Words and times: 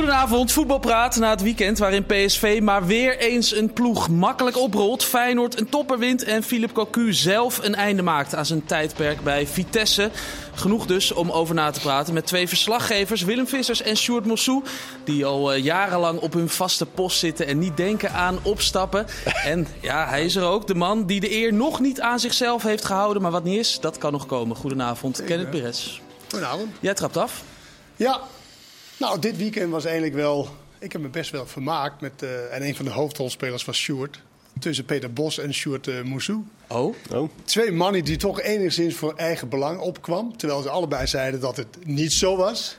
Goedenavond, 0.00 0.52
voetbalpraat 0.52 1.16
na 1.16 1.30
het 1.30 1.42
weekend 1.42 1.78
waarin 1.78 2.06
PSV 2.06 2.60
maar 2.62 2.86
weer 2.86 3.18
eens 3.18 3.56
een 3.56 3.72
ploeg 3.72 4.08
makkelijk 4.08 4.58
oprolt. 4.58 5.04
Feyenoord 5.04 5.60
een 5.60 5.68
topper 5.68 5.98
wint 5.98 6.24
en 6.24 6.42
Philip 6.42 6.72
Cocu 6.72 7.12
zelf 7.12 7.58
een 7.62 7.74
einde 7.74 8.02
maakt 8.02 8.34
aan 8.34 8.46
zijn 8.46 8.64
tijdperk 8.64 9.20
bij 9.22 9.46
Vitesse. 9.46 10.10
Genoeg 10.54 10.86
dus 10.86 11.12
om 11.12 11.30
over 11.30 11.54
na 11.54 11.70
te 11.70 11.80
praten 11.80 12.14
met 12.14 12.26
twee 12.26 12.48
verslaggevers, 12.48 13.22
Willem 13.22 13.46
Vissers 13.46 13.82
en 13.82 13.96
Sjoerd 13.96 14.26
Mossou. 14.26 14.62
Die 15.04 15.24
al 15.24 15.52
eh, 15.52 15.64
jarenlang 15.64 16.20
op 16.20 16.32
hun 16.32 16.48
vaste 16.48 16.86
post 16.86 17.18
zitten 17.18 17.46
en 17.46 17.58
niet 17.58 17.76
denken 17.76 18.12
aan 18.12 18.38
opstappen. 18.42 19.06
En 19.44 19.66
ja, 19.80 20.08
hij 20.08 20.24
is 20.24 20.36
er 20.36 20.44
ook, 20.44 20.66
de 20.66 20.74
man 20.74 21.06
die 21.06 21.20
de 21.20 21.34
eer 21.34 21.52
nog 21.52 21.80
niet 21.80 22.00
aan 22.00 22.20
zichzelf 22.20 22.62
heeft 22.62 22.84
gehouden. 22.84 23.22
Maar 23.22 23.30
wat 23.30 23.44
niet 23.44 23.58
is, 23.58 23.78
dat 23.80 23.98
kan 23.98 24.12
nog 24.12 24.26
komen. 24.26 24.56
Goedenavond, 24.56 25.24
Kenneth 25.24 25.50
Perez. 25.50 26.00
Goedenavond. 26.30 26.68
Jij 26.80 26.94
trapt 26.94 27.16
af. 27.16 27.42
Ja, 27.96 28.20
nou, 29.00 29.18
dit 29.18 29.36
weekend 29.36 29.70
was 29.70 29.84
eigenlijk 29.84 30.14
wel. 30.14 30.48
Ik 30.78 30.92
heb 30.92 31.00
me 31.00 31.08
best 31.08 31.30
wel 31.30 31.46
vermaakt 31.46 32.00
met. 32.00 32.22
eh, 32.22 32.54
en 32.54 32.62
een 32.62 32.76
van 32.76 32.84
de 32.84 32.90
hoofdrolspelers 32.90 33.64
was 33.64 33.76
Sjoerd. 33.76 34.20
Tussen 34.58 34.84
Peter 34.84 35.12
Bos 35.12 35.38
en 35.38 35.54
Sjoerd 35.54 35.86
uh, 35.86 36.02
Moussou. 36.02 36.38
Oh, 36.68 36.94
Twee 37.44 37.72
mannen 37.72 38.04
die 38.04 38.16
toch 38.16 38.40
enigszins 38.40 38.94
voor 38.94 39.14
eigen 39.16 39.48
belang 39.48 39.78
opkwam. 39.80 40.36
Terwijl 40.36 40.62
ze 40.62 40.68
allebei 40.70 41.06
zeiden 41.06 41.40
dat 41.40 41.56
het 41.56 41.66
niet 41.84 42.12
zo 42.12 42.36
was. 42.36 42.76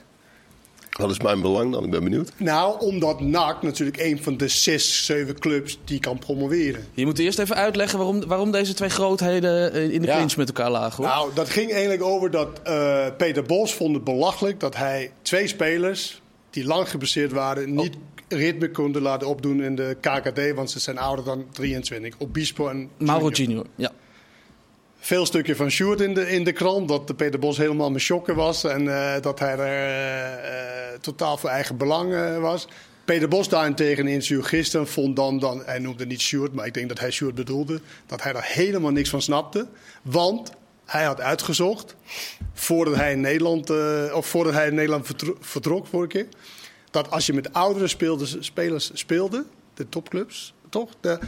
Wat 0.98 1.10
is 1.10 1.20
mijn 1.20 1.40
belang 1.40 1.72
dan? 1.72 1.84
Ik 1.84 1.90
ben 1.90 2.04
benieuwd. 2.04 2.32
Nou, 2.36 2.80
omdat 2.80 3.20
NAC 3.20 3.62
natuurlijk 3.62 4.00
een 4.00 4.22
van 4.22 4.36
de 4.36 4.48
zes, 4.48 5.04
zeven 5.04 5.38
clubs 5.38 5.78
die 5.84 6.00
kan 6.00 6.18
promoveren. 6.18 6.84
je 6.94 7.04
moet 7.04 7.18
eerst 7.18 7.38
even 7.38 7.56
uitleggen 7.56 7.98
waarom, 7.98 8.26
waarom 8.26 8.50
deze 8.50 8.74
twee 8.74 8.88
grootheden 8.88 9.72
eh, 9.72 9.82
in 9.90 10.00
de 10.00 10.06
Ja. 10.06 10.14
clinch 10.16 10.36
met 10.36 10.48
elkaar 10.48 10.70
lagen. 10.70 10.96
Hoor. 11.04 11.12
Nou, 11.14 11.30
dat 11.34 11.50
ging 11.50 11.70
eigenlijk 11.72 12.02
over 12.02 12.30
dat 12.30 12.60
eh, 12.62 13.06
Peter 13.16 13.42
Bos 13.42 13.74
vond 13.74 13.94
het 13.94 14.04
belachelijk 14.04 14.60
dat 14.60 14.76
hij 14.76 15.12
twee 15.22 15.46
spelers 15.46 16.20
die 16.50 16.64
lang 16.64 16.88
geblesseerd 16.90 17.32
waren 17.32 17.74
niet 17.74 17.96
ritme 18.28 18.70
konden 18.70 19.02
laten 19.02 19.28
opdoen 19.28 19.62
in 19.62 19.74
de 19.76 19.96
KKD, 20.00 20.54
want 20.54 20.70
ze 20.70 20.78
zijn 20.78 20.98
ouder 20.98 21.24
dan 21.24 21.44
23. 21.52 22.14
Obispo 22.18 22.68
en 22.68 22.90
Mauro 22.98 23.28
Junior. 23.28 23.34
Junior, 23.36 23.66
ja. 23.76 23.90
Veel 25.04 25.26
stukje 25.26 25.56
van 25.56 25.70
Sjoerd 25.70 26.00
in 26.00 26.14
de, 26.14 26.30
in 26.30 26.44
de 26.44 26.52
krant 26.52 26.88
dat 26.88 27.06
de 27.06 27.14
Peter 27.14 27.38
Bos 27.38 27.56
helemaal 27.56 27.90
met 27.90 28.00
shocken 28.00 28.34
was 28.34 28.64
en 28.64 28.88
eh, 28.88 29.22
dat 29.22 29.38
hij 29.38 29.52
er 29.52 29.58
eh, 29.58 30.92
eh, 30.92 31.00
totaal 31.00 31.36
voor 31.36 31.50
eigen 31.50 31.76
belang 31.76 32.38
was. 32.38 32.68
Peter 33.04 33.28
Bos 33.28 33.48
daarentegen 33.48 34.06
in 34.06 34.12
interview 34.12 34.44
gisteren 34.44 34.86
vond 34.86 35.16
dan, 35.16 35.38
dan, 35.38 35.62
hij 35.64 35.78
noemde 35.78 36.06
niet 36.06 36.20
Sjoerd, 36.20 36.52
maar 36.52 36.66
ik 36.66 36.74
denk 36.74 36.88
dat 36.88 36.98
hij 36.98 37.10
Sjoerd 37.10 37.34
bedoelde, 37.34 37.80
dat 38.06 38.22
hij 38.22 38.32
daar 38.32 38.48
helemaal 38.48 38.90
niks 38.90 39.10
van 39.10 39.22
snapte. 39.22 39.66
Want 40.02 40.52
hij 40.84 41.04
had 41.04 41.20
uitgezocht, 41.20 41.96
voordat 42.52 42.94
hij 42.94 43.12
in 43.12 43.20
Nederland, 43.20 43.70
of 44.12 44.26
voordat 44.26 44.54
hij 44.54 44.66
in 44.66 44.74
Nederland 44.74 45.06
vertro- 45.06 45.36
vertrok 45.40 45.86
vorige 45.86 46.08
keer, 46.08 46.26
dat 46.90 47.10
als 47.10 47.26
je 47.26 47.32
met 47.32 47.52
oudere 47.52 47.88
spelers 48.40 48.90
speelde, 48.92 49.44
de 49.74 49.88
topclubs, 49.88 50.54
toch? 50.68 50.90
De, 51.00 51.18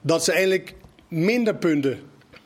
Dat 0.00 0.24
ze 0.24 0.32
eigenlijk 0.32 0.74
minder 1.08 1.54
punten 1.54 2.00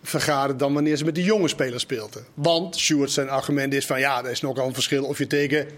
vergaren 0.09 0.57
dan 0.57 0.73
wanneer 0.75 0.97
ze 0.97 1.05
met 1.05 1.15
de 1.15 1.23
jonge 1.23 1.49
spelers 1.49 1.83
speelden. 1.83 2.25
Want 2.35 2.77
Stuart 2.77 3.11
zijn 3.11 3.29
argument 3.29 3.75
is 3.75 3.87
van 3.87 3.99
ja, 3.99 4.25
er 4.25 4.31
is 4.31 4.41
nogal 4.41 4.67
een 4.67 4.75
verschil 4.75 5.05
of 5.05 5.19
je 5.19 5.27
tegen 5.27 5.69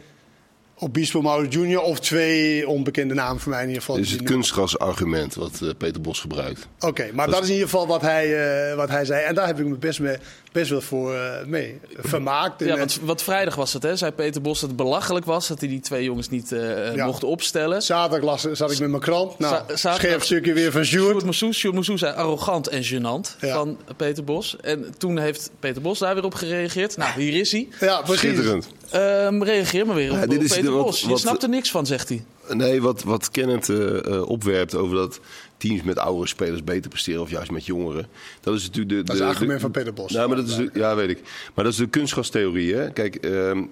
Obispo 0.80 1.20
Mauro 1.22 1.44
Junior 1.46 1.82
of 1.82 2.00
twee 2.00 2.68
onbekende 2.68 3.14
namen 3.14 3.40
voor 3.40 3.50
mij 3.50 3.60
in 3.62 3.66
ieder 3.66 3.82
geval. 3.82 3.96
Dit 3.96 4.04
is 4.04 4.10
het 4.12 4.22
kunstgrasargument 4.22 5.34
wat 5.34 5.60
eh, 5.62 5.68
Peter 5.78 6.00
Bos 6.00 6.20
gebruikt. 6.20 6.66
Oké, 6.80 7.08
maar 7.12 7.30
dat 7.30 7.42
is 7.42 7.46
in 7.48 7.52
ieder 7.54 7.68
geval 7.68 7.86
wat 7.86 8.00
hij, 8.00 8.26
eh, 8.70 8.76
wat 8.76 8.88
hij 8.88 9.04
zei. 9.04 9.24
En 9.24 9.34
daar 9.34 9.46
heb 9.46 9.58
ik 9.60 9.66
me 9.66 9.76
best, 9.76 10.00
mee, 10.00 10.16
best 10.52 10.70
wel 10.70 10.80
voor 10.80 11.14
eh, 11.14 11.44
mee 11.46 11.80
vermaakt. 11.98 12.64
Ja, 12.64 12.76
want 12.76 12.98
wat 13.02 13.22
vrijdag 13.22 13.54
was 13.54 13.72
het, 13.72 13.82
hè? 13.82 13.96
Zei 13.96 14.10
Peter 14.12 14.40
Bos 14.40 14.60
dat 14.60 14.68
het 14.68 14.78
belachelijk 14.78 15.24
was 15.26 15.48
dat 15.48 15.60
hij 15.60 15.68
die 15.68 15.80
twee 15.80 16.04
jongens 16.04 16.28
niet 16.28 16.52
eh, 16.52 16.94
Ja. 16.94 17.06
mocht 17.06 17.24
opstellen. 17.24 17.82
Zaterdag 17.82 18.24
las, 18.24 18.42
zat 18.58 18.70
ik 18.72 18.78
met 18.78 18.88
mijn 18.90 19.02
krant. 19.02 19.38
Nou, 19.38 19.62
scherp 19.74 20.22
stukje 20.22 20.52
weer 20.52 20.72
van 20.72 20.84
Sjoerd 20.84 21.34
Sjoerd 21.54 21.74
Moussou 21.74 21.98
zei 21.98 22.14
arrogant 22.14 22.68
en 22.68 22.84
gênant 22.84 23.36
Ja. 23.40 23.54
van 23.54 23.78
Peter 23.96 24.24
Bos. 24.24 24.56
En 24.60 24.94
toen 24.98 25.18
heeft 25.18 25.50
Peter 25.60 25.82
Bos 25.82 25.98
daar 25.98 26.14
weer 26.14 26.24
op 26.24 26.34
gereageerd. 26.34 26.96
Nou, 26.96 27.20
hier 27.20 27.40
is 27.40 27.52
hij. 27.52 27.68
Ja, 27.80 28.00
precies. 28.02 28.20
Schitterend. 28.20 28.68
Ehm, 28.90 29.42
reageer 29.42 29.86
maar 29.86 29.94
weer 29.94 30.10
op, 30.10 30.16
Ja, 30.16 30.26
dit 30.26 30.38
op 30.38 30.44
is 30.44 30.54
Peter 30.56 30.70
wat- 30.72 30.84
Bos. 30.84 31.00
Je 31.00 31.08
wat- 31.08 31.20
snapt 31.20 31.42
er 31.42 31.48
niks 31.48 31.70
van, 31.70 31.86
zegt 31.86 32.08
hij. 32.08 32.24
Nee, 32.52 32.82
wat, 32.82 33.02
wat 33.02 33.30
Kenneth 33.30 33.68
eh, 33.68 34.06
eh, 34.14 34.28
opwerpt 34.28 34.74
over 34.74 34.96
dat 34.96 35.20
teams 35.56 35.82
met 35.82 35.98
oudere 35.98 36.26
spelers 36.28 36.64
beter 36.64 36.90
presteren 36.90 37.20
of 37.22 37.30
juist 37.30 37.50
met 37.50 37.66
jongeren. 37.66 38.06
Dat 38.40 38.54
is 38.54 38.62
natuurlijk 38.62 38.88
de. 38.88 39.02
Dat 39.02 39.14
is 39.14 39.20
de- 39.20 39.26
het 39.26 39.32
argument 39.34 39.54
de- 39.58 39.60
van 39.64 39.70
Peter 39.70 39.92
Bos. 39.92 40.12
Nou, 40.12 40.28
maar 40.28 40.36
dat 40.36 40.48
is 40.48 40.56
de- 40.56 40.70
ja, 40.74 40.94
weet 40.96 41.10
ik. 41.10 41.20
Maar 41.54 41.64
dat 41.64 41.72
is 41.72 41.78
de 41.78 41.86
kunstgrastheorie. 41.88 42.74
Hè? 42.74 42.90
Kijk, 42.92 43.14
ehm, 43.16 43.62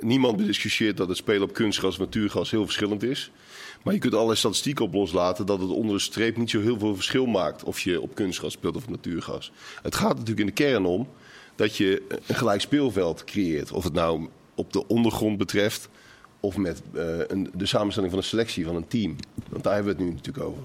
niemand 0.00 0.36
bediscussieert 0.36 0.96
dat 0.96 1.08
het 1.08 1.16
spelen 1.16 1.42
op 1.42 1.52
kunstgras 1.54 1.94
en 1.98 2.00
natuurgas 2.00 2.50
heel 2.50 2.64
verschillend 2.64 3.02
is. 3.02 3.30
Maar 3.82 3.94
je 3.94 4.00
kunt 4.00 4.14
allerlei 4.14 4.38
statistieken 4.38 4.84
op 4.84 4.94
loslaten 4.94 5.46
dat 5.46 5.60
het 5.60 5.70
onder 5.70 5.96
de 5.96 6.02
streep 6.02 6.36
niet 6.36 6.50
zo 6.50 6.60
heel 6.60 6.78
veel 6.78 6.94
verschil 6.94 7.26
maakt 7.26 7.64
of 7.64 7.80
je 7.80 8.00
op 8.00 8.14
kunstgras 8.14 8.52
speelt 8.52 8.76
of 8.76 8.82
op 8.84 8.90
natuurgas. 8.90 9.52
Het 9.82 9.94
gaat 9.94 10.12
natuurlijk 10.12 10.40
in 10.40 10.46
de 10.46 10.52
kern 10.52 10.84
om 10.84 11.08
dat 11.56 11.76
je 11.76 12.02
een 12.26 12.34
gelijk 12.34 12.60
speelveld 12.60 13.24
creëert. 13.24 13.72
Of 13.72 13.84
het 13.84 13.92
nou 13.92 14.28
op 14.60 14.72
de 14.72 14.86
ondergrond 14.86 15.38
betreft 15.38 15.88
of 16.40 16.56
met 16.56 16.82
eh, 16.94 17.18
een, 17.26 17.50
de 17.54 17.66
samenstelling 17.66 18.12
van 18.12 18.20
een 18.22 18.28
selectie 18.28 18.64
van 18.64 18.76
een 18.76 18.88
team. 18.88 19.16
Want 19.48 19.64
daar 19.64 19.74
hebben 19.74 19.96
we 19.96 20.02
het 20.02 20.08
nu 20.08 20.16
natuurlijk 20.16 20.46
over. 20.46 20.62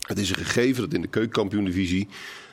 Het 0.00 0.18
is 0.18 0.28
een 0.28 0.36
gegeven 0.36 0.82
dat 0.82 0.94
in 0.94 1.00
de 1.00 1.08
keukenkampioen-divisie 1.08 2.08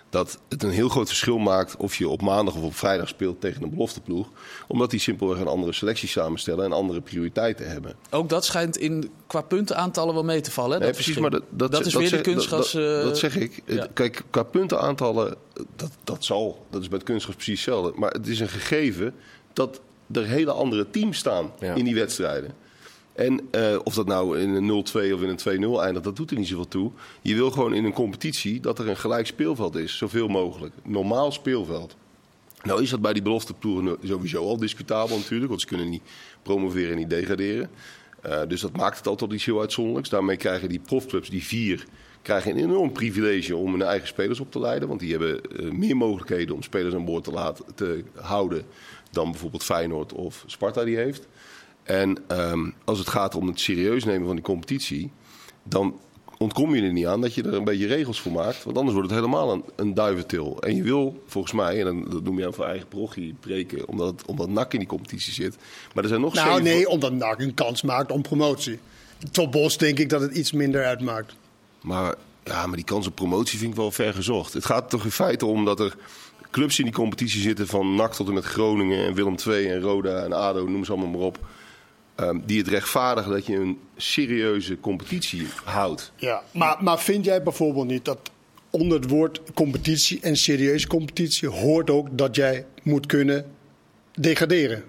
dat 0.10 0.40
het 0.50 0.64
een 0.64 0.70
heel 0.70 0.90
groot 0.90 1.08
verschil 1.08 1.38
maakt 1.38 1.78
of 1.78 1.96
je 1.96 2.10
op 2.10 2.22
maandag 2.22 2.56
of 2.56 2.64
op 2.64 2.76
vrijdag 2.76 3.08
speelt 3.08 3.42
tegen 3.42 3.64
een 3.64 3.70
belofteploeg. 3.70 4.30
Omdat 4.68 4.90
die 4.90 5.00
simpelweg 5.00 5.40
een 5.40 5.48
andere 5.48 5.74
selectie 5.74 6.08
samenstellen 6.08 6.66
en 6.66 6.72
andere 6.72 7.02
prioriteiten 7.02 7.70
hebben. 7.70 7.96
Ook 8.10 8.30
dat 8.30 8.46
schijnt 8.46 8.78
in, 8.78 9.12
qua 9.28 9.42
puntenaantallen 9.42 10.14
wel 10.14 10.24
mee 10.24 10.42
te 10.42 10.52
vallen. 10.52 10.72
hè, 10.72 10.78
Nee, 10.78 10.88
dat 10.88 10.96
precies, 10.96 11.18
maar 11.18 11.30
dat, 11.30 11.44
dat, 11.50 11.86
is 11.86 11.94
dat 11.94 12.02
weer 12.02 12.10
zeg- 12.10 12.22
de. 12.22 12.34
Dat, 12.34 12.50
dat, 12.50 12.74
eh, 12.74 13.04
dat 13.04 13.18
zeg 13.18 13.38
ik. 13.38 13.62
ja. 13.66 13.88
Kijk, 13.94 14.24
qua 14.30 14.44
puntenaantallen, 14.44 15.36
dat, 15.76 15.92
dat 16.04 16.24
zal. 16.26 16.66
Dat 16.70 16.82
is 16.82 16.88
bij 16.88 16.98
het 16.98 17.08
kunstgras 17.08 17.36
precies 17.36 17.66
hetzelfde. 17.66 18.00
Maar 18.00 18.12
het 18.12 18.28
is 18.28 18.40
een 18.40 18.50
gegeven 18.50 19.14
dat 19.54 19.82
er 20.12 20.26
hele 20.26 20.52
andere 20.52 20.90
teams 20.90 21.18
staan 21.18 21.52
Ja. 21.60 21.74
in 21.74 21.84
die 21.84 21.96
wedstrijden. 21.96 22.54
En 23.14 23.42
eh, 23.52 23.78
of 23.84 23.94
dat 23.94 24.06
nou 24.08 24.40
in 24.40 24.50
een 24.50 24.68
0-2 24.68 25.14
of 25.14 25.22
in 25.22 25.30
een 25.30 25.40
2-0 25.40 25.82
eindigt, 25.82 26.04
dat 26.04 26.16
doet 26.16 26.32
er 26.32 26.38
niet 26.38 26.48
zoveel 26.48 26.68
toe. 26.68 26.92
Je 27.22 27.36
wil 27.36 27.52
gewoon 27.52 27.74
in 27.74 27.86
een 27.86 27.94
competitie 27.94 28.60
dat 28.60 28.80
er 28.80 28.90
een 28.90 28.98
gelijk 28.98 29.28
speelveld 29.28 29.76
is, 29.76 29.98
zoveel 29.98 30.28
mogelijk. 30.28 30.74
Normaal 30.84 31.32
speelveld. 31.32 31.96
Nou 32.64 32.82
is 32.82 32.90
dat 32.90 33.02
bij 33.02 33.14
die 33.14 33.22
belofteploegen 33.22 33.98
sowieso 34.04 34.44
al 34.44 34.58
discutabel 34.58 35.18
natuurlijk, 35.18 35.50
want 35.50 35.62
ze 35.62 35.68
kunnen 35.68 35.90
niet 35.90 36.02
promoveren 36.44 36.92
en 36.92 36.98
niet 36.98 37.10
degraderen. 37.10 37.70
Eh, 38.22 38.42
dus 38.48 38.62
dat 38.62 38.78
maakt 38.78 38.98
het 38.98 39.08
altijd 39.08 39.32
iets 39.32 39.46
heel 39.46 39.60
uitzonderlijks. 39.60 40.10
Daarmee 40.10 40.38
krijgen 40.38 40.70
die 40.70 40.80
profclubs, 40.80 41.30
die 41.30 41.44
vier, 41.44 41.86
krijgen 42.22 42.52
een 42.52 42.64
enorm 42.64 42.92
privilege 42.92 43.56
om 43.56 43.72
hun 43.72 43.82
eigen 43.82 44.08
spelers 44.08 44.40
op 44.40 44.52
te 44.52 44.60
leiden. 44.60 44.88
Want 44.88 45.00
die 45.00 45.12
hebben 45.12 45.42
eh, 45.42 45.72
meer 45.72 45.98
mogelijkheden 45.98 46.56
om 46.56 46.64
spelers 46.64 46.94
aan 46.94 47.06
boord 47.06 47.24
te, 47.24 47.32
laten, 47.32 47.66
te 47.76 48.04
houden 48.16 48.66
dan 49.16 49.32
bijvoorbeeld 49.32 49.64
Feyenoord 49.64 50.14
of 50.14 50.44
Sparta 50.46 50.84
die 50.84 50.96
heeft. 50.96 51.28
En 51.84 52.18
ehm, 52.28 52.70
als 52.84 53.00
het 53.00 53.08
gaat 53.08 53.36
om 53.36 53.48
het 53.48 53.60
serieus 53.60 54.04
nemen 54.04 54.26
van 54.26 54.36
die 54.36 54.44
competitie, 54.44 55.12
dan 55.64 56.00
ontkom 56.38 56.76
je 56.76 56.82
er 56.82 56.94
niet 56.94 57.06
aan 57.06 57.22
dat 57.22 57.34
je 57.34 57.44
er 57.44 57.54
een 57.54 57.64
beetje 57.64 57.88
regels 57.88 58.22
voor 58.22 58.32
maakt. 58.32 58.64
Want 58.64 58.78
anders 58.78 58.96
wordt 58.96 59.12
het 59.12 59.20
helemaal 59.20 59.52
een, 59.52 59.64
een 59.76 59.94
duiventil. 59.94 60.62
En 60.62 60.76
je 60.76 60.84
wil 60.84 61.24
volgens 61.28 61.54
mij, 61.54 61.80
en 61.80 61.86
dan, 61.86 62.06
dat 62.10 62.24
noem 62.24 62.40
je 62.40 62.46
aan 62.46 62.54
voor 62.54 62.66
eigen 62.66 62.88
parochie 62.88 63.36
breken, 63.40 63.88
omdat, 63.88 64.24
omdat 64.26 64.50
NAC 64.50 64.74
in 64.74 64.80
die 64.80 64.88
competitie 64.88 65.34
zit. 65.34 65.58
Maar 65.94 66.04
er 66.04 66.10
zijn 66.10 66.22
nog 66.22 66.34
Nou 66.34 66.48
zeven... 66.48 66.64
nee, 66.64 66.90
omdat 66.90 67.14
NAC 67.14 67.40
een 67.40 67.54
kans 67.54 67.82
maakt 67.82 68.12
om 68.12 68.22
promotie. 68.22 68.80
Tot 69.32 69.52
Bos 69.52 69.78
denk 69.78 70.00
ik 70.00 70.10
dat 70.10 70.22
het 70.22 70.36
iets 70.36 70.52
minder 70.52 70.86
uitmaakt. 70.86 71.36
Maar, 71.82 72.16
ja, 72.44 72.68
maar 72.68 72.76
die 72.76 72.86
kans 72.86 73.08
op 73.08 73.16
promotie 73.16 73.60
vind 73.60 73.72
ik 73.72 73.78
wel 73.78 73.92
ver 73.92 74.14
gezocht. 74.14 74.54
Het 74.54 74.66
gaat 74.66 74.90
toch 74.90 75.04
in 75.04 75.12
feite 75.12 75.46
om 75.46 75.66
dat 75.66 75.80
er 75.80 75.96
clubs 76.56 76.78
in 76.80 76.86
die 76.86 76.94
competitie 76.94 77.42
zitten... 77.42 77.68
van 77.68 77.96
NAC 77.96 78.14
tot 78.14 78.28
en 78.28 78.34
met 78.34 78.44
Groningen 78.46 79.06
en 79.06 79.14
Willem 79.14 79.36
II 79.48 79.68
en 79.68 79.80
Roda 79.82 80.24
en 80.24 80.34
ADO, 80.34 80.66
noem 80.68 80.86
ze 80.86 80.92
allemaal 80.92 81.10
maar 81.10 81.20
op... 81.22 81.40
ehm, 82.16 82.40
die 82.46 82.58
het 82.58 82.68
rechtvaardigen 82.68 83.32
dat 83.32 83.46
je 83.46 83.56
een 83.56 83.78
serieuze 83.98 84.80
competitie 84.80 85.48
houdt. 85.64 86.12
Ja, 86.16 86.42
maar, 86.52 86.78
maar 86.84 87.00
vind 87.00 87.26
jij 87.26 87.44
bijvoorbeeld 87.44 87.88
niet 87.88 88.06
dat 88.06 88.20
onder 88.70 89.00
het 89.00 89.10
woord 89.10 89.42
competitie 89.54 90.20
en 90.22 90.36
serieuze 90.36 90.88
competitie 90.88 91.48
hoort 91.50 91.90
ook 91.90 92.08
dat 92.18 92.36
jij 92.36 92.66
moet 92.84 93.06
kunnen 93.06 93.46
degraderen? 94.14 94.84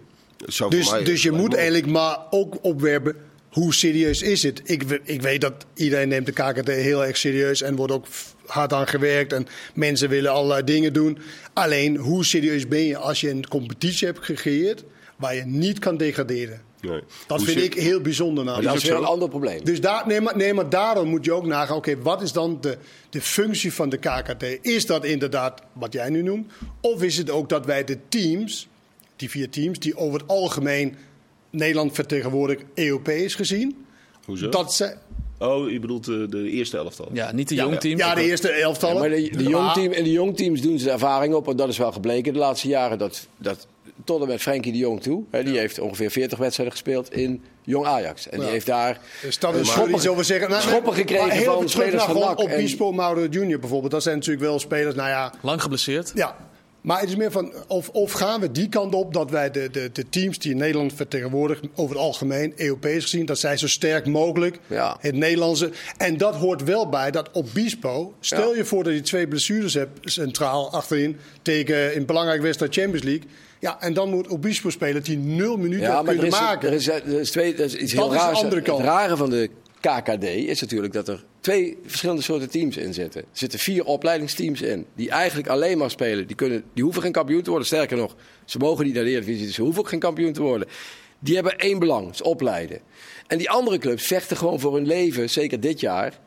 Dus, 0.68 0.90
mij- 0.90 1.04
dus 1.04 1.22
je 1.22 1.32
moet 1.32 1.54
eigenlijk 1.54 1.86
maar 1.86 2.18
ook 2.30 2.58
opwerpen. 2.64 3.16
Hoe 3.50 3.74
serieus 3.74 4.22
is 4.22 4.42
het? 4.42 4.60
Ik, 4.64 5.00
ik 5.04 5.22
weet 5.22 5.40
dat 5.40 5.66
iedereen 5.74 6.08
neemt 6.08 6.26
de 6.26 6.32
KKD 6.32 6.66
heel 6.68 7.04
erg 7.04 7.16
serieus 7.16 7.62
en 7.62 7.76
wordt 7.76 7.92
ook 7.92 8.06
hard 8.46 8.72
aan 8.72 8.86
gewerkt. 8.86 9.32
En 9.32 9.46
mensen 9.74 10.08
willen 10.08 10.30
allerlei 10.32 10.64
dingen 10.64 10.92
doen. 10.92 11.18
Alleen, 11.52 11.96
hoe 11.96 12.24
serieus 12.24 12.68
ben 12.68 12.84
je 12.84 12.96
als 12.96 13.20
je 13.20 13.30
een 13.30 13.48
competitie 13.48 14.06
hebt 14.06 14.24
gecreëerd 14.24 14.84
waar 15.16 15.34
je 15.34 15.42
niet 15.44 15.78
kan 15.78 15.96
degraderen? 15.96 16.60
Nee. 16.80 17.00
Dat 17.26 17.38
Hoe 17.38 17.46
vind 17.46 17.60
zit- 17.60 17.74
ik 17.74 17.80
heel 17.82 18.00
bijzonder. 18.00 18.44
Dat 18.62 18.74
is 18.76 18.82
weer 18.84 18.94
een 18.96 19.04
ander 19.04 19.28
probleem. 19.28 19.64
Dus 19.64 19.80
daar, 19.80 20.06
nee, 20.06 20.20
maar, 20.20 20.36
nee, 20.36 20.54
maar 20.54 20.68
daarom 20.68 21.08
moet 21.08 21.24
je 21.24 21.32
ook 21.32 21.46
nagaan, 21.46 21.76
oké, 21.76 21.98
wat 21.98 22.22
is 22.22 22.32
dan 22.32 22.58
de, 22.60 22.78
de 23.10 23.20
functie 23.20 23.72
van 23.72 23.88
de 23.88 23.96
KKT? 23.96 24.44
Is 24.60 24.86
dat 24.86 25.04
inderdaad 25.04 25.60
wat 25.72 25.92
jij 25.92 26.10
nu 26.10 26.22
noemt? 26.22 26.52
Of 26.80 27.02
is 27.02 27.16
het 27.16 27.30
ook 27.30 27.48
dat 27.48 27.66
wij 27.66 27.84
de 27.84 27.98
teams, 28.08 28.68
die 29.16 29.30
vier 29.30 29.50
teams, 29.50 29.78
die 29.78 29.96
over 29.96 30.20
het 30.20 30.28
algemeen 30.28 30.96
Nederland 31.50 31.94
vertegenwoordigen, 31.94 32.64
Europees 32.74 33.34
gezien, 33.34 33.86
Hoezo? 34.24 34.48
dat 34.48 34.74
ze, 34.74 34.96
Oh, 35.38 35.70
je 35.70 35.80
bedoelt 35.80 36.04
de, 36.04 36.26
de 36.28 36.50
eerste 36.50 36.76
elftal? 36.76 37.08
Ja, 37.12 37.32
niet 37.32 37.48
de 37.48 37.54
ja, 37.54 37.62
jongteam. 37.64 37.98
ja, 37.98 38.14
de 38.14 38.22
eerste 38.22 38.48
elftallen. 38.50 38.94
Ja, 38.94 39.00
maar 39.00 39.10
de, 39.10 39.36
de 39.36 39.48
jongteam, 39.48 39.92
en 39.92 40.04
de 40.04 40.12
jongteams 40.12 40.60
doen 40.60 40.78
ze 40.78 40.90
ervaring 40.90 41.34
op. 41.34 41.48
En 41.48 41.56
dat 41.56 41.68
is 41.68 41.78
wel 41.78 41.92
gebleken 41.92 42.32
de 42.32 42.38
laatste 42.38 42.68
jaren. 42.68 42.98
Dat, 42.98 43.26
dat, 43.36 43.66
tot 44.04 44.22
en 44.22 44.28
met 44.28 44.40
Frenkie 44.40 44.72
de 44.72 44.78
Jong 44.78 45.02
toe. 45.02 45.22
Hè, 45.30 45.44
die 45.44 45.58
heeft 45.58 45.78
ongeveer 45.78 46.10
40 46.10 46.38
wedstrijden 46.38 46.74
gespeeld 46.74 47.12
in 47.12 47.42
Jong 47.62 47.86
Ajax. 47.86 48.28
En 48.28 48.40
die 48.40 48.48
heeft 48.48 48.66
daar 48.66 49.00
Dus 49.22 49.38
dat 49.38 49.54
is 49.54 49.68
schoppen, 49.70 49.94
iets 49.94 50.08
over 50.08 50.24
zeggen. 50.24 50.50
Nou, 50.50 50.62
schoppen 50.62 50.94
gekregen 50.94 51.26
maar 51.26 51.36
heel 51.36 51.52
van 51.52 51.68
spelers 51.68 52.04
van 52.04 52.22
en- 52.22 52.36
Obispo 52.36 52.92
Mauro 52.92 53.26
Junior 53.26 53.60
bijvoorbeeld. 53.60 53.92
Dat 53.92 54.02
zijn 54.02 54.14
natuurlijk 54.16 54.44
wel 54.46 54.58
spelers, 54.58 54.94
nou 54.94 55.08
ja, 55.08 55.32
Lang 55.42 55.62
geblesseerd. 55.62 56.12
Ja, 56.14 56.36
maar 56.86 57.00
het 57.00 57.08
is 57.08 57.16
meer 57.16 57.30
van 57.30 57.52
of, 57.68 57.88
of 57.88 58.12
gaan 58.12 58.40
we 58.40 58.50
die 58.52 58.68
kant 58.68 58.94
op 58.94 59.12
dat 59.12 59.30
wij 59.30 59.50
de, 59.50 59.68
de, 59.70 59.90
de 59.92 60.08
teams 60.08 60.38
die 60.38 60.54
Nederland 60.54 60.92
vertegenwoordigen, 60.92 61.70
over 61.74 61.94
het 61.96 62.04
algemeen, 62.04 62.52
Europees 62.56 63.02
gezien, 63.02 63.26
dat 63.26 63.38
zij 63.38 63.56
zo 63.56 63.66
sterk 63.68 64.06
mogelijk 64.06 64.58
Ja. 64.66 64.96
het 65.00 65.14
Nederlandse. 65.14 65.70
En 65.96 66.16
dat 66.16 66.34
hoort 66.34 66.62
wel 66.64 66.88
bij 66.88 67.10
dat 67.10 67.30
Obispo. 67.32 68.14
Stel 68.20 68.50
Ja. 68.50 68.56
je 68.56 68.64
voor 68.64 68.84
dat 68.84 68.92
je 68.94 69.00
twee 69.00 69.28
blessures 69.28 69.74
hebt 69.74 69.98
centraal 70.02 70.72
achterin 70.72 71.16
tegen 71.42 71.96
een 71.96 72.06
belangrijk 72.06 72.42
wedstrijd 72.42 72.74
Champions 72.74 73.02
League. 73.04 73.24
Ja, 73.60 73.80
en 73.80 73.94
dan 73.94 74.10
moet 74.10 74.28
Obispo 74.28 74.70
spelen 74.70 75.02
die 75.02 75.18
nul 75.18 75.56
minuten 75.56 75.86
Ja, 75.86 75.90
maar 75.92 75.98
er 76.00 76.06
kunnen 76.20 76.26
is, 76.26 76.40
maken. 76.40 76.68
er 76.68 76.74
is, 76.74 76.88
er 76.88 77.06
is 77.20 77.30
twee, 77.30 77.54
er 77.54 77.64
is 77.64 77.74
iets 77.74 77.92
Dat 77.92 78.04
heel 78.04 78.12
is 78.14 78.20
de 78.20 78.26
raars. 78.26 78.42
andere 78.42 78.62
kant. 78.62 78.78
Het 78.78 78.86
rare 78.88 79.16
van 79.16 79.30
de 79.30 79.50
KKD 79.80 80.24
is 80.24 80.60
natuurlijk 80.60 80.92
dat 80.92 81.08
er 81.08 81.24
twee 81.46 81.78
verschillende 81.84 82.22
soorten 82.22 82.50
teams 82.50 82.76
in 82.76 82.94
zitten. 82.94 83.20
Er 83.20 83.28
zitten 83.32 83.58
vier 83.58 83.84
opleidingsteams 83.84 84.62
in, 84.62 84.86
die 84.94 85.10
eigenlijk 85.10 85.48
alleen 85.48 85.78
maar 85.78 85.90
spelen. 85.90 86.26
Die, 86.26 86.36
kunnen, 86.36 86.64
die 86.74 86.84
hoeven 86.84 87.02
geen 87.02 87.12
kampioen 87.12 87.42
te 87.42 87.50
worden. 87.50 87.66
Sterker 87.66 87.96
nog, 87.96 88.16
ze 88.44 88.58
mogen 88.58 88.84
niet 88.84 88.94
naar 88.94 89.04
de 89.04 89.10
Eredivisie, 89.10 89.46
dus 89.46 89.54
ze 89.54 89.62
hoeven 89.62 89.80
ook 89.80 89.88
geen 89.88 89.98
kampioen 89.98 90.32
te 90.32 90.42
worden. 90.42 90.68
Die 91.18 91.34
hebben 91.34 91.58
één 91.58 91.78
belang, 91.78 92.10
is 92.10 92.22
opleiden. 92.22 92.80
En 93.26 93.38
die 93.38 93.50
andere 93.50 93.78
clubs 93.78 94.06
vechten 94.06 94.36
gewoon 94.36 94.60
voor 94.60 94.74
hun 94.74 94.86
leven, 94.86 95.30
zeker 95.30 95.60
dit 95.60 95.80
jaar, 95.80 96.18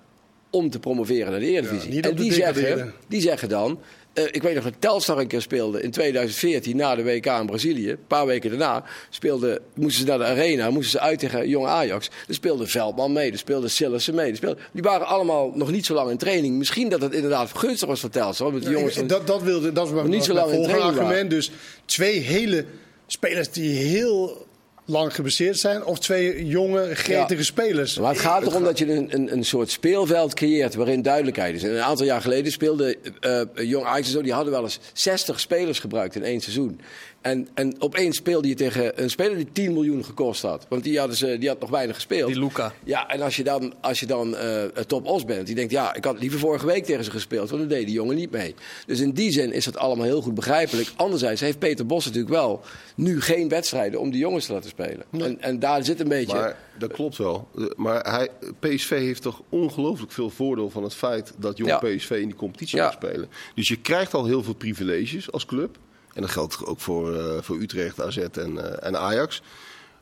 om 0.49 0.69
te 0.69 0.79
promoveren 0.79 1.31
naar 1.31 1.39
de 1.39 1.45
Eredivisie. 1.45 1.93
Ja, 1.93 2.01
en 2.01 2.15
die 2.15 2.33
zeggen, 2.33 2.93
die 3.07 3.21
zeggen 3.21 3.49
dan... 3.49 3.79
eh, 4.13 4.23
ik 4.31 4.41
weet 4.41 4.55
nog 4.55 4.63
dat 4.63 4.73
Telstar 4.79 5.17
een 5.19 5.27
keer 5.27 5.41
speelde 5.41 5.81
in 5.81 5.91
2014 5.91 6.75
na 6.75 6.95
de 6.95 7.03
WK 7.03 7.25
in 7.25 7.45
Brazilië. 7.45 7.89
Een 7.89 7.97
paar 8.07 8.25
weken 8.25 8.49
daarna 8.49 8.83
speelde, 9.09 9.61
moesten 9.73 10.01
ze 10.01 10.07
naar 10.07 10.17
de 10.17 10.23
arena, 10.23 10.69
moesten 10.69 10.91
ze 10.91 10.99
uit 10.99 11.19
tegen 11.19 11.49
Jong 11.49 11.67
Ajax. 11.67 12.09
Er 12.27 12.33
speelde 12.33 12.67
Veldman 12.67 13.13
mee, 13.13 13.31
er 13.31 13.37
speelde 13.37 13.67
Sillissen 13.67 14.15
mee. 14.15 14.29
er 14.29 14.35
speelde- 14.35 14.61
die 14.71 14.81
waren 14.83 15.07
allemaal 15.07 15.51
nog 15.55 15.71
niet 15.71 15.85
zo 15.85 15.93
lang 15.93 16.09
in 16.09 16.17
training. 16.17 16.57
Misschien 16.57 16.89
dat 16.89 17.01
het 17.01 17.13
inderdaad 17.13 17.51
gunstig 17.57 17.87
was 17.87 17.99
voor 17.99 18.09
Telstar. 18.09 18.51
Want 18.51 18.63
die 18.63 18.71
jongens, 18.71 18.95
Ja, 18.95 19.01
dat, 19.03 19.27
dat, 19.27 19.41
wilde, 19.41 19.71
dat 19.71 20.07
niet 20.07 20.23
zo 20.23 20.33
lang 20.33 20.51
in 20.51 20.63
training 20.63 20.97
argument. 20.97 21.29
Dus 21.29 21.51
twee 21.85 22.19
hele 22.19 22.65
spelers 23.07 23.49
die 23.51 23.75
heel 23.77 24.47
lang 24.89 25.15
gebaseerd 25.15 25.57
zijn, 25.59 25.85
of 25.85 25.99
twee 25.99 26.45
jonge, 26.47 26.95
gretige 26.95 27.35
Ja. 27.35 27.43
spelers. 27.43 27.97
Maar 27.99 28.11
het 28.11 28.21
gaat 28.21 28.41
erom 28.45 28.63
dat 28.63 28.77
je 28.77 28.91
een, 28.93 29.07
een, 29.13 29.31
een 29.33 29.43
soort 29.45 29.69
speelveld 29.69 30.33
creëert 30.33 30.75
waarin 30.75 31.01
duidelijkheid 31.01 31.55
is. 31.55 31.63
En 31.63 31.71
een 31.71 31.81
aantal 31.81 32.05
jaar 32.05 32.21
geleden 32.21 32.51
speelde 32.51 32.97
eh, 33.19 33.41
Jong 33.67 33.85
Ajax 33.85 34.11
die 34.11 34.33
hadden 34.33 34.53
wel 34.53 34.63
eens 34.63 34.79
60 34.93 35.39
spelers 35.39 35.79
gebruikt 35.79 36.15
in 36.15 36.23
één 36.23 36.41
seizoen. 36.41 36.81
En, 37.21 37.47
en 37.53 37.75
opeens 37.81 38.17
speelde 38.17 38.47
je 38.47 38.55
tegen 38.55 39.03
een 39.03 39.09
speler 39.09 39.35
die 39.35 39.51
10 39.51 39.73
miljoen 39.73 40.05
gekost 40.05 40.41
had. 40.41 40.65
Want 40.69 40.83
die, 40.83 40.99
hadden 40.99 41.17
ze, 41.17 41.37
die 41.37 41.49
had 41.49 41.59
nog 41.59 41.69
weinig 41.69 41.95
gespeeld. 41.95 42.31
Die 42.31 42.39
Luca. 42.39 42.73
Ja, 42.83 43.09
en 43.09 43.21
als 43.21 43.35
je 43.35 43.43
dan, 43.43 43.73
als 43.81 43.99
je 43.99 44.05
dan 44.05 44.35
eh, 44.35 44.63
top 44.63 45.05
os 45.05 45.25
bent, 45.25 45.45
die 45.45 45.55
denkt, 45.55 45.71
ja, 45.71 45.93
ik 45.95 46.03
had 46.03 46.19
liever 46.19 46.39
vorige 46.39 46.65
week 46.65 46.85
tegen 46.85 47.03
ze 47.03 47.11
gespeeld, 47.11 47.49
want 47.49 47.61
dan 47.61 47.69
deed 47.77 47.85
die 47.85 47.95
jongen 47.95 48.15
niet 48.15 48.31
mee. 48.31 48.55
Dus 48.85 48.99
in 48.99 49.11
die 49.11 49.31
zin 49.31 49.51
is 49.51 49.65
dat 49.65 49.77
allemaal 49.77 50.05
heel 50.05 50.21
goed 50.21 50.33
begrijpelijk. 50.35 50.91
Anderzijds 50.95 51.41
heeft 51.41 51.59
Peter 51.59 51.85
Bos 51.85 52.05
natuurlijk 52.05 52.33
wel 52.33 52.61
nu 52.95 53.21
geen 53.21 53.49
wedstrijden 53.49 53.99
om 53.99 54.11
die 54.11 54.19
jongens 54.19 54.45
te 54.45 54.53
laten 54.53 54.69
spelen. 54.69 55.05
En, 55.11 55.41
en 55.41 55.59
daar 55.59 55.83
zit 55.83 55.99
een 55.99 56.07
beetje... 56.07 56.35
Maar 56.35 56.57
dat 56.77 56.91
klopt 56.91 57.17
wel. 57.17 57.47
Maar 57.75 58.11
hij, 58.11 58.29
PSV 58.59 58.89
heeft 58.89 59.21
toch 59.21 59.41
ongelooflijk 59.49 60.11
veel 60.11 60.29
voordeel 60.29 60.69
van 60.69 60.83
het 60.83 60.93
feit 60.93 61.33
dat 61.37 61.57
jong 61.57 61.69
Ja. 61.69 61.77
PSV 61.77 62.09
in 62.09 62.27
die 62.27 62.35
competitie 62.35 62.77
Ja. 62.77 62.83
mag 62.83 62.93
spelen. 62.93 63.29
Dus 63.55 63.67
je 63.67 63.81
krijgt 63.81 64.13
al 64.13 64.25
heel 64.25 64.43
veel 64.43 64.53
privileges 64.53 65.31
als 65.31 65.45
club. 65.45 65.77
En 66.19 66.25
dat 66.25 66.33
geldt 66.33 66.65
ook 66.65 66.79
voor, 66.79 67.15
eh, 67.15 67.41
voor 67.41 67.57
Utrecht, 67.57 68.01
AZ 68.01 68.17
en, 68.17 68.57
eh, 68.81 68.87
en 68.87 68.99
Ajax. 68.99 69.41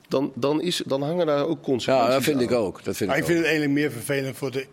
Dan, 0.07 0.31
dan, 0.35 0.61
is, 0.61 0.81
dan 0.85 1.01
hangen 1.03 1.25
daar 1.25 1.45
ook 1.47 1.61
consequenties 1.63 2.07
ja, 2.07 2.13
dat 2.15 2.23
vind 2.23 2.37
aan. 2.37 2.43
ik 2.43 2.51
ook. 2.51 2.83
Dat 2.83 2.95
vind 2.97 3.09
Maar 3.09 3.17
ik, 3.19 3.23
ik 3.23 3.29
vind 3.29 3.39
ook. 3.39 3.45
het 3.45 3.53
eigenlijk 3.53 3.79
meer 3.79 3.91
vervelend 4.03 4.37
voor 4.37 4.51
de 4.51 4.65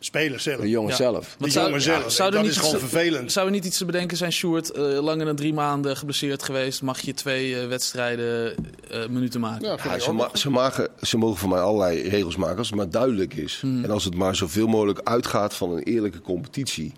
spelers 0.00 0.42
zelf. 0.42 0.60
De 0.60 0.68
jongens 0.68 0.96
Ja. 0.98 1.04
zelf. 1.12 1.36
Die 1.38 1.50
zou- 1.50 1.66
jongen 1.66 1.80
zelf. 1.82 2.12
zou 2.12 2.30
dat 2.30 2.42
niet 2.42 2.50
is 2.50 2.56
gewoon 2.56 2.74
iets- 2.74 2.82
vervelend. 2.84 3.32
Zou 3.32 3.46
er 3.46 3.52
niet 3.52 3.64
iets 3.64 3.78
te 3.78 3.84
bedenken 3.84 4.16
zijn, 4.16 4.32
Sjoerd? 4.32 4.70
eh 4.70 4.82
langer 4.82 5.24
dan 5.26 5.36
drie 5.36 5.52
maanden 5.54 5.96
geblesseerd 5.96 6.42
geweest. 6.42 6.82
Mag 6.82 7.00
je 7.00 7.14
twee 7.14 7.60
eh, 7.60 7.66
wedstrijden 7.68 8.54
eh, 8.90 9.06
minuten 9.08 9.40
maken? 9.40 9.68
Ja, 9.68 9.98
ze, 9.98 10.08
ook 10.10 10.16
ma- 10.50 10.88
ze 11.02 11.16
mogen 11.18 11.36
voor 11.38 11.48
mij 11.48 11.60
allerlei 11.60 12.08
regels 12.08 12.36
maken 12.36 12.58
als 12.58 12.66
het 12.68 12.76
maar 12.76 12.90
duidelijk 12.90 13.34
is. 13.34 13.58
Hmm. 13.60 13.84
En 13.84 13.90
als 13.90 14.04
het 14.04 14.14
maar 14.14 14.36
zoveel 14.36 14.66
mogelijk 14.66 15.00
uitgaat 15.04 15.54
van 15.54 15.70
een 15.72 15.82
eerlijke 15.82 16.20
competitie. 16.20 16.92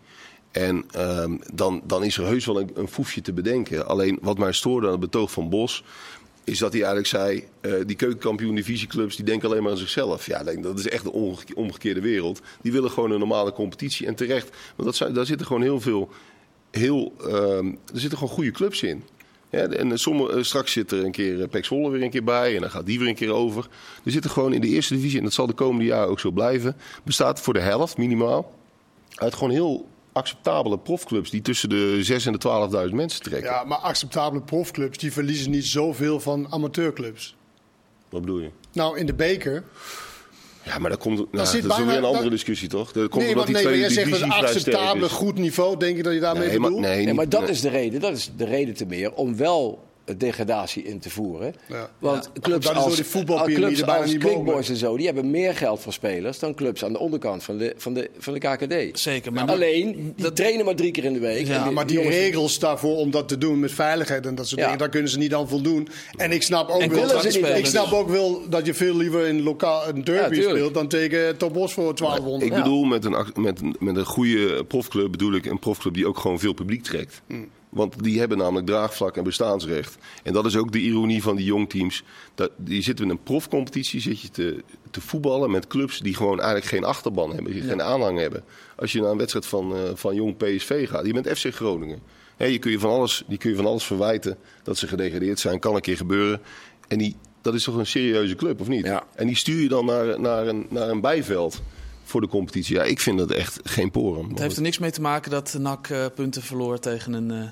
En 0.51 0.85
ehm, 0.91 1.37
dan, 1.55 1.83
dan 1.85 2.05
is 2.05 2.17
er 2.17 2.27
heus 2.27 2.47
wel 2.47 2.61
een, 2.61 2.71
een 2.75 2.89
foefje 2.89 3.21
te 3.21 3.33
bedenken. 3.33 3.87
Alleen 3.87 4.19
wat 4.21 4.39
mij 4.39 4.53
stoorde 4.53 4.87
aan 4.87 4.93
het 4.93 5.01
betoog 5.01 5.31
van 5.31 5.49
Bos... 5.49 5.85
is 6.45 6.59
dat 6.59 6.73
hij 6.73 6.81
eigenlijk 6.83 7.09
zei... 7.09 7.45
eh, 7.61 7.87
die 7.87 7.97
keukenkampioen 7.97 8.55
divisieclubs 8.55 9.17
die 9.17 9.25
denken 9.25 9.49
alleen 9.49 9.63
maar 9.63 9.73
aan 9.73 9.79
zichzelf. 9.79 10.27
Ja, 10.27 10.43
dat 10.43 10.79
is 10.79 10.89
echt 10.89 11.05
de 11.05 11.13
omgeke- 11.13 11.55
omgekeerde 11.55 12.01
wereld. 12.01 12.41
Die 12.63 12.73
willen 12.73 12.91
gewoon 12.91 13.11
een 13.11 13.19
normale 13.19 13.53
competitie. 13.53 14.07
En 14.07 14.15
terecht, 14.15 14.57
want 14.77 14.89
dat 14.89 14.97
zijn, 14.97 15.15
daar 15.15 15.27
zitten 15.27 15.47
gewoon 15.47 15.63
heel 15.63 15.81
veel... 15.81 16.09
Heel, 16.71 17.13
ehm, 17.21 17.67
er 17.67 18.01
zitten 18.01 18.19
gewoon 18.19 18.35
goede 18.35 18.51
clubs 18.51 18.83
in. 18.83 19.03
Ja, 19.51 19.67
en 19.67 19.99
sommige, 19.99 20.33
eh, 20.33 20.43
straks 20.43 20.73
zit 20.73 20.91
er 20.93 21.05
een 21.05 21.11
keer 21.11 21.43
eh, 21.43 21.49
Pek 21.49 21.65
Zwolle 21.65 21.91
weer 21.91 22.03
een 22.03 22.11
keer 22.11 22.25
bij 22.25 22.55
en 22.55 22.61
dan 22.61 22.71
gaat 22.71 22.87
die 22.87 22.99
weer 22.99 23.09
een 23.09 23.15
keer 23.15 23.33
over. 23.33 23.69
Er 24.05 24.11
zitten 24.11 24.31
gewoon 24.31 24.53
in 24.53 24.61
de 24.61 24.67
eerste 24.67 24.95
divisie, 24.95 25.19
en 25.19 25.25
dat 25.25 25.33
zal 25.33 25.47
de 25.47 25.53
komende 25.53 25.85
jaren 25.85 26.09
ook 26.09 26.21
zo 26.21 26.31
blijven, 26.31 26.77
bestaat 27.03 27.41
voor 27.41 27.55
de 27.55 27.61
helft 27.61 27.97
minimaal 27.97 28.53
uit 29.15 29.35
gewoon 29.35 29.51
heel 29.51 29.89
acceptabele 30.13 30.79
profclubs 30.79 31.31
die 31.31 31.43
tussen 31.43 31.69
de 31.69 31.99
6 32.05 32.27
en 32.27 32.33
de 32.33 32.87
12.000 32.89 32.95
mensen 32.95 33.23
trekken. 33.23 33.51
Ja, 33.51 33.65
maar 33.65 33.79
acceptabele 33.79 34.43
profclubs 34.43 34.99
die 34.99 35.13
verliezen 35.13 35.51
niet 35.51 35.67
zoveel 35.67 36.21
van 36.21 36.47
amateurclubs. 36.53 37.37
Wat 38.09 38.21
bedoel 38.21 38.39
je? 38.41 38.51
Nou, 38.73 38.99
in 38.99 39.07
de 39.07 39.15
beker. 39.15 39.65
Ja, 40.65 40.79
maar 40.79 40.91
dat, 40.91 40.99
komt, 40.99 41.17
nou, 41.17 41.29
dat 41.33 41.49
zit 41.49 41.65
is 41.65 41.77
weer 41.77 41.89
een 41.89 42.05
andere 42.05 42.23
dat- 42.23 42.31
discussie, 42.31 42.69
toch? 42.69 42.93
Dat 42.93 43.09
komt 43.09 43.23
Nee, 43.25 43.33
omdat 43.35 43.37
maar, 43.37 43.45
die 43.47 43.55
nee, 43.55 43.65
maar 43.65 43.73
tweede 43.89 43.95
jij 43.95 44.05
zegt 44.11 44.23
een 44.23 44.31
acceptabele 44.47 45.09
goed 45.09 45.39
niveau. 45.39 45.77
Denk 45.77 45.97
je 45.97 46.03
dat 46.03 46.13
je 46.13 46.21
daarmee 46.21 46.49
Nee, 46.49 46.59
maar, 46.59 46.69
bedoelt? 46.71 46.87
nee, 46.89 47.07
niet- 47.07 47.15
maar 47.15 47.29
dat 47.29 47.41
nee. 47.41 47.51
is 47.51 47.61
de 47.61 47.69
reden. 47.69 48.01
Dat 48.01 48.17
is 48.17 48.31
de 48.37 48.45
reden 48.45 48.75
te 48.75 48.87
meer 48.87 49.13
om 49.13 49.37
wel 49.37 49.89
degradatie 50.17 50.83
in 50.83 50.99
te 50.99 51.11
voeren. 51.11 51.55
Ja. 51.69 51.91
Want 51.99 52.31
Ja. 52.35 52.41
clubs 52.41 52.67
Dat 52.67 52.75
als, 52.75 52.85
clubs 52.85 52.97
als 52.97 54.69
en 54.69 54.77
zo, 54.77 54.97
die 54.97 55.07
hebben 55.07 55.31
meer 55.31 55.55
geld 55.55 55.81
voor 55.81 55.93
spelers 55.93 56.39
dan 56.39 56.55
clubs 56.55 56.85
aan 56.85 56.93
de 56.93 56.99
onderkant 56.99 57.43
van 57.43 57.59
de, 57.59 57.75
van 57.77 57.95
de, 57.95 58.11
van 58.19 58.33
de 58.33 58.39
KKD. 58.39 58.99
Zeker, 59.01 59.33
maar- 59.33 59.49
Alleen, 59.49 60.13
die 60.17 60.33
trainen 60.33 60.65
maar 60.65 60.75
drie 60.75 60.91
keer 60.91 61.05
in 61.05 61.13
de 61.13 61.19
week. 61.19 61.47
Ja, 61.47 61.71
Maar 61.71 61.87
die 61.87 62.01
regels 62.09 62.59
daarvoor 62.59 62.97
om 62.97 63.11
dat 63.11 63.29
te 63.29 63.39
doen 63.39 63.61
met 63.61 63.73
veiligheid 63.73 64.27
en 64.27 64.35
dat 64.35 64.47
soort 64.49 64.59
Ja. 64.61 64.65
dingen, 64.67 64.79
daar 64.81 64.89
kunnen 64.89 65.11
ze 65.11 65.19
niet 65.19 65.35
aan 65.35 65.49
voldoen. 65.49 65.89
En 66.17 66.33
ik 66.33 66.43
snap 66.43 66.69
ook 66.69 66.81
En 66.81 66.91
wel, 66.91 67.07
dat, 67.09 67.25
ik 67.25 67.67
snap 67.67 67.85
dus. 67.91 67.93
ook 67.93 68.09
wel 68.09 68.43
dat 68.49 68.67
je 68.67 68.75
veel 68.75 68.97
liever 68.97 69.27
in 69.27 69.43
lokaal 69.43 69.89
een 69.89 70.05
derby 70.05 70.41
speelt 70.41 70.75
dan 70.75 70.89
tegen 70.89 71.37
Top 71.37 71.57
Os 71.57 71.73
voor 71.73 71.95
1200. 71.95 72.51
Ik 72.53 72.57
bedoel, 72.63 72.85
met 72.85 73.05
een, 73.05 73.17
met, 73.35 73.61
een- 73.61 73.77
met 73.79 73.97
een 73.97 74.05
goede 74.05 74.65
profclub 74.65 75.11
bedoel 75.11 75.33
ik 75.35 75.47
een 75.47 75.59
profclub 75.59 75.95
die 75.95 76.07
ook 76.07 76.19
gewoon 76.19 76.39
veel 76.39 76.53
publiek 76.53 76.83
trekt. 76.83 77.21
Want 77.71 78.03
die 78.03 78.19
hebben 78.19 78.39
namelijk 78.39 78.67
draagvlak 78.67 79.17
en 79.17 79.25
bestaansrecht. 79.25 79.97
En 80.23 80.33
dat 80.33 80.47
is 80.47 80.57
ook 80.57 80.73
de 80.73 80.79
ironie 80.79 81.23
van 81.23 81.37
die 81.37 81.45
jongteams. 81.45 82.03
Dat, 82.35 82.51
die 82.57 82.83
zitten 82.83 83.05
in 83.05 83.11
een 83.11 83.23
profcompetitie, 83.23 84.01
zit 84.01 84.21
je 84.21 84.31
te, 84.31 84.65
te 84.91 85.01
voetballen 85.01 85.51
met 85.51 85.67
clubs 85.67 85.99
die 85.99 86.15
gewoon 86.15 86.39
eigenlijk 86.41 86.71
geen 86.71 86.85
achterban 86.85 87.35
hebben, 87.35 87.53
die 87.53 87.63
geen 87.63 87.83
aanhang 87.83 88.19
hebben. 88.19 88.45
Als 88.77 88.93
je 88.93 89.01
naar 89.01 89.11
een 89.11 89.17
wedstrijd 89.17 89.47
van, 89.47 89.75
eh, 89.75 89.81
van 89.95 90.15
jong 90.15 90.37
PSV 90.37 90.89
gaat, 90.89 91.07
je 91.07 91.13
bent 91.13 91.39
FC 91.39 91.55
Groningen. 91.55 92.01
Je 92.37 92.59
kun 92.59 92.71
je 92.71 92.79
van 92.79 92.91
alles, 92.91 93.25
die 93.27 93.39
kun 93.39 93.51
je 93.51 93.57
van 93.57 93.67
alles 93.67 93.85
verwijten 93.85 94.37
dat 94.63 94.79
ze 94.79 94.87
gedegradeerd 94.87 95.39
zijn, 95.39 95.59
kan 95.59 95.75
een 95.75 95.81
keer 95.81 95.97
gebeuren. 95.97 96.41
En 96.89 96.99
die, 96.99 97.17
dat 97.41 97.55
is 97.55 97.65
toch 97.65 97.77
een 97.77 97.87
serieuze 97.87 98.35
club, 98.35 98.61
of 98.61 98.69
niet? 98.69 98.87
Ja. 98.87 99.05
En 99.15 99.27
die 99.27 99.37
stuur 99.37 99.63
je 99.63 99.69
dan 99.69 99.85
naar, 99.85 100.21
naar, 100.21 100.47
een, 100.47 100.67
naar 100.71 100.89
een 100.89 101.01
bijveld 101.01 101.63
voor 102.05 102.21
de 102.21 102.29
competitie. 102.29 102.77
Ja, 102.77 102.83
ik 102.83 103.01
vind 103.01 103.19
dat 103.19 103.31
echt 103.31 103.61
geen 103.63 103.91
porum. 103.91 104.29
Het 104.29 104.39
heeft 104.39 104.57
er 104.57 104.63
niks 104.63 104.79
mee 104.79 104.91
te 104.91 105.01
maken 105.01 105.31
dat 105.31 105.57
NAC 105.59 105.89
eh, 105.89 106.07
punten 106.15 106.43
verloor 106.43 106.79
tegen 106.79 107.13
een 107.13 107.31
eh, 107.31 107.49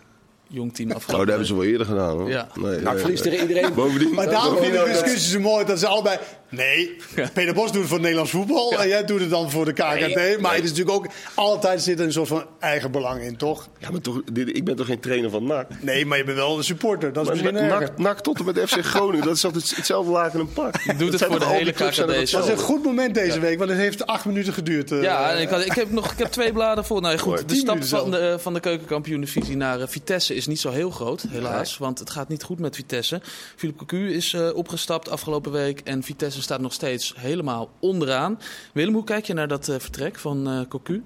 jong 0.49 0.75
team 0.75 0.90
Oh, 0.90 0.97
afgelopen. 0.97 1.26
dat 1.26 1.28
hebben 1.37 1.47
ze 1.47 1.55
wel 1.62 1.64
eerder 1.73 1.87
gedaan 1.87 2.17
hoor. 2.19 2.28
Ja. 2.28 2.49
Nee, 2.55 2.64
Nou, 2.81 2.83
nee, 2.95 2.99
verliest 3.02 3.25
nee. 3.25 3.33
tegen 3.35 3.49
iedereen. 3.49 3.75
Bovendien, 3.75 4.14
Maar 4.14 4.31
daarom 4.31 4.57
vind 4.57 4.75
ik 4.75 4.85
de 4.85 4.90
discussie 4.90 5.31
zo 5.33 5.40
mooi 5.40 5.64
dat 5.64 5.78
ze 5.78 5.87
allebei 5.87 6.19
Nee, 6.50 6.97
Peter 7.35 7.55
Bos 7.55 7.64
doet 7.67 7.75
het 7.75 7.83
voor 7.83 7.93
het 7.93 8.00
Nederlands 8.00 8.31
voetbal 8.31 8.78
en 8.81 8.88
jij 8.88 9.05
doet 9.05 9.21
het 9.21 9.31
dan 9.31 9.50
voor 9.50 9.64
de 9.64 9.73
KKD. 9.73 10.40
maar 10.40 10.55
het 10.55 10.64
is 10.64 10.71
natuurlijk 10.71 10.97
ook 10.97 11.07
altijd 11.35 11.83
zit 11.83 11.99
er 11.99 12.05
een 12.07 12.12
soort 12.12 12.28
van 12.28 12.45
eigen 12.59 12.90
belang 12.90 13.23
in, 13.23 13.37
toch? 13.37 13.69
Ja, 13.78 13.90
maar 13.90 14.00
toch, 14.00 14.21
ik 14.35 14.64
ben 14.64 14.76
toch 14.76 14.87
geen 14.87 15.00
trainer 15.00 15.31
van 15.31 15.45
NAC? 15.45 15.67
Nee, 15.81 16.07
maar 16.07 16.19
je 16.19 16.25
bent 16.25 16.37
wel 16.37 16.57
een 16.59 16.64
supporter. 16.64 17.12
Dat 17.12 17.35
is. 17.35 17.43
NAC, 17.43 17.99
NAC 17.99 18.21
tot 18.21 18.38
en 18.38 18.45
met 18.45 18.59
FC 18.59 18.85
Groningen, 18.95 19.25
dat 19.26 19.37
is 19.37 19.45
altijd 19.45 19.76
hetzelfde 19.76 20.11
laken 20.12 20.40
en 20.40 20.52
pak. 20.52 20.99
doet 20.99 21.11
Dat 21.11 21.21
het 21.21 21.31
voor 21.31 21.38
de 21.38 21.47
hele 21.47 21.73
KKD 21.73 21.97
Dat 21.97 22.09
is 22.09 22.33
een 22.33 22.57
goed 22.59 22.85
moment 22.85 23.14
deze 23.14 23.40
week, 23.40 23.59
want 23.59 23.71
het 23.71 23.78
heeft 23.78 24.07
acht 24.07 24.25
minuten 24.25 24.52
geduurd. 24.52 24.93
eh. 24.93 25.02
Ja, 25.02 25.33
en 25.33 25.40
ik, 25.43 25.49
had, 25.49 25.64
ik, 25.64 25.73
heb 25.73 25.90
nog, 25.90 26.12
ik 26.12 26.19
heb 26.19 26.28
twee 26.28 26.52
bladen 26.52 26.85
vol. 26.85 27.00
Nou 27.00 27.19
goed, 27.19 27.49
de 27.49 27.55
stap 27.55 27.85
van 27.85 28.11
de, 28.11 28.37
van 28.40 28.55
de 28.55 28.61
keukenkampioen-divisie 28.61 29.57
naar 29.57 29.81
eh, 29.81 29.88
Vitesse 29.88 30.35
is 30.35 30.47
niet 30.47 30.61
zo 30.61 30.71
heel 30.71 30.90
groot, 30.90 31.25
helaas. 31.28 31.78
Want 31.78 31.99
het 31.99 32.11
gaat 32.11 32.28
niet 32.28 32.43
goed 32.43 32.59
met 32.59 32.76
Vitesse. 32.76 33.21
Philippe 33.57 33.85
Cocu 33.85 34.12
is 34.14 34.33
eh, 34.33 34.55
opgestapt 34.55 35.11
afgelopen 35.11 35.52
week 35.52 35.81
en 35.85 36.02
Vitesse 36.02 36.38
staat 36.42 36.61
nog 36.61 36.73
steeds 36.73 37.14
helemaal 37.16 37.71
onderaan. 37.80 38.38
Willem, 38.73 38.95
hoe 38.95 39.04
kijk 39.04 39.25
je 39.25 39.35
naar 39.35 39.49
dat 39.49 39.68
eh, 39.68 39.76
vertrek 39.78 40.18
van 40.18 40.49
eh 40.49 40.61
Cocu? 40.68 41.02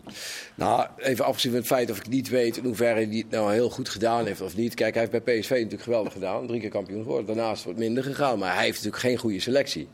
Nou, 0.54 0.86
even 0.96 1.24
afgezien 1.24 1.50
van 1.50 1.60
het 1.60 1.68
feit 1.68 1.90
of 1.90 1.98
ik 1.98 2.08
niet 2.08 2.28
weet 2.28 2.56
in 2.56 2.64
hoeverre 2.64 3.06
hij 3.06 3.16
het 3.16 3.30
nou 3.30 3.52
heel 3.52 3.70
goed 3.70 3.88
gedaan 3.88 4.26
heeft 4.26 4.40
of 4.40 4.56
niet. 4.56 4.74
Kijk, 4.74 4.94
hij 4.94 5.08
heeft 5.08 5.24
bij 5.24 5.38
PSV 5.38 5.50
natuurlijk 5.50 5.82
geweldig 5.82 6.12
gedaan. 6.12 6.46
Drie 6.46 6.60
keer 6.60 6.70
kampioen 6.70 7.02
geworden. 7.02 7.26
Daarnaast 7.26 7.64
wat 7.64 7.76
minder 7.76 8.04
gegaan. 8.04 8.38
Maar 8.38 8.54
hij 8.54 8.64
heeft 8.64 8.76
natuurlijk 8.76 9.02
geen 9.02 9.16
goede 9.16 9.40
selectie. 9.40 9.88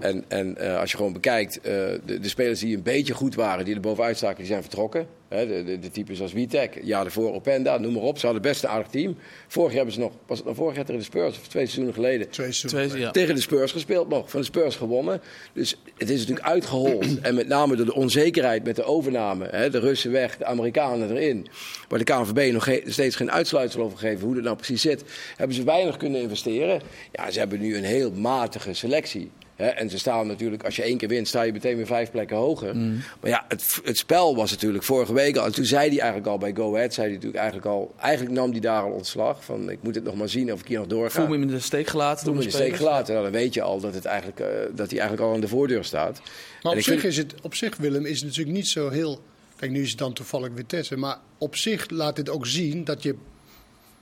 En, 0.00 0.24
en 0.28 0.56
eh, 0.56 0.78
als 0.80 0.90
je 0.90 0.96
gewoon 0.96 1.12
bekijkt, 1.12 1.56
eh, 1.60 1.72
de, 2.04 2.18
de 2.20 2.28
spelers 2.28 2.60
die 2.60 2.76
een 2.76 2.82
beetje 2.82 3.14
goed 3.14 3.34
waren, 3.34 3.64
die 3.64 3.74
er 3.74 3.80
bovenuit 3.80 4.16
staken, 4.16 4.36
die 4.36 4.46
zijn 4.46 4.62
vertrokken. 4.62 5.06
Hè, 5.28 5.46
de, 5.46 5.64
de, 5.64 5.78
de 5.78 5.90
types 5.90 6.20
als 6.20 6.32
Witek, 6.32 6.78
jaar 6.82 7.02
daarvoor 7.02 7.34
Openda, 7.34 7.78
noem 7.78 7.92
maar 7.92 8.02
op. 8.02 8.18
Ze 8.18 8.24
hadden 8.24 8.42
best 8.42 8.62
een 8.62 8.68
aardig 8.68 8.86
team. 8.88 9.16
Vorig 9.46 9.68
jaar 9.68 9.76
hebben 9.76 9.94
ze 9.94 10.00
nog, 10.00 10.12
was 10.26 10.36
het 10.36 10.46
nou 10.46 10.58
vorig 10.58 10.74
jaar 10.76 10.84
tegen 10.84 11.00
de 11.00 11.06
Spurs 11.06 11.38
of 11.38 11.48
twee 11.48 11.62
seizoenen 11.64 11.94
geleden? 11.94 12.28
Twee 12.28 12.52
seizoenen. 12.52 12.88
Twee, 12.88 13.00
ja. 13.02 13.10
tegen 13.10 13.34
de 13.34 13.40
Spurs 13.40 13.72
gespeeld 13.72 14.08
nog. 14.08 14.30
Van 14.30 14.40
de 14.40 14.46
Spurs 14.46 14.76
gewonnen. 14.76 15.20
Dus 15.52 15.76
het 15.98 16.10
is 16.10 16.18
natuurlijk 16.18 16.46
uitgehold. 16.46 17.20
En 17.20 17.34
met 17.34 17.48
name 17.48 17.76
door 17.76 17.86
de 17.86 17.94
onzekerheid 17.94 18.64
met 18.64 18.76
de 18.76 18.84
overname. 18.84 19.48
Hè, 19.50 19.70
de 19.70 19.78
Russen 19.78 20.12
weg, 20.12 20.36
de 20.36 20.44
Amerikanen 20.44 21.10
erin. 21.10 21.46
Waar 21.88 21.98
de 21.98 22.04
KNVB 22.04 22.52
nog 22.52 22.64
ge- 22.64 22.82
steeds 22.86 23.16
geen 23.16 23.30
uitsluitsel 23.32 23.82
over 23.82 23.98
gegeven 23.98 24.24
hoe 24.26 24.34
dat 24.34 24.44
nou 24.44 24.56
precies 24.56 24.82
zit. 24.82 25.04
Hebben 25.36 25.56
ze 25.56 25.64
weinig 25.64 25.96
kunnen 25.96 26.20
investeren. 26.20 26.80
Ja, 27.12 27.30
ze 27.30 27.38
hebben 27.38 27.60
nu 27.60 27.76
een 27.76 27.84
heel 27.84 28.10
matige 28.12 28.74
selectie. 28.74 29.30
Hè, 29.56 29.66
en 29.66 29.90
ze 29.90 29.98
staan 29.98 30.26
natuurlijk, 30.26 30.64
als 30.64 30.76
je 30.76 30.82
één 30.82 30.96
keer 30.98 31.08
wint, 31.08 31.28
sta 31.28 31.42
je 31.42 31.52
meteen 31.52 31.76
weer 31.76 31.86
vijf 31.86 32.10
plekken 32.10 32.36
hoger. 32.36 32.76
Maar 32.76 33.30
ja, 33.30 33.44
het, 33.48 33.80
het 33.84 33.98
spel 33.98 34.36
was 34.36 34.50
natuurlijk 34.50 34.84
vorige 34.84 35.12
week 35.12 35.36
al. 35.36 35.44
En 35.44 35.52
toen 35.52 35.64
zei 35.64 35.88
hij 35.88 35.98
eigenlijk 35.98 36.26
al 36.26 36.38
bij 36.38 36.54
Go 36.54 36.74
Ahead, 36.74 36.94
zei 36.94 37.06
hij 37.06 37.14
natuurlijk 37.14 37.42
eigenlijk 37.42 37.66
al. 37.72 37.94
Eigenlijk 37.98 38.34
nam 38.36 38.50
hij 38.50 38.60
daar 38.60 38.82
al 38.82 38.90
ontslag. 38.90 39.44
Van 39.44 39.70
ik 39.70 39.78
moet 39.82 39.94
het 39.94 40.04
nog 40.04 40.14
maar 40.14 40.28
zien 40.28 40.52
of 40.52 40.60
ik 40.60 40.66
hier 40.66 40.78
nog 40.78 40.86
doorga. 40.86 41.20
Voel 41.20 41.28
me 41.28 41.42
in 41.42 41.46
de 41.46 41.60
steek 41.60 41.86
gelaten 41.86 42.24
Toen 42.24 42.34
door 42.34 42.42
in 42.42 42.48
de 42.48 42.54
steek 42.54 42.76
gelaten. 42.76 43.12
Nou, 43.14 43.24
dan 43.24 43.40
weet 43.40 43.54
je 43.54 43.62
al 43.62 43.80
dat, 43.80 43.94
het 43.94 44.04
eigenlijk, 44.04 44.40
eh, 44.40 44.46
dat 44.74 44.90
hij 44.90 44.98
eigenlijk 44.98 45.28
al 45.28 45.34
aan 45.34 45.40
de 45.40 45.48
voordeur 45.48 45.84
staat. 45.84 46.20
Maar 46.62 46.72
En 46.72 46.78
op 46.78 46.84
zich, 46.84 47.00
vind- 47.00 47.12
is 47.12 47.16
het, 47.16 47.34
op 47.42 47.54
zich, 47.54 47.76
Willem, 47.76 48.06
is 48.06 48.16
het 48.18 48.28
natuurlijk 48.28 48.56
niet 48.56 48.68
zo 48.68 48.88
heel... 48.90 49.20
Kijk, 49.56 49.70
nu 49.70 49.82
is 49.82 49.88
het 49.90 49.98
dan 49.98 50.12
toevallig 50.12 50.50
Vitesse. 50.54 50.96
Maar 50.96 51.18
op 51.38 51.56
zich 51.56 51.90
laat 51.90 52.16
dit 52.16 52.28
ook 52.28 52.46
zien 52.46 52.84
dat 52.84 53.02
je 53.02 53.14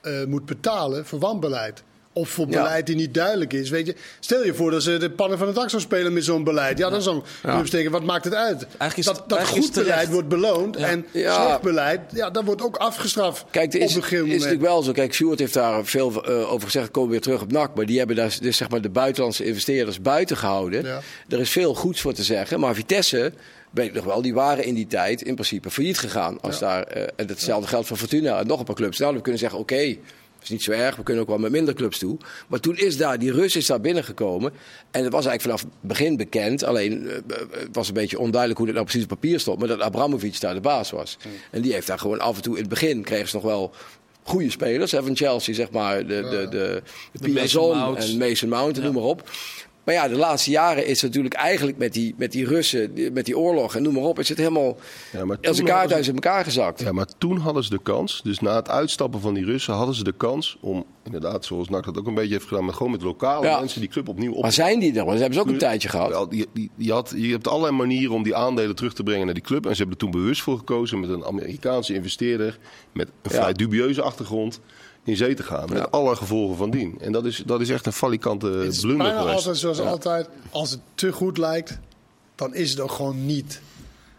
eh, 0.01 0.25
moet 0.25 0.47
betalen 0.47 1.07
voor 1.07 1.19
wanbeleid. 1.19 1.83
Of 2.17 2.29
voor 2.29 2.47
Ja. 2.49 2.63
beleid 2.63 2.87
die 2.87 2.97
niet 2.97 3.15
duidelijk 3.15 3.53
is. 3.53 3.71
Weet 3.71 3.87
je, 3.87 3.95
stel 4.21 4.45
je 4.45 4.55
voor 4.55 4.71
dat 4.71 4.83
ze 4.83 4.97
de 4.97 5.11
pannen 5.11 5.39
van 5.39 5.47
het 5.47 5.57
dak 5.57 5.71
zou 5.71 5.83
spelen 5.83 6.13
met 6.13 6.25
zo'n 6.25 6.45
beleid. 6.45 6.79
Ja, 6.79 6.91
dan 6.91 7.03
zou 7.03 7.23
clubs 7.43 7.71
denken, 7.71 7.91
wat 7.91 8.03
maakt 8.05 8.25
het 8.25 8.35
uit? 8.35 8.63
Eigenlijk 8.67 8.97
is 8.97 9.05
dat 9.05 9.25
dat 9.29 9.39
eigenlijk 9.39 9.67
goed 9.67 9.75
beleid 9.85 10.09
wordt 10.11 10.29
beloond. 10.29 10.77
En 10.77 11.07
Ja. 11.13 11.45
slecht 11.45 11.61
beleid, 11.61 12.01
ja, 12.13 12.31
dat 12.31 12.45
wordt 12.45 12.63
ook 12.63 12.77
afgestraft 12.77 13.45
Kijk, 13.51 13.75
is, 13.75 13.91
op 13.91 13.97
een 13.97 14.03
gegeven 14.03 14.27
is 14.27 14.33
natuurlijk 14.33 14.63
wel 14.63 14.83
zo. 14.83 14.93
Kijk, 14.93 15.15
Sjoerd 15.15 15.39
heeft 15.39 15.55
daar 15.55 15.85
veel 15.85 16.25
eh, 16.25 16.53
over 16.53 16.65
gezegd. 16.67 16.91
Komen 16.91 17.09
we 17.09 17.15
weer 17.15 17.23
terug 17.25 17.43
op 17.43 17.53
NAC. 17.53 17.75
Maar 17.75 17.87
die 17.87 17.99
hebben 17.99 18.17
daar 18.17 18.37
dus, 18.41 18.57
zeg 18.57 18.69
maar, 18.71 18.81
de 18.81 18.89
buitenlandse 18.91 19.45
investeerders 19.45 20.01
buiten 20.01 20.37
gehouden. 20.37 20.85
Ja. 20.85 21.01
Er 21.29 21.41
is 21.41 21.51
veel 21.51 21.75
goeds 21.75 22.01
voor 22.01 22.13
te 22.13 22.23
zeggen. 22.25 22.61
Maar 22.61 22.75
Vitesse, 22.75 23.33
weet 23.71 23.87
ik 23.87 23.95
nog 23.95 24.05
wel, 24.05 24.23
die 24.23 24.35
waren 24.35 24.65
in 24.65 24.75
die 24.75 24.87
tijd 24.87 25.23
in 25.23 25.35
principe 25.35 25.71
failliet 25.71 25.99
gegaan. 25.99 26.41
Als 26.41 26.59
daar, 26.59 26.83
eh, 26.83 27.03
en 27.17 27.27
hetzelfde 27.29 27.69
geldt 27.69 27.87
voor 27.87 27.97
Fortuna 27.97 28.39
en 28.41 28.47
nog 28.47 28.59
een 28.59 28.65
paar 28.65 28.75
clubs. 28.75 28.99
Nou, 28.99 29.13
dan 29.13 29.23
kunnen 29.23 29.41
we 29.41 29.47
zeggen, 29.47 29.59
oké, 29.59 29.97
is 30.45 30.51
niet 30.51 30.63
zo 30.63 30.71
erg. 30.71 30.97
We 30.97 31.03
kunnen 31.03 31.23
ook 31.23 31.29
wel 31.29 31.39
met 31.39 31.51
minder 31.51 31.75
clubs 31.75 31.99
toe. 31.99 32.17
Maar 32.49 32.61
toen 32.61 32.77
is 32.77 32.97
daar, 32.97 33.19
die 33.19 33.33
Rus 33.33 33.57
is 33.57 33.67
daar 33.67 33.81
binnengekomen. 33.81 34.53
En 34.91 35.05
het 35.05 35.13
was 35.13 35.27
eigenlijk 35.27 35.43
vanaf 35.43 35.61
het 35.61 35.89
begin 35.89 36.17
bekend. 36.17 36.65
Alleen 36.65 37.09
eh, 37.09 37.17
het 37.51 37.69
was 37.73 37.89
een 37.89 37.95
beetje 37.95 38.19
onduidelijk 38.19 38.59
hoe 38.59 38.67
dat 38.67 38.77
nou 38.77 38.89
precies 38.89 39.09
op 39.11 39.21
papier 39.21 39.41
stond. 39.41 39.59
Maar 39.59 39.69
dat 39.69 39.81
Abramovic 39.81 40.41
daar 40.41 40.55
de 40.55 40.61
baas 40.61 40.91
was. 40.91 41.17
En 41.51 41.63
die 41.63 41.73
heeft 41.73 41.87
daar 41.87 41.99
gewoon 41.99 42.21
af 42.21 42.37
en 42.37 42.43
toe 42.43 42.55
in 42.55 42.61
het 42.61 42.71
begin 42.71 43.03
kregen 43.03 43.29
ze 43.29 43.37
nog 43.37 43.45
wel 43.45 43.75
goede 44.23 44.51
spelers. 44.51 44.93
Hè, 44.93 45.03
van 45.03 45.17
Chelsea, 45.17 45.55
zeg 45.55 45.71
maar. 45.71 46.07
De, 46.07 46.07
de, 46.07 46.47
de, 46.51 46.83
de, 47.13 47.29
Mason 47.29 47.33
Piazon 47.35 47.77
Mount. 47.77 47.99
en 47.99 48.19
Mason 48.19 48.49
Mount, 48.49 48.83
noem 48.83 48.95
maar 48.95 49.03
op. 49.03 49.31
Maar 49.85 49.95
ja, 49.95 50.09
de 50.09 50.17
laatste 50.17 50.51
jaren 50.51 50.87
is 50.87 51.01
het 51.03 51.11
natuurlijk 51.11 51.35
eigenlijk 51.35 51.79
met 51.79 51.93
die, 51.93 52.15
met 52.19 52.33
die 52.33 52.47
Russen, 52.47 52.95
die- 52.95 53.11
met 53.11 53.25
die 53.25 53.39
oorlog 53.39 53.75
en 53.77 53.83
noem 53.83 53.95
maar 53.95 54.03
op, 54.03 54.19
is 54.19 54.29
het 54.29 54.39
helemaal 54.39 54.77
Ja, 55.13 55.25
maar 55.25 55.37
als 55.43 55.47
een 55.49 55.55
toen 55.55 55.65
kaart 55.75 55.79
hadden 55.91 55.97
uit 55.97 56.15
elkaar 56.15 56.45
gezakt. 56.45 56.81
Ja, 56.81 56.93
maar 56.93 57.07
toen 57.19 57.37
hadden 57.39 57.65
ze 57.65 57.71
de 57.71 57.81
kans. 57.83 58.21
Dus 58.25 58.41
na 58.41 58.55
het 58.57 58.69
uitstappen 58.69 59.21
van 59.21 59.35
die 59.35 59.45
Russen 59.45 59.75
hadden 59.75 59.95
ze 59.95 60.05
de 60.05 60.13
kans 60.17 60.57
om, 60.61 60.85
inderdaad, 61.05 61.45
zoals 61.45 61.69
NAC 61.69 61.85
dat 61.85 61.99
ook 61.99 62.07
een 62.07 62.15
beetje 62.15 62.33
heeft 62.33 62.47
gedaan, 62.47 62.65
met 62.65 62.75
gewoon 62.75 62.93
met 62.93 63.03
lokale 63.03 63.47
Ja. 63.47 63.59
mensen 63.59 63.81
die 63.81 63.89
club 63.89 64.09
opnieuw 64.09 64.33
op 64.33 64.43
Maar 64.43 64.53
zijn 64.53 64.79
die 64.79 64.89
er? 64.91 64.95
Want 64.97 65.11
dat 65.11 65.19
hebben 65.19 65.35
ze 65.39 65.41
ook 65.41 65.49
een 65.53 65.59
tijdje 65.59 65.89
gehad. 65.89 66.31
Die, 66.31 66.47
die, 66.53 66.71
die 66.77 66.93
had, 66.93 67.13
je 67.17 67.31
hebt 67.31 67.49
allerlei 67.49 67.77
manieren 67.77 68.15
om 68.15 68.23
die 68.23 68.35
aandelen 68.35 68.77
terug 68.77 68.95
te 68.95 69.03
brengen 69.03 69.25
naar 69.25 69.35
die 69.35 69.43
club. 69.43 69.65
En 69.67 69.71
ze 69.71 69.77
hebben 69.83 69.97
er 69.97 70.03
toen 70.03 70.11
bewust 70.11 70.43
voor 70.43 70.59
gekozen 70.59 71.01
met 71.01 71.11
een 71.11 71.25
Amerikaanse 71.25 71.95
investeerder 71.95 72.59
met 72.93 73.09
een 73.23 73.31
vrij 73.31 73.53
dubieuze 73.53 74.03
achtergrond 74.03 74.61
in 75.05 75.17
zee 75.17 75.35
te 75.35 75.43
gaan. 75.43 75.69
Met 75.73 75.91
alle 75.91 76.17
gevolgen 76.17 76.57
van 76.57 76.71
dien. 76.71 76.97
En 77.01 77.13
dat 77.13 77.25
is, 77.25 77.43
dat 77.47 77.61
is 77.61 77.71
echt 77.71 77.87
een 77.87 77.93
falikante 77.93 78.47
Het 78.47 78.73
is 78.73 78.81
blunder 78.81 79.07
bijna 79.07 79.19
geweest. 79.21 79.37
altijd 79.37 79.57
zoals 79.57 79.79
Ja. 79.79 79.85
altijd. 79.85 80.29
Als 80.51 80.71
het 80.71 80.81
te 80.95 81.13
goed 81.13 81.39
lijkt, 81.39 81.79
dan 82.35 82.55
is 82.55 82.71
het 82.71 82.81
ook 82.81 82.91
gewoon 82.91 83.27
niet. 83.27 83.61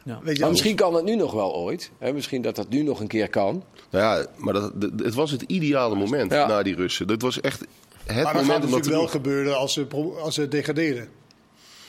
Ja. 0.03 0.19
Weet 0.23 0.35
je, 0.35 0.41
Maar 0.41 0.51
misschien 0.51 0.75
kan 0.75 0.93
het 0.93 1.03
nu 1.05 1.15
nog 1.15 1.31
wel 1.33 1.55
ooit. 1.55 1.91
Hè? 1.99 2.13
Misschien 2.13 2.41
dat 2.41 2.55
dat 2.55 2.69
nu 2.69 2.83
nog 2.83 2.99
een 2.99 3.07
keer 3.07 3.29
kan. 3.29 3.63
Nou 3.89 4.19
ja, 4.19 4.27
maar 4.37 4.53
dat, 4.53 4.71
het 4.97 5.13
was 5.13 5.31
het 5.31 5.41
ideale 5.41 5.95
moment 5.95 6.31
Ja. 6.31 6.47
na 6.47 6.63
die 6.63 6.75
Russen. 6.75 7.07
Dat 7.07 7.21
was 7.21 7.41
echt 7.41 7.59
het 7.59 7.67
maar 8.05 8.15
dan 8.15 8.25
gaat 8.25 8.33
moment 8.33 8.53
het 8.55 8.63
om 8.65 8.71
dat 8.71 8.83
te 8.83 8.89
natuurlijk 8.89 9.11
wel 9.11 9.21
gebeuren 9.21 9.57
als 9.57 9.73
ze, 9.73 9.87
als 10.21 10.35
ze 10.35 10.47
degraderen. 10.47 11.07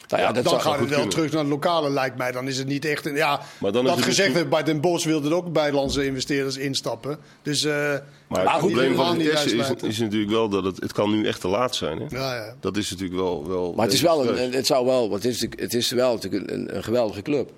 Nou 0.09 0.23
ja, 0.23 0.29
Ja, 0.29 0.35
dat 0.35 0.45
dan 0.45 0.61
gaat 0.61 0.73
het 0.73 0.81
wel 0.81 0.89
kunnen. 0.89 1.09
terug 1.09 1.31
naar 1.31 1.41
het 1.41 1.51
lokale, 1.51 1.91
lijkt 1.91 2.17
mij. 2.17 2.33
Dan 2.33 2.49
is 2.49 2.59
het 2.59 2.67
niet 2.67 2.85
echt 2.85 3.07
een. 3.07 3.15
Ja, 3.15 3.41
Maar 3.61 3.73
dan 3.73 3.85
dat 3.85 4.03
gezegd 4.03 4.29
dus- 4.29 4.37
werd, 4.37 4.49
bij 4.49 4.63
Den 4.63 4.81
Bosch 4.81 5.07
wilden 5.07 5.33
ook 5.33 5.53
buitenlandse 5.53 6.05
investeerders 6.07 6.57
instappen. 6.57 7.19
Dus. 7.43 7.65
eh, 7.65 7.73
Maar 7.73 8.01
Maar 8.29 8.53
het 8.53 8.59
probleem 8.59 8.95
van 8.95 9.17
Vitesse 9.17 9.57
is, 9.57 9.71
is 9.83 9.99
natuurlijk 9.99 10.31
wel 10.31 10.49
dat 10.49 10.65
het, 10.65 10.81
het 10.81 10.93
kan 10.93 11.11
nu 11.11 11.27
echt 11.27 11.41
te 11.41 11.49
laat 11.49 11.75
zijn. 11.77 11.99
Hè? 11.99 12.17
ja, 12.17 12.35
ja. 12.35 12.55
Dat 12.61 12.77
is 12.77 12.91
natuurlijk 12.91 13.19
wel... 13.21 13.49
wel 13.49 13.73
Maar 13.73 13.85
het 13.85 13.95
is 13.95 14.01
wel 14.01 14.39
een, 14.39 14.53
het 14.53 14.67
zou 14.67 14.87
wel, 14.87 15.11
want 15.11 15.23
het 15.23 15.33
is, 15.33 15.41
het 15.57 15.75
is 15.75 15.91
wel 15.91 16.13
natuurlijk 16.15 16.51
een, 16.51 16.59
een, 16.61 16.77
een 16.77 16.85
geweldige 16.85 17.23
club. 17.23 17.49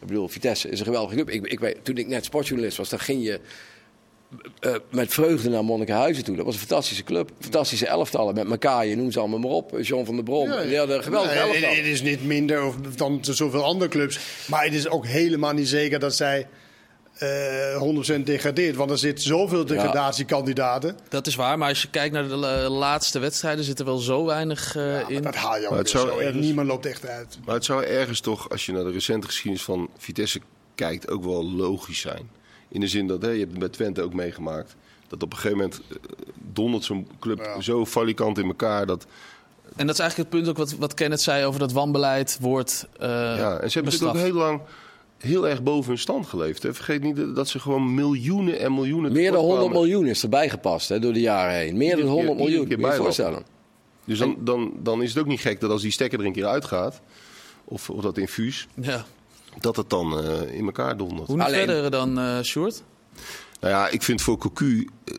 Ik 0.00 0.06
bedoel, 0.06 0.28
Vitesse 0.28 0.68
is 0.68 0.78
een 0.78 0.84
geweldige 0.84 1.14
club. 1.14 1.30
Ik, 1.30 1.46
ik 1.46 1.60
weet, 1.60 1.76
toen 1.82 1.96
ik 1.96 2.06
net 2.06 2.24
sportjournalist 2.24 2.76
was, 2.76 2.88
dan 2.88 2.98
ging 2.98 3.24
je 3.24 3.40
eh, 4.60 4.74
met 4.90 5.12
vreugde 5.14 5.48
naar 5.50 5.64
Monnikenhuizen 5.64 6.24
toe. 6.24 6.36
Dat 6.36 6.44
was 6.44 6.54
een 6.54 6.60
fantastische 6.60 7.04
club. 7.04 7.30
Fantastische 7.40 7.86
elftallen 7.86 8.34
met 8.34 8.50
elkaar. 8.50 8.86
Je 8.86 8.96
noemt 8.96 9.12
ze 9.12 9.18
allemaal 9.18 9.38
maar 9.38 9.50
op. 9.50 9.78
John 9.80 10.04
van 10.04 10.14
der 10.14 10.24
Brom. 10.24 10.48
Ja, 10.52 10.62
Die 10.62 10.78
hadden 10.78 10.96
een 10.96 11.02
geweldige 11.02 11.34
Nee, 11.34 11.42
elftal. 11.42 11.74
het, 11.74 11.84
is 11.86 12.02
niet 12.02 12.24
minder 12.24 12.64
of, 12.64 12.76
dan 12.96 13.18
zoveel 13.22 13.64
andere 13.64 13.90
clubs. 13.90 14.18
Maar 14.46 14.64
het 14.64 14.74
is 14.74 14.88
ook 14.88 15.06
helemaal 15.06 15.52
niet 15.52 15.68
zeker 15.68 15.98
dat 15.98 16.14
zij 16.14 16.46
eh 17.14 17.82
100% 18.18 18.20
degradeert. 18.24 18.76
Want 18.76 18.90
er 18.90 18.98
zit 18.98 19.22
zoveel 19.22 19.64
degradatiekandidaten. 19.64 20.96
Dat 21.08 21.26
is 21.26 21.34
waar, 21.34 21.58
maar 21.58 21.68
als 21.68 21.82
je 21.82 21.88
kijkt 21.90 22.14
naar 22.14 22.28
de 22.28 22.34
la- 22.36 22.68
laatste 22.68 23.18
wedstrijden, 23.18 23.64
zit 23.64 23.78
er 23.78 23.84
wel 23.84 23.98
zo 23.98 24.24
weinig 24.24 24.76
eh, 24.76 24.82
Ja, 24.86 24.92
maar 25.02 25.10
in. 25.10 25.22
dat 25.22 25.34
haal 25.34 25.60
je 25.60 25.68
ook 25.68 25.88
zou 25.88 26.08
zo. 26.08 26.18
ergens- 26.18 26.44
Niemand 26.46 26.66
loopt 26.68 26.86
echt 26.86 27.06
uit. 27.06 27.38
Maar 27.44 27.54
het 27.54 27.64
zou 27.64 27.84
ergens 27.84 28.20
toch, 28.20 28.50
als 28.50 28.66
je 28.66 28.72
naar 28.72 28.84
de 28.84 28.90
recente 28.90 29.26
geschiedenis 29.26 29.62
van 29.62 29.88
Vitesse 29.98 30.40
kijkt, 30.74 31.10
ook 31.10 31.24
wel 31.24 31.50
logisch 31.50 32.00
zijn. 32.00 32.30
In 32.74 32.80
de 32.80 32.88
zin 32.88 33.06
dat, 33.06 33.22
hè, 33.22 33.30
je 33.30 33.38
hebt 33.38 33.50
het 33.50 33.58
bij 33.60 33.68
Twente 33.68 34.02
ook 34.02 34.14
meegemaakt, 34.14 34.76
dat 35.08 35.22
op 35.22 35.30
een 35.32 35.38
gegeven 35.38 35.56
moment 35.58 35.80
eh, 35.90 35.96
dondert 36.52 36.84
zo'n 36.84 37.06
club 37.20 37.38
Ja. 37.38 37.60
zo 37.60 37.86
falikant 37.86 38.38
in 38.38 38.46
elkaar. 38.46 38.86
Dat, 38.86 39.06
En 39.76 39.86
dat 39.86 39.94
is 39.94 40.00
eigenlijk 40.00 40.30
het 40.30 40.40
punt 40.40 40.50
ook 40.50 40.56
wat, 40.68 40.78
wat 40.78 40.94
Kenneth 40.94 41.20
zei 41.20 41.44
over 41.44 41.60
dat 41.60 41.72
wanbeleid 41.72 42.38
wordt 42.40 42.86
eh 42.98 43.08
ja, 43.08 43.58
en 43.58 43.70
ze 43.70 43.78
hebben 43.78 43.92
natuurlijk 43.92 44.18
ook 44.20 44.24
heel 44.32 44.34
lang 44.42 44.60
heel 45.18 45.48
erg 45.48 45.62
boven 45.62 45.88
hun 45.88 45.98
stand 45.98 46.26
geleefd. 46.26 46.62
Hè. 46.62 46.74
Vergeet 46.74 47.02
niet 47.02 47.34
dat- 47.34 47.48
ze 47.48 47.58
gewoon 47.58 47.94
miljoenen 47.94 48.58
en 48.58 48.74
miljoenen 48.74 49.12
Meer 49.12 49.30
dan 49.32 49.40
tekort 49.40 49.58
100 49.58 49.70
kwamen. 49.70 49.88
miljoen 49.88 50.06
is 50.10 50.22
erbij 50.22 50.48
gepast 50.48 50.88
hè, 50.88 50.98
door 50.98 51.12
de 51.12 51.20
jaren 51.20 51.54
heen. 51.54 51.76
Meer 51.76 51.90
dan 51.96 51.98
Iedere 51.98 52.16
keer- 52.16 52.26
100 52.26 52.38
iedere 52.38 52.44
miljoen. 52.44 52.58
Moet 52.60 52.68
je 52.68 52.74
je 52.76 52.80
bijlopen. 52.82 53.04
voorstellen. 53.04 53.42
Dus 54.04 54.18
dan, 54.18 54.36
dan, 54.40 54.72
dan 54.82 55.02
is 55.02 55.08
het 55.08 55.18
ook 55.18 55.26
niet 55.28 55.40
gek 55.40 55.60
dat 55.60 55.70
als 55.70 55.82
die 55.82 55.90
stekker 55.92 56.18
er 56.20 56.26
een 56.26 56.32
keer 56.32 56.46
uitgaat, 56.46 57.00
of, 57.64 57.90
of 57.90 58.02
dat 58.02 58.18
infuus, 58.18 58.68
Ja. 58.80 59.04
Dat 59.60 59.76
het 59.76 59.90
dan 59.90 60.18
eh, 60.18 60.54
in 60.54 60.64
elkaar 60.64 60.96
dondert. 60.96 61.28
Hoe 61.28 61.42
Alleen- 61.42 61.66
verder 61.66 61.90
dan, 61.90 62.18
eh 62.18 62.40
Sjoerd? 62.42 62.82
Nou 63.60 63.76
ja, 63.76 63.88
ik 63.88 64.02
vind 64.02 64.22
voor 64.22 64.38
Cocu 64.38 64.88
eh, 65.04 65.14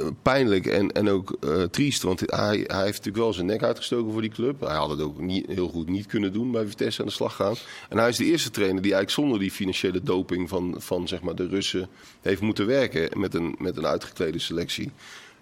eh, 0.00 0.06
pijnlijk 0.22 0.66
en, 0.66 0.92
en 0.92 1.08
ook 1.08 1.36
eh, 1.40 1.62
triest. 1.62 2.02
Want 2.02 2.20
hij, 2.20 2.64
hij 2.66 2.82
heeft 2.82 2.96
natuurlijk 2.96 3.16
wel 3.16 3.32
zijn 3.32 3.46
nek 3.46 3.62
uitgestoken 3.62 4.12
voor 4.12 4.20
die 4.20 4.30
club. 4.30 4.60
Hij 4.60 4.76
had 4.76 4.90
het 4.90 5.00
ook 5.00 5.18
niet, 5.20 5.46
heel 5.46 5.68
goed 5.68 5.88
niet 5.88 6.06
kunnen 6.06 6.32
doen 6.32 6.50
bij 6.50 6.66
Vitesse 6.66 7.00
aan 7.00 7.06
de 7.06 7.12
slag 7.12 7.34
gaan. 7.34 7.54
En 7.88 7.98
hij 7.98 8.08
is 8.08 8.16
de 8.16 8.24
eerste 8.24 8.50
trainer 8.50 8.82
die 8.82 8.92
eigenlijk 8.92 9.20
zonder 9.20 9.38
die 9.38 9.50
financiële 9.50 10.02
doping 10.02 10.48
van, 10.48 10.74
van 10.78 11.08
zeg 11.08 11.20
maar 11.20 11.34
de 11.34 11.46
Russen 11.46 11.88
heeft 12.20 12.40
moeten 12.40 12.66
werken 12.66 13.20
met 13.20 13.34
een, 13.34 13.54
met 13.58 13.76
een 13.76 13.86
uitgeklede 13.86 14.38
selectie. 14.38 14.92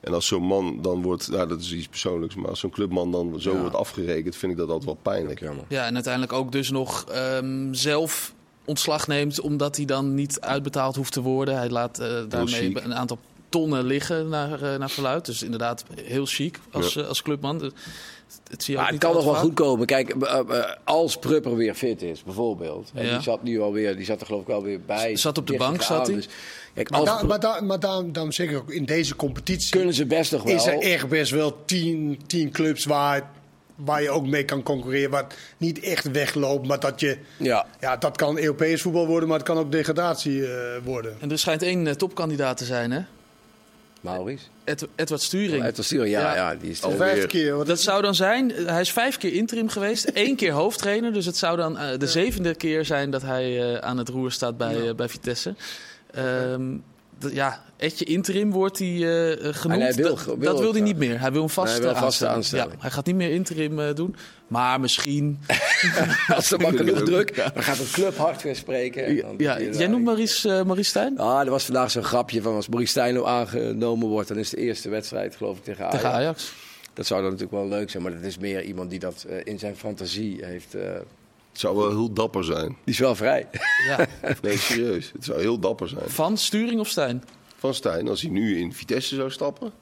En 0.01 0.15
als 0.15 0.27
zo'n 0.27 0.43
man 0.43 0.79
dan 0.83 1.03
wordt, 1.03 1.29
nou 1.29 1.49
dat 1.49 1.61
is 1.61 1.73
iets 1.73 1.89
persoonlijks, 1.89 2.35
maar 2.35 2.49
als 2.49 2.61
zo'n 2.61 2.71
clubman 2.71 3.13
dan 3.13 3.41
zo 3.41 3.53
Ja. 3.53 3.61
wordt 3.61 3.75
afgerekend, 3.75 4.37
vind 4.37 4.53
ik 4.53 4.59
dat 4.59 4.67
altijd 4.69 4.85
wel 4.85 4.99
pijnlijk. 5.03 5.41
Jammer. 5.41 5.65
Ja, 5.69 5.87
en 5.87 5.95
uiteindelijk 5.95 6.33
ook 6.33 6.53
dus 6.53 6.71
nog 6.71 7.05
ehm, 7.05 7.73
zelf 7.73 8.35
ontslag 8.65 9.07
neemt, 9.07 9.41
omdat 9.41 9.77
hij 9.77 9.85
dan 9.85 10.15
niet 10.15 10.41
uitbetaald 10.41 10.97
hoeft 10.97 11.13
te 11.13 11.21
worden. 11.23 11.57
Hij 11.57 11.71
laat 11.71 11.99
eh, 11.99 12.09
daarmee 12.29 12.83
een 12.85 12.95
aantal 12.95 13.19
tonnen 13.49 13.85
liggen 13.85 14.29
naar, 14.29 14.63
eh, 14.63 14.79
naar 14.79 14.91
verluid. 14.91 15.25
Dus 15.25 15.43
inderdaad 15.43 15.85
heel 16.05 16.27
chic 16.27 16.59
als, 16.73 16.95
Ja. 16.95 17.01
eh, 17.03 17.09
als 17.09 17.23
clubman. 17.23 17.59
Dus 17.59 17.71
Het 18.51 18.63
zie 18.63 18.73
je 18.75 18.81
Maar 18.81 18.89
ook 18.89 18.95
het 18.95 19.05
kan 19.05 19.15
nog 19.15 19.25
wel 19.25 19.35
goed 19.35 19.55
komen. 19.55 19.87
Kijk, 19.87 20.11
eh, 20.11 20.65
als 20.85 21.17
Prupper 21.19 21.57
weer 21.57 21.75
fit 21.75 22.03
is, 22.03 22.23
bijvoorbeeld. 22.23 22.91
En 22.95 23.05
Ja. 23.07 23.13
die 23.13 23.23
zat 23.23 23.43
nu 23.43 23.61
alweer, 23.61 23.97
die 23.97 24.05
zat 24.05 24.21
er 24.21 24.27
geloof 24.27 24.41
ik 24.41 24.47
wel 24.47 24.63
weer 24.63 24.81
bij. 24.81 25.17
Z- 25.17 25.21
zat 25.21 25.39
op 25.39 25.47
de 25.47 25.53
30 25.53 25.69
bank, 25.71 25.83
zat 25.83 26.07
hij. 26.07 26.17
dus- 26.17 26.29
kijk, 26.75 26.91
Maar, 26.91 27.27
maar, 27.27 27.41
daar, 27.41 27.65
maar 27.65 27.81
daar, 27.81 28.13
daarom 28.13 28.33
zeg 28.33 28.51
ik 28.51 28.57
ook, 28.57 28.71
in 28.71 28.85
deze 28.85 29.17
competitie 29.17 29.71
kunnen 29.71 29.95
ze 29.95 30.07
best 30.07 30.33
nog 30.33 30.43
wel. 30.43 30.55
is 30.55 30.67
er 30.67 30.79
echt 30.79 31.09
best 31.09 31.31
wel 31.31 31.65
tien, 31.65 32.21
tien 32.27 32.51
clubs 32.51 32.85
waar, 32.85 33.31
waar 33.75 34.03
je 34.03 34.11
ook 34.11 34.27
mee 34.27 34.45
kan 34.45 34.63
concurreren. 34.63 35.11
Waar 35.11 35.23
het 35.23 35.37
niet 35.57 35.81
echt 35.81 36.11
wegloopt, 36.11 36.67
maar 36.67 36.81
dat 36.81 37.01
je... 37.01 37.19
Ja. 37.39 37.67
Ja, 37.81 37.97
dat 37.97 38.17
kan 38.17 38.39
Europees 38.39 38.83
voetbal 38.83 39.07
worden, 39.07 39.29
maar 39.29 39.39
het 39.39 39.47
kan 39.47 39.59
ook 39.59 39.73
degradatie 39.73 40.47
eh, 40.47 40.85
worden. 40.85 41.17
En 41.21 41.31
er 41.31 41.39
schijnt 41.39 41.63
één 41.63 41.99
topkandidaat 41.99 42.57
te 42.57 42.65
zijn, 42.65 42.91
hè? 42.91 43.01
Maurice. 44.01 44.45
Ed- 44.65 44.87
Edward 44.95 45.23
Sturing. 45.23 45.63
Uit 45.63 45.79
sturen, 45.83 46.09
ja, 46.09 46.21
Ja. 46.21 46.35
ja. 46.35 46.55
die 46.55 46.71
is 46.71 46.83
Al 46.83 46.91
vijf 46.91 47.27
keer. 47.27 47.57
Wat 47.57 47.67
Dat 47.67 47.81
zou 47.81 48.03
dan 48.03 48.15
zijn, 48.15 48.51
hij 48.51 48.81
is 48.81 48.93
vijf 48.93 49.17
keer 49.19 49.33
interim 49.33 49.69
geweest, 49.69 50.05
één 50.25 50.37
keer 50.37 50.53
hoofdtrainer. 50.53 51.13
Dus 51.13 51.27
het 51.27 51.37
zou 51.37 51.57
dan 51.57 51.79
eh, 51.79 51.99
de 51.99 52.07
zevende 52.07 52.55
keer 52.55 52.85
zijn 52.85 53.11
dat 53.11 53.23
hij 53.23 53.73
eh, 53.75 53.79
aan 53.79 53.99
het 53.99 54.09
roer 54.09 54.33
staat 54.33 54.57
bij, 54.57 54.89
eh, 54.89 54.95
bij 54.95 55.09
Vitesse. 55.09 55.55
Ehm, 56.11 56.77
d- 56.77 56.81
ja, 57.19 57.65
Etje 57.77 58.05
interim 58.05 58.51
wordt 58.53 58.79
hij 58.79 58.89
eh, 58.89 59.55
genoemd. 59.55 59.83
hij 59.83 59.95
wil- 59.95 60.15
dat 60.15 60.25
wil 60.25 60.39
dat 60.39 60.59
wil 60.59 60.69
ook 60.69 60.75
hij 60.75 60.83
niet 60.83 60.97
meer. 60.97 61.21
Hij 61.21 61.33
wil 61.33 61.43
een 61.43 61.49
vaste, 61.49 61.71
hij 61.73 61.81
wil 61.81 61.91
een 61.91 61.97
vaste 61.97 62.27
aanstelling. 62.27 62.73
Ja, 62.73 62.79
hij 62.81 62.91
gaat 62.91 63.07
niet 63.07 63.15
meer 63.15 63.31
interim 63.31 63.81
eh, 63.81 63.95
doen. 63.95 64.17
Maar 64.49 64.81
misschien... 64.81 65.39
Als 66.35 66.49
ze 66.49 66.59
maar 66.59 66.73
genoeg 66.73 67.03
druk, 67.03 67.37
dan 67.55 67.63
gaat 67.63 67.79
een 67.79 67.91
club 67.93 68.17
hard 68.17 68.43
weer 68.43 68.57
spreken. 68.57 69.17
dan 69.17 69.35
ja, 69.39 69.61
jij 69.61 69.87
noemt 69.87 70.05
Maurice, 70.05 70.49
eh, 70.53 70.65
Maurice 70.65 70.89
Stijn? 70.89 71.19
Ah, 71.19 71.41
er 71.41 71.51
was 71.51 71.65
vandaag 71.65 71.91
zo'n 71.91 72.05
grapje 72.05 72.43
van 72.43 72.55
als 72.55 72.69
Maurice 72.69 72.91
Stijno 72.91 73.25
aangenomen 73.25 74.09
wordt, 74.09 74.29
dan 74.29 74.39
is 74.39 74.51
de 74.51 74.57
eerste 74.57 74.89
wedstrijd 74.89 75.37
geloof 75.37 75.57
ik 75.57 75.65
tegen 75.65 75.85
Ajax. 75.85 75.97
Tegen 76.03 76.17
Ajax. 76.17 76.53
Dat 76.95 77.07
zou 77.07 77.23
dan 77.23 77.31
natuurlijk 77.31 77.59
wel 77.59 77.69
leuk 77.69 77.91
zijn, 77.91 78.03
maar 78.03 78.13
dat 78.13 78.23
is 78.23 78.39
meer 78.39 78.63
iemand 78.63 78.91
die 78.91 78.99
dat 78.99 79.27
in 79.45 79.59
zijn 79.59 79.77
fantasie 79.77 80.45
heeft. 80.45 80.75
Het 81.57 81.65
zou 81.65 81.77
wel 81.77 81.89
heel 81.89 82.13
dapper 82.13 82.45
zijn. 82.45 82.69
die 82.69 82.95
is 82.95 82.99
wel 82.99 83.15
vrij. 83.15 83.49
Ja. 83.89 84.07
Nee, 84.43 84.59
serieus. 84.59 85.11
Het 85.13 85.25
zou 85.25 85.41
heel 85.41 85.59
dapper 85.59 85.89
zijn. 85.89 86.09
Van 86.11 86.37
Sturing 86.37 86.81
of 86.81 86.89
Stijn? 86.89 87.25
Van 87.57 87.75
Stijn, 87.75 88.09
als 88.09 88.21
hij 88.23 88.31
nu 88.31 88.59
in 88.59 88.73
Vitesse 88.73 89.15
zou 89.15 89.31
stappen. 89.31 89.73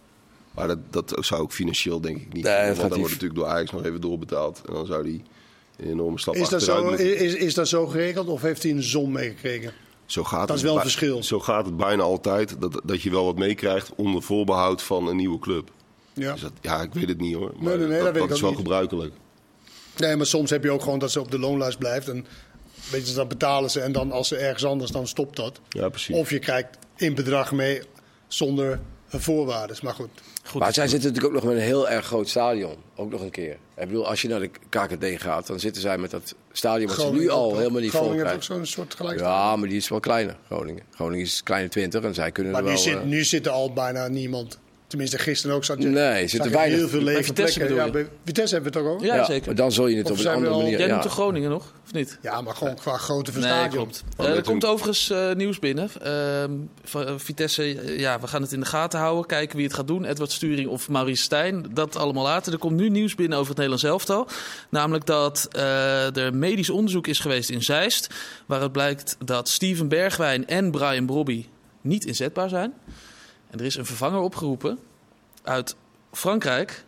Maar 0.50 0.69
dat, 0.69 0.78
dat 0.90 1.16
zou 1.19 1.40
ook 1.43 1.52
financieel 1.52 2.00
denk 2.00 2.16
ik 2.16 2.33
niet. 2.33 2.45
Nee, 2.45 2.66
dat 2.69 2.76
want 2.76 2.88
dan 2.90 2.99
wordt 2.99 3.12
natuurlijk 3.12 3.40
door 3.40 3.49
Ajax 3.49 3.71
nog 3.71 3.85
even 3.85 4.00
doorbetaald. 4.00 4.62
En 4.66 4.75
dan 4.75 4.87
zou 4.87 5.02
hij 5.02 5.23
een 5.76 5.90
enorme 5.90 6.19
stap 6.19 6.35
Is 6.35 6.49
dat, 6.49 6.62
zo, 6.62 6.88
is, 6.88 7.35
is 7.35 7.54
dat 7.54 7.69
zo 7.69 7.87
geregeld 7.87 8.28
of 8.28 8.43
heeft 8.43 8.62
hij 8.62 8.73
een 8.73 8.83
zon 8.83 9.12
meegekregen? 9.12 9.73
Zo 10.07 10.25
gaat 10.25 10.40
Dat 10.40 10.49
het 10.49 10.57
is 10.59 10.62
wel 10.62 10.75
een 10.75 10.81
verschil. 10.81 11.23
Zo 11.23 11.40
gaat 11.40 11.66
het 11.66 11.76
bijna 11.76 12.02
altijd. 12.02 12.61
Dat, 12.61 12.81
dat 12.85 13.02
je 13.02 13.11
wel 13.11 13.25
wat 13.25 13.37
meekrijgt 13.37 13.93
onder 13.95 14.23
voorbehoud 14.23 14.83
van 14.83 15.09
een 15.09 15.16
nieuwe 15.16 15.38
club. 15.38 15.71
Ja. 16.12 16.33
Dus 16.33 16.40
dat, 16.40 16.52
ja, 16.61 16.83
ik 16.83 16.95
weet 16.95 17.09
het 17.09 17.21
niet 17.21 17.35
hoor. 17.35 17.52
Maar 17.59 17.78
nee, 17.78 17.87
nee, 17.87 17.97
dat, 17.97 18.04
dat 18.04 18.12
weet 18.12 18.23
dat 18.23 18.31
ik 18.31 18.35
is 18.35 18.40
wel 18.40 18.50
niet. 18.50 18.59
gebruikelijk. 18.59 19.14
Nee, 19.96 20.16
maar 20.16 20.26
soms 20.26 20.50
heb 20.50 20.64
je 20.64 20.70
ook 20.70 20.82
gewoon 20.82 20.98
dat 20.98 21.10
ze 21.10 21.20
op 21.20 21.30
de 21.30 21.38
loonlijst 21.38 21.78
blijft. 21.78 22.08
En 22.08 22.26
weet 22.90 23.08
je, 23.08 23.14
dan 23.14 23.28
betalen 23.28 23.70
ze 23.70 23.80
en 23.80 23.92
dan 23.92 24.12
als 24.12 24.28
ze 24.28 24.36
ergens 24.36 24.64
anders, 24.64 24.90
dan 24.90 25.06
stopt 25.06 25.36
dat. 25.36 25.60
Ja, 25.68 25.88
precies. 25.88 26.16
Of 26.16 26.30
je 26.30 26.38
krijgt 26.38 26.78
in 26.96 27.14
bedrag 27.14 27.52
mee 27.52 27.82
zonder 28.28 28.80
voorwaarden. 29.08 29.76
Maar 29.82 29.94
goed. 29.94 30.08
Goed, 30.46 30.60
maar 30.60 30.72
zij 30.72 30.88
zitten 30.88 31.08
natuurlijk 31.08 31.36
ook 31.36 31.42
nog 31.42 31.52
met 31.52 31.62
een 31.62 31.68
heel 31.68 31.88
erg 31.88 32.06
groot 32.06 32.28
stadion. 32.28 32.76
Ook 32.96 33.10
nog 33.10 33.20
een 33.20 33.30
keer. 33.30 33.56
Ik 33.76 33.86
bedoel, 33.86 34.08
als 34.08 34.22
je 34.22 34.28
naar 34.28 34.40
de 34.40 34.50
KKD 34.68 35.22
gaat, 35.22 35.46
dan 35.46 35.60
zitten 35.60 35.82
zij 35.82 35.98
met 35.98 36.10
dat 36.10 36.34
stadion 36.52 36.88
wat 36.88 37.00
ze 37.00 37.12
nu 37.12 37.28
al 37.28 37.50
ook. 37.50 37.56
helemaal 37.56 37.80
niet 37.80 37.90
vol 37.90 38.00
Groningen 38.00 38.24
heeft 38.24 38.36
ook 38.36 38.42
zo'n 38.42 38.66
soort 38.66 38.94
gelijk. 38.94 39.20
Ja, 39.20 39.56
maar 39.56 39.68
die 39.68 39.76
is 39.76 39.88
wel 39.88 40.00
kleiner, 40.00 40.36
Groningen. 40.46 40.82
Groningen 40.90 41.24
is 41.24 41.42
kleine 41.42 41.68
20 41.68 42.02
en 42.02 42.14
zij 42.14 42.32
kunnen 42.32 42.52
maar 42.52 42.60
er 42.60 42.66
nu, 42.66 42.74
wel... 42.74 42.82
zit, 42.82 42.96
eh, 42.96 43.02
nu 43.02 43.24
zit 43.24 43.46
er 43.46 43.52
al 43.52 43.72
bijna 43.72 44.08
niemand. 44.08 44.58
Tenminste, 44.94 45.18
gisteren 45.18 45.56
ook 45.56 45.64
zat 45.64 45.82
je, 45.82 45.88
Nee, 45.88 46.02
er 46.02 46.44
je 46.44 46.50
weinig. 46.50 46.78
heel 46.78 46.88
veel 46.88 47.00
lege 47.00 47.22
Vitesse 47.22 47.58
plekken. 47.58 47.84
Ja, 47.84 47.90
bij 47.90 48.08
Vitesse 48.24 48.54
hebben 48.54 48.72
we 48.72 48.78
het 48.78 48.88
ook 48.88 48.98
al. 49.00 49.04
Ja, 49.06 49.24
zeker. 49.24 49.46
Maar 49.46 49.54
dan 49.54 49.72
zul 49.72 49.86
je 49.86 49.96
het 49.96 50.10
Of 50.10 50.18
op 50.18 50.24
een 50.24 50.30
andere 50.32 50.52
al- 50.52 50.60
manier... 50.60 50.78
Jij 50.78 50.86
ja. 50.86 50.92
noemt 50.92 51.02
de 51.02 51.08
Groningen 51.08 51.50
nog, 51.50 51.72
of 51.84 51.92
niet? 51.92 52.18
Ja, 52.22 52.40
maar 52.40 52.54
gewoon 52.54 52.74
qua 52.74 52.96
grootte 52.96 53.32
van 53.32 53.40
Nee, 53.42 53.68
klopt. 53.68 54.04
Eh, 54.16 54.26
er 54.36 54.42
komt 54.42 54.64
overigens 54.64 55.10
eh, 55.10 55.32
nieuws 55.32 55.58
binnen. 55.58 55.88
Ehm, 56.02 56.50
van, 56.84 57.06
eh, 57.06 57.14
Vitesse, 57.16 57.97
ja, 57.99 58.21
we 58.21 58.26
gaan 58.26 58.42
het 58.42 58.52
in 58.52 58.60
de 58.60 58.66
gaten 58.66 58.99
houden. 58.99 59.26
Kijken 59.26 59.56
wie 59.56 59.66
het 59.66 59.75
gaat 59.75 59.86
doen. 59.86 60.04
Edward 60.04 60.32
Sturing 60.32 60.69
of 60.69 60.88
Maurice 60.88 61.23
Stijn. 61.23 61.66
Dat 61.73 61.97
allemaal 61.97 62.25
later. 62.25 62.52
Er 62.52 62.58
komt 62.58 62.76
nu 62.76 62.88
nieuws 62.88 63.14
binnen 63.14 63.38
over 63.38 63.49
het 63.49 63.58
Nederlands 63.58 63.84
elftal. 63.84 64.28
Namelijk 64.71 65.06
dat 65.06 65.49
eh, 65.52 66.16
er 66.16 66.34
medisch 66.34 66.71
onderzoek 66.71 67.06
is 67.06 67.19
geweest 67.19 67.50
in 67.50 67.62
Zeist. 67.62 68.08
Waaruit 68.47 68.73
blijkt 68.73 69.16
dat 69.25 69.49
Steven 69.49 69.88
Bergwijn 69.88 70.47
en 70.47 70.71
Brian 70.71 71.06
Brobby 71.06 71.47
niet 71.80 72.04
inzetbaar 72.04 72.49
zijn. 72.49 72.73
En 73.54 73.60
er 73.60 73.67
is 73.67 73.76
een 73.76 73.86
vervanger 73.86 74.21
opgeroepen 74.21 74.78
uit 75.43 75.76
Frankrijk. 76.12 76.84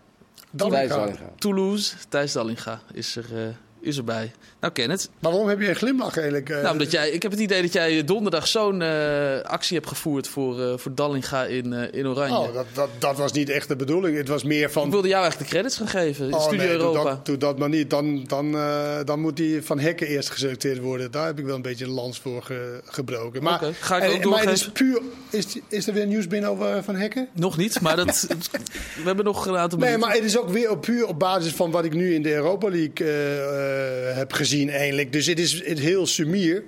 Dallinga. 0.51 1.13
Toulouse. 1.39 1.97
Thijs 2.09 2.33
Dallinga 2.33 2.81
is, 2.93 3.17
er, 3.17 3.49
eh, 3.49 3.55
is 3.87 3.97
erbij. 3.97 4.33
Nou, 4.61 4.73
ken 4.73 4.91
het. 4.91 5.11
Maar 5.19 5.31
waarom 5.31 5.49
heb 5.49 5.61
je 5.61 5.69
een 5.69 5.75
glimlach 5.77 6.17
eigenlijk? 6.17 6.51
eh? 6.51 6.57
Nou, 6.61 6.73
omdat 6.73 6.91
jij, 6.91 7.11
ik 7.11 7.23
heb 7.23 7.31
het 7.31 7.41
idee 7.41 7.63
dat 7.63 7.73
jij 7.73 8.05
donderdag 8.05 8.47
zo'n 8.47 8.83
eh, 8.83 9.41
actie 9.41 9.77
hebt 9.77 9.89
gevoerd 9.89 10.29
voor, 10.29 10.61
eh, 10.63 10.73
voor 10.77 10.95
Dallinga 10.95 11.45
in, 11.45 11.73
eh, 11.73 11.99
in 12.01 12.07
Oranje. 12.07 12.37
Oh, 12.39 12.55
dat, 12.55 12.67
dat, 12.73 12.89
dat 12.99 13.17
was 13.17 13.33
niet 13.33 13.49
echt 13.49 13.69
de 13.69 13.77
bedoeling. 13.77 14.17
Het 14.17 14.29
was 14.29 14.45
meer 14.45 14.71
van... 14.71 14.85
Ik 14.87 14.93
wilde 14.93 15.09
jou 15.09 15.21
eigenlijk 15.23 15.51
de 15.51 15.57
credits 15.57 15.77
gaan 15.79 15.89
geven. 15.89 16.27
in 16.27 16.35
Oh, 16.35 16.41
Studio 16.43 16.59
nee, 16.67 16.77
doe 16.77 16.87
Europa. 16.87 17.09
dat, 17.11 17.27
doe 17.27 17.37
dat 17.37 17.59
maar 17.59 17.69
niet. 17.69 17.91
Dan, 17.91 18.25
dan, 18.27 18.55
eh, 18.57 18.99
dan 19.05 19.21
moet 19.21 19.37
die 19.37 19.63
Van 19.63 19.79
Hekken 19.79 20.07
eerst 20.07 20.31
geselecteerd 20.31 20.79
worden. 20.79 21.11
Daar 21.11 21.27
heb 21.27 21.39
ik 21.39 21.45
wel 21.45 21.55
een 21.55 21.63
beetje 21.63 21.85
een 21.85 21.91
lans 21.91 22.19
voor 22.19 22.43
ge- 22.43 22.81
gebroken. 22.85 23.43
Maar, 23.43 23.61
ga 23.81 23.97
ik 23.97 24.03
en- 24.03 24.25
ook 24.25 24.25
maar 24.31 24.41
het 24.45 24.51
is 24.53 24.63
doorgeven. 24.65 24.73
puur... 24.73 25.01
Is, 25.31 25.59
is 25.69 25.87
er 25.87 25.95
weer 25.95 26.07
nieuws 26.07 26.27
binnen 26.27 26.51
over 26.51 26.83
Van 26.85 26.95
Hekken? 26.95 27.29
Nog 27.33 27.57
niet, 27.57 27.81
maar 27.81 27.97
dat, 27.97 28.27
we 28.97 29.03
hebben 29.05 29.25
nog 29.25 29.47
een 29.47 29.57
aantal 29.57 29.79
Nee, 29.79 29.99
maar 29.99 30.13
het 30.15 30.25
is 30.25 30.39
ook 30.39 30.49
weer 30.49 30.71
op, 30.71 30.81
puur 30.81 31.07
op 31.07 31.19
basis 31.19 31.53
van 31.53 31.71
wat 31.71 31.85
ik 31.85 31.95
nu 31.95 32.15
in 32.15 32.23
de 32.23 32.35
Europa 32.35 32.69
League 32.69 32.93
eh, 33.07 33.37
eh, 33.39 33.76
heb 34.15 34.33
gezien 34.33 34.71
eigenlijk. 34.71 35.13
Dus 35.13 35.27
het 35.27 35.39
is 35.39 35.65
het 35.65 35.79
heel 35.79 36.07
sumier. 36.07 36.65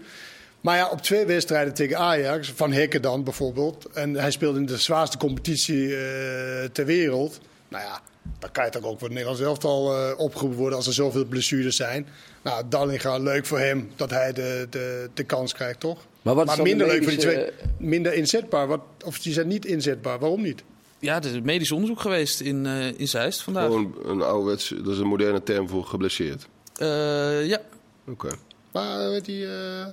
Maar 0.60 0.76
ja, 0.76 0.88
op 0.88 1.02
twee 1.02 1.24
wedstrijden 1.24 1.74
tegen 1.74 1.98
Ajax, 1.98 2.52
Van 2.56 2.72
Hekken 2.72 3.02
dan 3.02 3.24
bijvoorbeeld. 3.24 3.86
En 3.92 4.14
hij 4.14 4.30
speelde 4.30 4.58
in 4.58 4.66
de 4.66 4.78
zwaarste 4.78 5.18
competitie 5.18 5.96
eh, 5.96 6.64
ter 6.72 6.84
wereld. 6.84 7.40
Nou 7.68 7.84
ja, 7.84 8.00
dan 8.38 8.50
kan 8.52 8.64
je 8.64 8.70
toch 8.70 8.84
ook 8.84 8.98
voor 8.98 9.08
het 9.08 9.16
Nederlands 9.16 9.40
elftal 9.40 9.96
eh 9.96 10.18
opgeroepen 10.18 10.58
worden 10.58 10.76
als 10.76 10.86
er 10.86 10.92
zoveel 10.92 11.24
blessures 11.24 11.76
zijn. 11.76 12.06
Nou, 12.42 12.64
Dallinga, 12.68 13.18
leuk 13.18 13.46
voor 13.46 13.58
hem 13.58 13.90
dat 13.96 14.10
hij 14.10 14.32
de, 14.32 14.66
de, 14.70 15.10
de 15.14 15.24
kans 15.24 15.54
krijgt, 15.54 15.80
toch? 15.80 16.06
Maar 16.22 16.34
wat 16.34 16.56
de 16.56 16.62
minder 16.62 16.86
leuk 16.86 17.02
voor 17.02 17.12
die 17.12 17.20
twee. 17.20 17.46
Minder 17.78 18.14
inzetbaar. 18.14 18.66
Wat, 18.66 18.80
of 19.04 19.18
die 19.18 19.32
zijn 19.32 19.48
niet 19.48 19.66
inzetbaar. 19.66 20.18
Waarom 20.18 20.42
niet? 20.42 20.62
Ja, 20.98 21.16
er 21.16 21.34
is 21.34 21.40
medisch 21.40 21.72
onderzoek 21.72 22.00
geweest 22.00 22.40
in, 22.40 22.66
eh 22.66 23.00
in 23.00 23.08
Zeist 23.08 23.42
vandaag. 23.42 23.66
Gewoon 23.66 23.94
een 24.04 24.22
ouderwets, 24.22 24.68
dat 24.68 24.92
is 24.92 24.98
een 24.98 25.06
moderne 25.06 25.42
term 25.42 25.68
voor 25.68 25.84
geblesseerd. 25.84 26.48
Eh, 26.78 27.46
ja, 27.46 27.60
Oké. 28.08 28.28
Maar 28.72 29.00
eh, 29.00 29.08
weet 29.08 29.24
die, 29.24 29.46
eh 29.46 29.86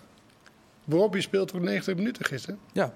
Bobby 0.84 1.22
speelt 1.22 1.52
voor 1.52 1.62
90 1.62 1.96
minuten 1.96 2.26
gisteren. 2.26 2.60
ja. 2.74 2.94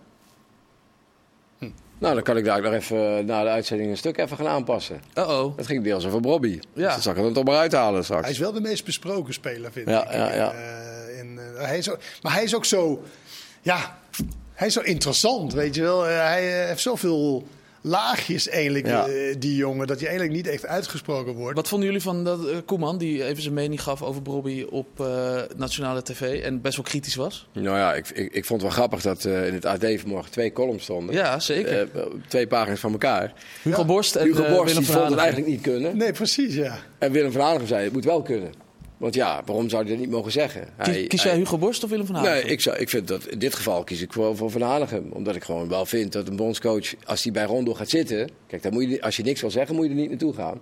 Nou, 1.97 2.13
dan 2.13 2.23
kan 2.23 2.38
ik 2.38 2.45
daar 2.45 2.62
nog 2.62 2.73
even 2.73 3.25
na 3.25 3.43
de 3.43 3.49
uitzending 3.49 3.89
een 3.89 3.97
stuk 3.97 4.17
even 4.17 4.38
gaan 4.38 4.47
aanpassen. 4.47 5.02
Uh-oh. 5.15 5.58
Het 5.58 5.65
ging 5.65 5.84
deels 5.84 6.06
over 6.06 6.21
Bobby. 6.21 6.60
Ja. 6.73 6.86
Dus 6.86 6.93
dat 6.93 7.02
zal 7.04 7.12
ik 7.12 7.17
er 7.17 7.23
dan 7.23 7.34
toch 7.34 7.43
maar 7.43 7.56
uithalen 7.58 8.04
straks. 8.04 8.21
Hij 8.21 8.32
is 8.32 8.38
wel 8.38 8.52
de 8.52 8.62
meest 8.62 8.86
besproken 8.86 9.34
speler, 9.34 9.71
vind 9.71 9.89
Ja, 9.89 10.06
ik. 10.08 10.13
ja, 10.13 10.34
ja. 10.36 10.52
Eh, 10.54 11.19
in, 11.19 11.39
eh, 11.39 11.65
hij 11.65 11.78
is 11.78 11.89
ook, 11.89 11.99
maar 12.21 12.34
hij 12.34 12.43
is 12.43 12.56
ook 12.56 12.65
zo... 12.65 13.04
Ja, 13.62 13.97
hij 14.54 14.67
is 14.67 14.73
zo 14.73 14.82
interessant, 14.82 15.54
weet 15.54 15.75
je 15.75 15.82
wel. 15.82 16.02
Hij 16.04 16.65
heeft 16.67 16.82
zoveel 16.82 17.47
laagjes 17.82 18.48
eigenlijk, 18.50 18.88
Ja. 18.88 19.08
eh, 19.08 19.36
die 19.39 19.56
jongen... 19.56 19.88
dat 19.88 20.00
hij 20.00 20.08
eigenlijk 20.10 20.38
niet 20.38 20.48
echt 20.48 20.65
uitgesproken 20.65 21.34
wordt. 21.34 21.56
Wat 21.56 21.68
vonden 21.68 21.88
jullie 21.88 22.02
van 22.04 22.24
dat, 22.24 22.48
eh, 22.48 22.58
Koeman, 22.65 22.98
die 22.98 23.24
even 23.26 23.42
zijn 23.42 23.54
mening 23.54 23.82
gaf 23.84 24.02
over 24.02 24.22
Bobby 24.22 24.65
op 24.70 25.00
eh, 25.00 25.42
nationale 25.56 26.04
tv 26.04 26.44
en 26.44 26.62
best 26.62 26.76
wel 26.76 26.86
kritisch 26.86 27.15
was? 27.15 27.48
Nou 27.54 27.78
ja, 27.78 27.94
ik, 27.94 28.10
ik, 28.10 28.34
ik 28.34 28.46
vond 28.46 28.62
het 28.62 28.72
wel 28.72 28.80
grappig 28.80 29.02
dat 29.02 29.26
eh, 29.26 29.48
in 29.48 29.54
het 29.54 29.65
AD 29.65 29.86
vanmorgen 29.98 30.32
twee 30.32 30.52
columns 30.54 30.84
stonden. 30.84 31.15
Ja, 31.15 31.39
zeker. 31.39 31.88
Twee 32.28 32.48
pagina's 32.48 32.80
van 32.80 32.92
elkaar. 32.92 33.34
Hugo 33.62 33.86
Borst 33.86 34.15
en 34.15 34.26
Hugo 34.26 34.42
Borst 34.42 34.54
Willem 34.65 34.76
die 34.84 34.86
van 34.86 34.96
vond 34.96 35.10
het 35.10 35.20
eigenlijk 35.20 35.50
niet 35.52 35.62
kunnen. 35.62 35.98
Nee, 35.98 36.12
precies, 36.12 36.56
ja. 36.56 36.78
En 36.98 37.12
Willem 37.12 37.32
van 37.32 37.42
Hanegem 37.42 37.68
zei, 37.68 37.84
het 37.84 37.94
moet 37.94 38.06
wel 38.06 38.22
kunnen. 38.22 38.68
Want 39.00 39.14
ja, 39.14 39.42
waarom 39.46 39.70
zou 39.70 39.82
hij 39.82 39.92
dat 39.92 40.00
niet 40.02 40.10
mogen 40.10 40.32
zeggen? 40.32 40.62
Kies, 40.78 40.94
Hij- 40.96 41.08
kies 41.08 41.24
hij- 41.24 41.32
jij 41.32 41.40
Hugo 41.40 41.58
Borst 41.58 41.84
of 41.84 41.90
Willem 41.90 42.06
van 42.06 42.16
Hanegem? 42.16 42.42
Nee, 42.44 42.52
ik, 42.52 42.62
zou, 42.62 42.78
ik 42.78 42.90
vind 42.90 43.08
dat 43.08 43.26
in 43.28 43.40
dit 43.40 43.56
geval 43.56 43.84
kies 43.84 44.02
ik 44.02 44.14
voor, 44.14 44.36
voor 44.38 44.52
Van 44.52 44.62
Hanegem. 44.62 45.10
Omdat 45.12 45.36
ik 45.36 45.44
gewoon 45.44 45.70
wel 45.70 45.86
vind 45.86 46.12
dat 46.12 46.28
een 46.28 46.36
bondscoach, 46.36 46.94
als 47.06 47.24
hij 47.24 47.32
bij 47.32 47.44
Rondo 47.44 47.74
gaat 47.74 47.90
zitten... 47.90 48.30
Kijk, 48.48 48.64
dan 48.64 48.74
moet 48.74 48.90
je, 48.90 49.02
als 49.02 49.16
je 49.18 49.24
niks 49.24 49.42
wil 49.42 49.52
zeggen, 49.52 49.76
moet 49.76 49.84
je 49.86 49.90
er 49.92 49.98
niet 49.98 50.10
naartoe 50.10 50.34
gaan. 50.34 50.62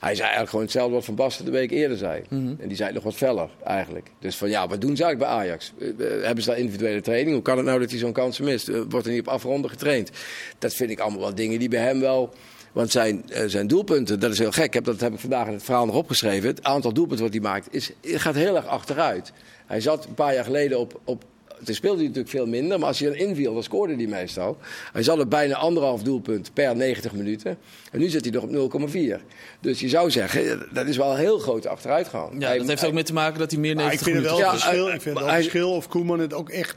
Hij 0.00 0.10
zei 0.10 0.20
eigenlijk 0.22 0.50
gewoon 0.50 0.64
hetzelfde 0.64 0.94
wat 0.94 1.04
Van 1.04 1.14
Basten 1.14 1.44
de 1.44 1.50
week 1.50 1.70
eerder 1.70 1.96
zei. 1.96 2.22
En 2.28 2.58
die 2.66 2.76
zei 2.76 2.84
het 2.84 2.94
nog 2.94 3.04
wat 3.04 3.14
feller 3.14 3.48
eigenlijk. 3.64 4.06
Dus 4.20 4.36
van 4.36 4.50
ja, 4.50 4.68
wat 4.68 4.80
doen 4.80 4.96
ze 4.96 5.04
eigenlijk 5.04 5.32
bij 5.32 5.42
Ajax? 5.42 5.72
Eh, 5.80 5.88
eh, 5.88 6.24
hebben 6.24 6.44
ze 6.44 6.50
daar 6.50 6.58
individuele 6.58 7.00
training? 7.00 7.32
Hoe 7.32 7.42
kan 7.42 7.56
het 7.56 7.66
nou 7.66 7.80
dat 7.80 7.90
hij 7.90 7.98
zo'n 7.98 8.12
kansen 8.12 8.44
mist? 8.44 8.68
Eh, 8.68 8.80
wordt 8.88 9.06
er 9.06 9.12
niet 9.12 9.20
op 9.20 9.28
afronden 9.28 9.70
getraind? 9.70 10.10
Dat 10.58 10.74
vind 10.74 10.90
ik 10.90 11.00
allemaal 11.00 11.20
wel 11.20 11.34
dingen 11.34 11.58
die 11.58 11.68
bij 11.68 11.80
hem 11.82 12.00
wel... 12.00 12.34
Want 12.72 12.90
zijn, 12.90 13.30
eh, 13.30 13.44
zijn 13.46 13.66
doelpunten, 13.66 14.20
dat 14.20 14.32
is 14.32 14.38
heel 14.38 14.52
gek. 14.52 14.64
Ik 14.64 14.74
heb, 14.74 14.84
dat 14.84 15.00
heb 15.00 15.12
ik 15.12 15.18
vandaag 15.20 15.46
in 15.46 15.52
het 15.52 15.62
verhaal 15.62 15.86
nog 15.86 15.94
opgeschreven. 15.96 16.48
Het 16.48 16.62
aantal 16.62 16.92
doelpunten 16.92 17.24
wat 17.24 17.34
hij 17.34 17.42
maakt 17.42 17.66
is, 17.74 17.90
gaat 18.02 18.34
heel 18.34 18.56
erg 18.56 18.66
achteruit. 18.66 19.32
Hij 19.66 19.80
zat 19.80 20.04
een 20.04 20.14
paar 20.14 20.34
jaar 20.34 20.44
geleden 20.44 20.78
op, 20.78 21.00
op 21.04 21.24
toen 21.64 21.74
speelde 21.74 21.96
hij 21.98 22.06
natuurlijk 22.06 22.34
veel 22.34 22.46
minder, 22.46 22.78
maar 22.78 22.88
als 22.88 22.98
hij 22.98 23.08
dan 23.08 23.18
inviel, 23.18 23.54
dan 23.54 23.62
scoorde 23.62 23.94
hij 23.94 24.06
meestal. 24.06 24.56
Hij 24.92 25.02
zat 25.02 25.18
op 25.20 25.30
bijna 25.30 25.54
anderhalf 25.54 26.02
doelpunt 26.02 26.50
per 26.52 26.76
90 26.76 27.12
minuten. 27.12 27.58
En 27.92 27.98
nu 27.98 28.08
zit 28.08 28.22
hij 28.24 28.32
nog 28.32 28.42
op 28.42 28.50
0,4. 28.50 29.20
Dus 29.60 29.80
je 29.80 29.88
zou 29.88 30.10
zeggen, 30.10 30.66
dat 30.72 30.86
is 30.86 30.96
wel 30.96 31.10
een 31.10 31.16
heel 31.18 31.38
grote 31.38 31.68
achteruitgang. 31.68 32.32
Ja, 32.40 32.46
Hij- 32.48 32.58
dat 32.58 32.66
heeft 32.66 32.80
hij- 32.80 32.88
ook 32.88 32.94
mee 32.94 33.04
te 33.04 33.12
maken 33.12 33.38
dat 33.38 33.50
hij 33.50 33.60
meer 33.60 33.74
Maar 33.74 33.84
ik 33.84 33.90
90 33.90 34.12
vind 34.12 34.24
het 34.26 34.38
wel 34.38 34.48
minuten... 34.48 34.68
een 34.68 34.74
Ja, 34.74 34.82
verschil, 34.82 34.94
ik 34.96 35.02
vind 35.02 35.14
het 35.14 35.24
wel 35.24 35.26
hij- 35.34 35.36
een 35.36 35.42
verschil 35.50 35.70
of 35.72 35.88
Koeman 35.88 36.18
het 36.20 36.32
ook 36.34 36.48
echt 36.50 36.76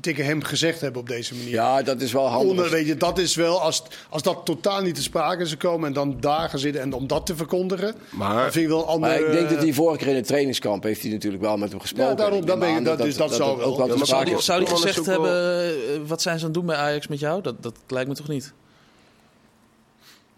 tegen 0.00 0.24
hem 0.24 0.42
gezegd 0.42 0.80
hebben 0.80 1.00
op 1.00 1.08
deze 1.08 1.34
manier. 1.34 1.50
Ja, 1.50 1.82
dat 1.82 2.00
is 2.00 2.12
wel 2.12 2.26
handig. 2.26 2.50
Onder, 2.50 2.70
weet 2.70 2.86
je, 2.86 2.96
dat 2.96 3.18
is 3.18 3.34
wel, 3.34 3.60
als, 3.60 3.82
als 4.08 4.22
dat 4.22 4.40
totaal 4.44 4.82
niet 4.82 4.94
te 4.94 5.02
sprake 5.02 5.42
is 5.42 5.50
gekomen 5.50 5.86
en 5.86 5.92
dan 5.92 6.16
daar 6.20 6.48
gaan 6.48 6.58
zitten 6.58 6.82
en 6.82 6.92
om 6.92 7.06
dat 7.06 7.26
te 7.26 7.36
verkondigen, 7.36 7.94
Maar- 8.10 8.42
dan 8.42 8.52
vind 8.52 8.64
ik 8.64 8.70
wel 8.70 8.80
een 8.80 8.86
andere... 8.86 9.20
Maar 9.20 9.28
ik 9.28 9.32
denk 9.38 9.48
dat 9.50 9.58
hij 9.62 9.72
vorige 9.72 9.98
keer 9.98 10.08
in 10.08 10.14
het 10.16 10.26
trainingskamp 10.26 10.82
heeft 10.82 11.02
hij 11.02 11.10
natuurlijk 11.10 11.42
wel 11.42 11.56
met 11.56 11.70
hem 11.70 11.80
gesproken. 11.80 12.10
Ja, 12.10 12.16
daarom, 12.16 12.46
dat 12.46 12.48
neem 12.48 12.58
ben 12.58 12.68
ik- 12.70 12.76
aan 12.76 12.84
dat 12.96 13.06
is- 13.06 13.16
dat 13.16 13.34
zou 13.34 13.56
wel. 13.58 13.66
ook 13.66 13.76
wel 13.76 13.86
Ja, 13.98 14.04
Zou 14.04 14.30
is. 14.30 14.44
zou 14.44 14.58
die 14.64 14.68
gezegd 14.68 15.06
hebben, 15.06 15.64
eh, 15.66 15.72
wat 16.06 16.22
zijn 16.22 16.38
ze 16.38 16.44
aan 16.44 16.50
het 16.50 16.58
doen 16.58 16.66
bij 16.66 16.76
Ajax 16.76 17.06
met 17.08 17.20
jou? 17.20 17.42
Dat, 17.42 17.62
dat 17.62 17.74
lijkt 17.88 18.08
me 18.08 18.14
toch 18.14 18.28
niet? 18.28 18.52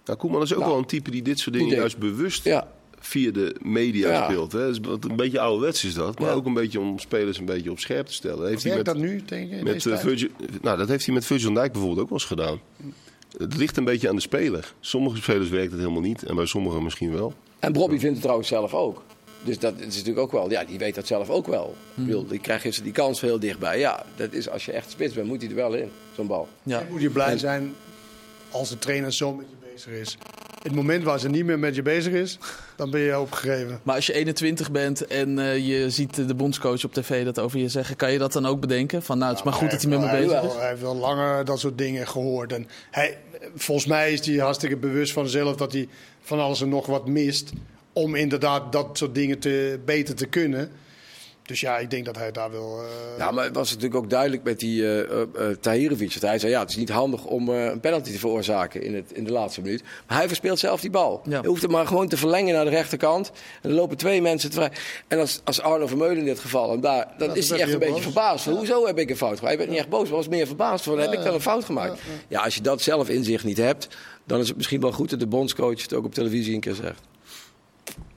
Nou, 0.04 0.18
Koeman 0.18 0.42
is 0.42 0.52
ook 0.52 0.58
Nou, 0.58 0.70
wel 0.70 0.80
een 0.80 0.86
type 0.86 1.10
die 1.10 1.22
dit 1.22 1.38
soort 1.38 1.56
dingen 1.56 1.76
juist 1.76 1.98
bewust 1.98 2.44
Ja, 2.44 2.66
via 3.06 3.30
de 3.30 3.56
media 3.62 4.08
Ja. 4.10 4.24
speelt. 4.24 4.52
Hè. 4.52 4.66
Dus 4.68 4.78
wat 4.82 5.04
een 5.04 5.16
beetje 5.16 5.40
ouderwets 5.40 5.84
is 5.84 5.94
dat. 5.94 6.18
Maar 6.18 6.28
Ja. 6.28 6.34
ook 6.34 6.46
een 6.46 6.54
beetje 6.54 6.80
om 6.80 6.98
spelers 6.98 7.38
een 7.38 7.44
beetje 7.44 7.70
op 7.70 7.78
scherp 7.78 8.06
te 8.06 8.12
stellen. 8.12 8.48
Heeft 8.48 8.62
hij 8.64 8.76
met, 8.76 8.84
dat 8.84 8.96
nu, 8.96 9.22
in 9.28 9.64
met? 9.64 9.82
Virgil, 9.82 10.28
nou, 10.62 10.78
dat 10.78 10.88
heeft 10.88 11.04
hij 11.04 11.14
met 11.14 11.26
Virgil 11.26 11.46
van 11.46 11.54
Dijk 11.54 11.72
bijvoorbeeld 11.72 12.00
ook 12.02 12.08
wel 12.08 12.18
eens 12.18 12.26
gedaan. 12.28 12.60
Het 13.38 13.56
ligt 13.56 13.76
een 13.76 13.84
beetje 13.84 14.08
aan 14.08 14.14
de 14.14 14.20
speler. 14.20 14.72
Sommige 14.80 15.16
spelers 15.16 15.48
werkt 15.48 15.70
het 15.70 15.80
helemaal 15.80 16.00
niet. 16.02 16.22
En 16.22 16.34
bij 16.36 16.46
sommigen 16.46 16.82
misschien 16.82 17.12
wel. 17.12 17.34
en 17.58 17.72
Bobby 17.72 17.98
vindt 17.98 18.12
het 18.14 18.20
trouwens 18.20 18.48
zelf 18.48 18.74
ook. 18.74 19.02
Dus 19.44 19.58
dat 19.58 19.74
is 19.78 19.84
natuurlijk 19.84 20.18
ook 20.18 20.32
wel, 20.32 20.50
ja, 20.50 20.64
die 20.64 20.78
weet 20.78 20.94
dat 20.94 21.06
zelf 21.06 21.30
ook 21.30 21.46
wel. 21.46 21.74
Hm. 21.94 22.00
Ik 22.00 22.06
bedoel, 22.06 22.26
Die 22.26 22.38
krijgt 22.38 22.82
die 22.82 22.92
kans 22.92 23.20
heel 23.20 23.38
dichtbij. 23.38 23.78
Ja, 23.78 24.04
dat 24.16 24.32
is 24.32 24.48
als 24.48 24.64
je 24.64 24.72
echt 24.72 24.90
spits 24.90 25.14
bent, 25.14 25.26
moet 25.26 25.40
hij 25.40 25.50
er 25.50 25.56
wel 25.56 25.74
in, 25.74 25.90
zo'n 26.14 26.26
bal. 26.26 26.48
Ja. 26.62 26.78
Dan 26.78 26.88
moet 26.90 27.00
je 27.00 27.10
blij 27.10 27.38
zijn 27.38 27.74
als 28.50 28.68
de 28.68 28.78
trainer 28.78 29.12
zo 29.12 29.34
met 29.34 29.46
je 29.50 29.66
bezig 29.72 29.92
is. 29.92 30.18
Het 30.64 30.74
moment 30.74 31.04
waar 31.04 31.18
ze 31.18 31.28
niet 31.28 31.44
meer 31.44 31.58
met 31.58 31.74
je 31.74 31.82
bezig 31.82 32.12
is, 32.12 32.38
dan 32.76 32.90
ben 32.90 33.00
je 33.00 33.20
opgegeven. 33.20 33.80
Maar 33.82 33.94
als 33.94 34.06
je 34.06 34.12
21 34.12 34.70
bent 34.70 35.06
en 35.06 35.38
eh, 35.38 35.66
je 35.66 35.90
ziet 35.90 36.14
de 36.28 36.34
bondscoach 36.34 36.84
op 36.84 36.92
tv 36.92 37.24
dat 37.24 37.38
over 37.38 37.58
je 37.58 37.68
zeggen, 37.68 37.96
kan 37.96 38.12
je 38.12 38.18
dat 38.18 38.32
dan 38.32 38.46
ook 38.46 38.60
bedenken? 38.60 39.02
Van 39.02 39.18
nou, 39.18 39.30
het 39.30 39.38
is 39.38 39.44
maar 39.44 39.54
goed 39.54 39.70
dat 39.70 39.82
hij 39.82 39.90
met 39.90 40.00
me 40.00 40.10
bezig 40.10 40.30
wel- 40.30 40.44
is. 40.44 40.54
Hij 40.54 40.68
heeft 40.68 40.80
wel 40.80 40.96
langer 40.96 41.44
dat 41.44 41.60
soort 41.60 41.78
dingen 41.78 42.08
gehoord. 42.08 42.52
En 42.52 42.68
hij, 42.90 43.18
volgens 43.54 43.86
mij 43.86 44.12
is 44.12 44.26
hij 44.26 44.36
hartstikke 44.36 44.76
bewust 44.76 45.12
van 45.12 45.28
zichzelf 45.28 45.56
dat 45.56 45.72
hij 45.72 45.88
van 46.20 46.40
alles 46.40 46.60
en 46.60 46.68
nog 46.68 46.86
wat 46.86 47.06
mist. 47.06 47.52
Om 47.92 48.14
inderdaad 48.14 48.72
dat 48.72 48.98
soort 48.98 49.14
dingen 49.14 49.38
te, 49.38 49.78
beter 49.84 50.14
te 50.14 50.26
kunnen. 50.26 50.70
Dus 51.46 51.60
ja, 51.60 51.78
ik 51.78 51.90
denk 51.90 52.04
dat 52.04 52.16
hij 52.16 52.32
daar 52.32 52.50
wel. 52.50 52.78
eh, 52.80 53.18
Ja, 53.18 53.30
maar 53.30 53.44
het 53.44 53.54
was 53.54 53.68
natuurlijk 53.68 53.94
ook 54.04 54.10
duidelijk 54.10 54.42
met 54.42 54.60
die 54.60 54.82
eh 54.82 55.00
eh, 55.00 55.20
eh, 55.20 55.56
Tahirovic. 55.60 56.12
Dat 56.12 56.22
hij 56.22 56.38
zei, 56.38 56.52
ja, 56.52 56.60
het 56.60 56.70
is 56.70 56.76
niet 56.76 56.88
handig 56.88 57.24
om 57.24 57.48
eh, 57.48 57.64
een 57.64 57.80
penalty 57.80 58.12
te 58.12 58.18
veroorzaken 58.18 58.82
in, 58.82 58.94
het, 58.94 59.12
in 59.12 59.24
de 59.24 59.32
laatste 59.32 59.60
minuut. 59.60 59.82
Maar 60.06 60.16
hij 60.18 60.26
verspeelt 60.26 60.58
zelf 60.58 60.80
die 60.80 60.90
bal. 60.90 61.20
Ja. 61.24 61.38
Hij 61.40 61.48
hoeft 61.48 61.62
hem 61.62 61.70
maar 61.70 61.86
gewoon 61.86 62.08
te 62.08 62.16
verlengen 62.16 62.54
naar 62.54 62.64
de 62.64 62.70
rechterkant. 62.70 63.32
En 63.62 63.70
er 63.70 63.76
lopen 63.76 63.96
twee 63.96 64.22
mensen 64.22 64.50
te 64.50 64.56
vrij. 64.56 64.70
En 65.08 65.18
als, 65.18 65.40
als 65.44 65.60
Arno 65.60 65.86
Vermeulen 65.86 66.18
in 66.18 66.24
dit 66.24 66.38
geval, 66.38 66.72
en 66.72 66.80
daar, 66.80 67.14
dan 67.18 67.28
Ja, 67.28 67.34
is 67.34 67.48
hij 67.48 67.58
echt 67.60 67.72
een 67.72 67.78
beetje 67.78 68.02
verbaasd. 68.02 68.44
Hoezo 68.46 68.86
heb 68.86 68.98
ik 68.98 69.10
een 69.10 69.16
fout 69.16 69.38
gemaakt? 69.38 69.48
Hij 69.48 69.56
werd 69.56 69.70
niet 69.70 69.78
echt 69.78 69.88
boos, 69.88 70.08
maar 70.08 70.16
was 70.16 70.28
meer 70.28 70.46
verbaasd. 70.46 70.84
Van, 70.84 70.98
heb 70.98 71.12
ik 71.12 71.22
dan 71.24 71.34
een 71.34 71.40
fout 71.40 71.64
gemaakt? 71.64 72.00
Ja, 72.28 72.40
als 72.42 72.54
je 72.54 72.60
dat 72.60 72.82
zelf 72.82 73.08
in 73.08 73.24
zich 73.24 73.44
niet 73.44 73.58
hebt, 73.58 73.88
dan 74.26 74.40
is 74.40 74.48
het 74.48 74.56
misschien 74.56 74.80
wel 74.80 74.92
goed 74.92 75.10
dat 75.10 75.18
de 75.20 75.26
bondscoach 75.26 75.82
het 75.82 75.92
ook 75.92 76.04
op 76.04 76.14
televisie 76.14 76.54
een 76.54 76.60
keer 76.60 76.74
zegt. 76.74 77.00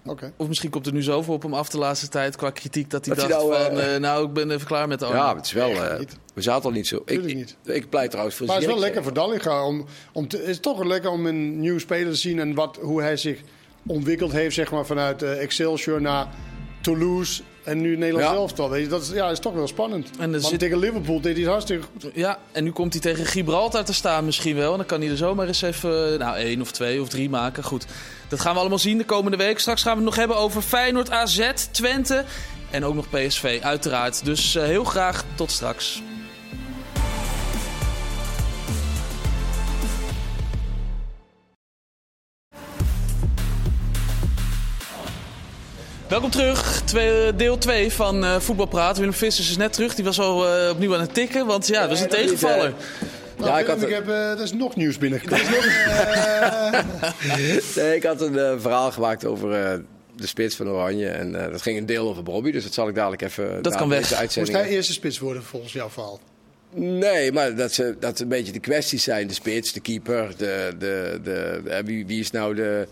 Oké. 0.09 0.33
Of 0.37 0.47
misschien 0.47 0.69
komt 0.69 0.85
er 0.85 0.93
nu 0.93 1.01
zoveel 1.03 1.33
op 1.33 1.41
hem 1.43 1.53
af 1.53 1.69
de 1.69 1.77
laatste 1.77 2.07
tijd 2.07 2.35
qua 2.35 2.49
kritiek 2.49 2.89
dat 2.89 3.05
hij 3.05 3.15
Dat 3.15 3.29
dacht 3.29 3.41
nou, 3.47 3.53
van, 3.63 3.79
eh, 3.79 3.95
eh, 3.95 4.01
nou 4.01 4.25
ik 4.27 4.33
ben 4.33 4.51
even 4.51 4.67
klaar 4.67 4.87
met 4.87 4.99
de 4.99 5.05
Ja, 5.05 5.35
het 5.35 5.45
is 5.45 5.51
wel... 5.51 5.69
eh, 5.69 5.99
we 6.33 6.41
zaten 6.41 6.63
al 6.65 6.71
niet 6.71 6.87
zo. 6.87 7.01
Ik, 7.05 7.23
niet. 7.35 7.55
ik 7.65 7.89
pleit 7.89 8.09
trouwens 8.09 8.37
voor 8.37 8.45
Maar 8.47 8.55
het 8.55 8.65
is 8.65 8.71
wel 8.71 8.79
lekker 8.79 9.03
voor 9.03 9.13
Dallinga. 9.13 9.65
Om, 9.65 9.85
om 10.11 10.27
te, 10.27 10.37
het 10.37 10.47
is 10.47 10.59
toch 10.59 10.83
lekker 10.83 11.09
om 11.11 11.25
een 11.25 11.59
nieuwe 11.59 11.79
speler 11.79 12.11
te 12.11 12.17
zien. 12.17 12.39
En 12.39 12.53
wat, 12.53 12.77
hoe 12.81 13.01
hij 13.01 13.17
zich 13.17 13.39
ontwikkeld 13.85 14.31
heeft 14.31 14.55
zeg 14.55 14.71
maar, 14.71 14.85
vanuit 14.85 15.21
eh, 15.23 15.41
Excelsior 15.41 16.01
naar 16.01 16.27
Toulouse. 16.81 17.41
En 17.63 17.81
nu 17.81 17.97
Nederland 17.97 18.25
Ja. 18.25 18.33
zelf 18.33 18.59
al. 18.59 18.69
Weet 18.69 18.83
je, 18.83 18.87
dat 18.89 19.01
is, 19.01 19.09
ja, 19.09 19.29
is 19.29 19.39
toch 19.39 19.53
wel 19.53 19.67
spannend. 19.67 20.09
En 20.19 20.31
Want 20.31 20.45
zit- 20.45 20.59
tegen 20.59 20.79
Liverpool 20.79 21.21
deed 21.21 21.31
hij 21.33 21.41
het 21.41 21.51
hartstikke 21.51 21.85
goed. 21.91 22.11
Ja, 22.13 22.39
en 22.51 22.63
nu 22.63 22.71
komt 22.71 22.93
hij 22.93 23.01
tegen 23.01 23.25
Gibraltar 23.25 23.83
te 23.85 23.93
staan 23.93 24.25
misschien 24.25 24.55
wel. 24.55 24.71
En 24.71 24.77
dan 24.77 24.85
kan 24.85 25.01
hij 25.01 25.09
er 25.09 25.17
zomaar 25.17 25.47
eens 25.47 25.61
even 25.61 26.19
nou, 26.19 26.37
één 26.37 26.61
of 26.61 26.71
twee 26.71 27.01
of 27.01 27.09
drie 27.09 27.29
maken. 27.29 27.63
Goed, 27.63 27.85
dat 28.29 28.39
gaan 28.39 28.53
we 28.53 28.59
allemaal 28.59 28.79
zien 28.79 28.97
de 28.97 29.05
komende 29.05 29.37
week. 29.37 29.59
Straks 29.59 29.81
gaan 29.81 29.91
we 29.91 29.97
het 29.97 30.05
nog 30.07 30.15
hebben 30.15 30.37
over 30.37 30.61
Feyenoord, 30.61 31.11
AZ, 31.11 31.49
Twente 31.71 32.23
en 32.71 32.85
ook 32.85 32.95
nog 32.95 33.09
PSV 33.09 33.59
uiteraard. 33.63 34.25
Dus 34.25 34.55
eh, 34.55 34.63
heel 34.63 34.83
graag 34.83 35.23
tot 35.35 35.51
straks. 35.51 36.01
Welkom 46.07 46.29
terug, 46.29 46.81
Twee- 46.85 47.35
deel 47.35 47.57
2 47.57 47.91
van 47.91 48.25
eh 48.25 48.39
Voetbalpraat. 48.39 48.97
Willem 48.97 49.13
Vissers 49.13 49.49
is 49.49 49.57
net 49.57 49.73
terug, 49.73 49.95
die 49.95 50.03
was 50.05 50.19
al 50.19 50.47
eh, 50.47 50.69
opnieuw 50.69 50.93
aan 50.93 51.01
het 51.01 51.13
tikken, 51.13 51.45
want 51.45 51.67
ja, 51.67 51.79
dat 51.79 51.89
was 51.89 52.01
een 52.01 52.07
tegenvaller. 52.09 52.73
Nou, 53.37 53.49
Ja, 53.51 53.59
ik 53.59 53.67
had- 53.67 53.81
ik 53.81 53.89
heb, 53.89 54.07
eh, 54.07 54.31
er 54.31 54.41
is 54.41 54.53
nog 54.53 54.75
nieuws 54.75 54.97
binnengekomen. 54.97 55.45
Nee, 57.75 57.95
ik 57.95 58.03
had 58.03 58.21
een 58.21 58.37
eh, 58.39 58.53
verhaal 58.59 58.91
gemaakt 58.91 59.25
over 59.25 59.51
eh, 59.65 59.79
de 60.15 60.27
spits 60.27 60.55
van 60.55 60.69
Oranje. 60.69 61.07
En 61.07 61.43
eh, 61.45 61.51
dat 61.51 61.61
ging 61.61 61.77
een 61.77 61.85
deel 61.85 62.09
over 62.09 62.23
Bobby, 62.23 62.51
dus 62.51 62.63
dat 62.63 62.73
zal 62.73 62.87
ik 62.87 62.95
dadelijk 62.95 63.21
even... 63.21 63.61
Dat 63.61 63.75
kan 63.75 63.89
weg. 63.89 63.99
Moest 63.99 64.13
uitzending 64.13 64.57
hij 64.57 64.67
eerste 64.69 64.93
spits 64.93 65.19
worden 65.19 65.43
volgens 65.43 65.73
jouw 65.73 65.89
verhaal? 65.89 66.19
Nee, 66.73 67.31
maar 67.31 67.55
dat, 67.55 67.73
ze, 67.73 67.95
dat 67.99 68.19
een 68.19 68.27
beetje 68.27 68.51
de 68.51 68.59
kwesties 68.59 69.03
zijn. 69.03 69.27
De 69.27 69.33
spits, 69.33 69.73
de 69.73 69.79
keeper, 69.79 70.27
de, 70.37 70.71
de, 70.79 71.19
de, 71.23 71.61
de- 71.63 71.81
wie, 71.85 72.05
wie 72.05 72.19
is 72.19 72.31
nou 72.31 72.55
de, 72.55 72.87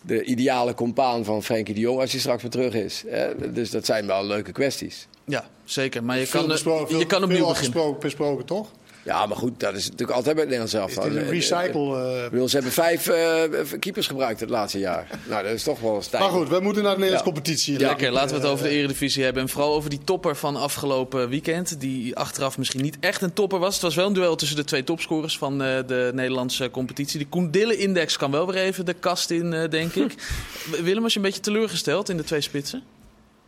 de 0.00 0.24
ideale 0.24 0.74
compaan 0.74 1.24
van 1.24 1.42
Frenkie 1.42 1.74
de 1.74 1.80
Jong 1.80 2.00
als 2.00 2.10
hij 2.10 2.20
straks 2.20 2.42
weer 2.42 2.50
terug 2.50 2.74
is. 2.74 3.04
Hè? 3.06 3.52
Dus 3.52 3.70
dat 3.70 3.86
zijn 3.86 4.06
wel 4.06 4.26
leuke 4.26 4.52
kwesties. 4.52 5.06
Ja, 5.24 5.44
zeker. 5.64 6.04
Maar 6.04 6.18
je 6.18 6.26
Veel 6.26 6.40
kan, 6.40 6.50
eh, 6.52 6.56
veel- 6.86 6.98
je 6.98 7.06
kan 7.06 7.22
opnieuw 7.22 7.38
veel 7.38 7.48
beginnen. 7.48 7.96
besproken, 8.00 8.44
toch? 8.44 8.68
Ja, 9.04 9.26
maar 9.26 9.36
goed, 9.36 9.60
dat 9.60 9.74
is 9.74 9.84
natuurlijk 9.90 10.16
altijd 10.16 10.34
bij 10.36 10.44
het 10.44 10.54
Nederlands 10.54 10.72
zelf. 10.72 11.04
Het 11.04 11.14
is 11.14 11.22
een 11.22 11.28
recycle. 11.30 12.14
eh. 12.16 12.24
Ik 12.24 12.30
bedoel, 12.30 12.48
ze 12.48 12.54
hebben 12.54 12.72
vijf 12.72 13.06
eh, 13.08 13.78
keepers 13.78 14.06
gebruikt 14.06 14.40
het 14.40 14.50
laatste 14.50 14.78
jaar. 14.78 15.06
Nou, 15.28 15.42
dat 15.44 15.52
is 15.52 15.62
toch 15.62 15.80
wel 15.80 15.96
een 15.96 16.02
stijl. 16.02 16.22
Maar 16.22 16.32
goed, 16.32 16.48
we 16.48 16.60
moeten 16.60 16.82
naar 16.82 16.94
de 16.94 16.98
Nederlandse 17.00 17.28
Ja. 17.28 17.32
competitie. 17.32 17.78
Lekker, 17.78 18.10
laten 18.12 18.34
we 18.36 18.42
het 18.42 18.50
over 18.50 18.64
de 18.64 18.70
Eredivisie 18.70 19.24
hebben. 19.24 19.42
En 19.42 19.48
vooral 19.48 19.74
over 19.74 19.90
die 19.90 20.00
topper 20.04 20.36
van 20.36 20.56
afgelopen 20.56 21.28
weekend. 21.28 21.80
Die 21.80 22.16
achteraf 22.16 22.58
misschien 22.58 22.82
niet 22.82 22.96
echt 23.00 23.22
een 23.22 23.32
topper 23.32 23.58
was. 23.58 23.72
Het 23.74 23.82
was 23.82 23.94
wel 23.94 24.06
een 24.06 24.12
duel 24.12 24.36
tussen 24.36 24.56
de 24.56 24.64
twee 24.64 24.84
topscorers 24.84 25.38
van 25.38 25.62
eh, 25.62 25.78
de 25.86 26.10
Nederlandse 26.14 26.70
competitie. 26.70 27.18
De 27.18 27.26
Koen 27.26 27.50
Dille-index 27.50 28.16
kan 28.16 28.30
wel 28.30 28.46
weer 28.46 28.62
even 28.62 28.84
de 28.86 28.94
kast 28.94 29.30
in, 29.30 29.52
eh, 29.52 29.70
denk 29.70 29.94
ik. 29.94 30.14
Willem, 30.82 31.02
was 31.02 31.12
je 31.12 31.18
een 31.18 31.24
beetje 31.24 31.40
teleurgesteld 31.40 32.08
in 32.08 32.16
de 32.16 32.24
twee 32.24 32.40
spitsen? 32.40 32.82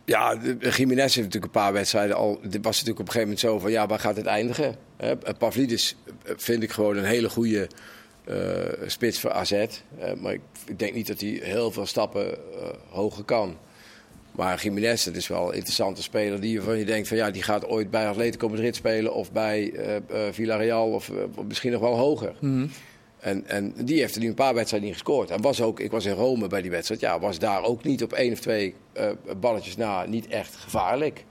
Ja, 0.05 0.37
Jiménez 0.59 1.15
heeft 1.15 1.15
natuurlijk 1.15 1.45
een 1.45 1.61
paar 1.61 1.73
wedstrijden 1.73 2.15
al. 2.15 2.39
Dit 2.41 2.63
was 2.63 2.75
natuurlijk 2.79 2.99
op 2.99 3.05
een 3.05 3.11
gegeven 3.11 3.21
moment 3.21 3.39
zo 3.39 3.59
van 3.59 3.71
ja, 3.71 3.87
waar 3.87 3.99
gaat 3.99 4.15
het 4.15 4.25
eindigen? 4.25 4.75
Pavlidis 5.37 5.95
eh, 6.23 6.33
vind 6.37 6.63
ik 6.63 6.71
gewoon 6.71 6.97
een 6.97 7.05
hele 7.05 7.29
goede 7.29 7.67
eh, 8.23 8.37
spits 8.85 9.19
voor 9.19 9.31
AZ. 9.31 9.51
Eh, 9.51 9.67
maar 10.19 10.33
ik, 10.33 10.41
ik 10.65 10.79
denk 10.79 10.93
niet 10.93 11.07
dat 11.07 11.21
hij 11.21 11.39
heel 11.43 11.71
veel 11.71 11.85
stappen 11.85 12.37
hoger 12.89 13.23
kan. 13.23 13.57
Maar 14.31 14.61
Jiménez, 14.61 15.03
dat 15.03 15.15
is 15.15 15.27
wel 15.27 15.47
een 15.47 15.55
interessante 15.55 16.01
speler 16.01 16.41
die 16.41 16.61
van 16.61 16.77
je 16.77 16.85
denkt 16.85 17.07
van 17.07 17.17
ja, 17.17 17.31
die 17.31 17.43
gaat 17.43 17.65
ooit 17.65 17.89
bij 17.89 18.07
Atletico 18.07 18.49
Madrid 18.49 18.75
spelen 18.75 19.13
of 19.13 19.31
bij 19.31 19.73
Villarreal 20.31 20.91
of 20.91 21.11
misschien 21.47 21.71
nog 21.71 21.81
wel 21.81 21.97
hoger. 21.97 22.33
En, 23.23 23.47
en 23.47 23.73
die 23.77 23.99
heeft 23.99 24.15
er 24.15 24.21
nu 24.21 24.27
een 24.27 24.33
paar 24.33 24.53
wedstrijden 24.53 24.89
niet 24.89 24.97
gescoord. 24.97 25.29
En 25.29 25.41
was 25.41 25.61
ook, 25.61 25.79
ik 25.79 25.91
was 25.91 26.05
in 26.05 26.13
Rome 26.13 26.47
bij 26.47 26.61
die 26.61 26.71
wedstrijd. 26.71 27.01
Ja, 27.01 27.19
was 27.19 27.39
daar 27.39 27.63
ook 27.63 27.83
niet 27.83 28.03
op 28.03 28.13
één 28.13 28.31
of 28.31 28.39
twee 28.39 28.75
eh, 28.93 29.09
balletjes 29.39 29.75
na 29.75 30.05
niet 30.05 30.27
echt 30.27 30.55
gevaarlijk. 30.55 31.25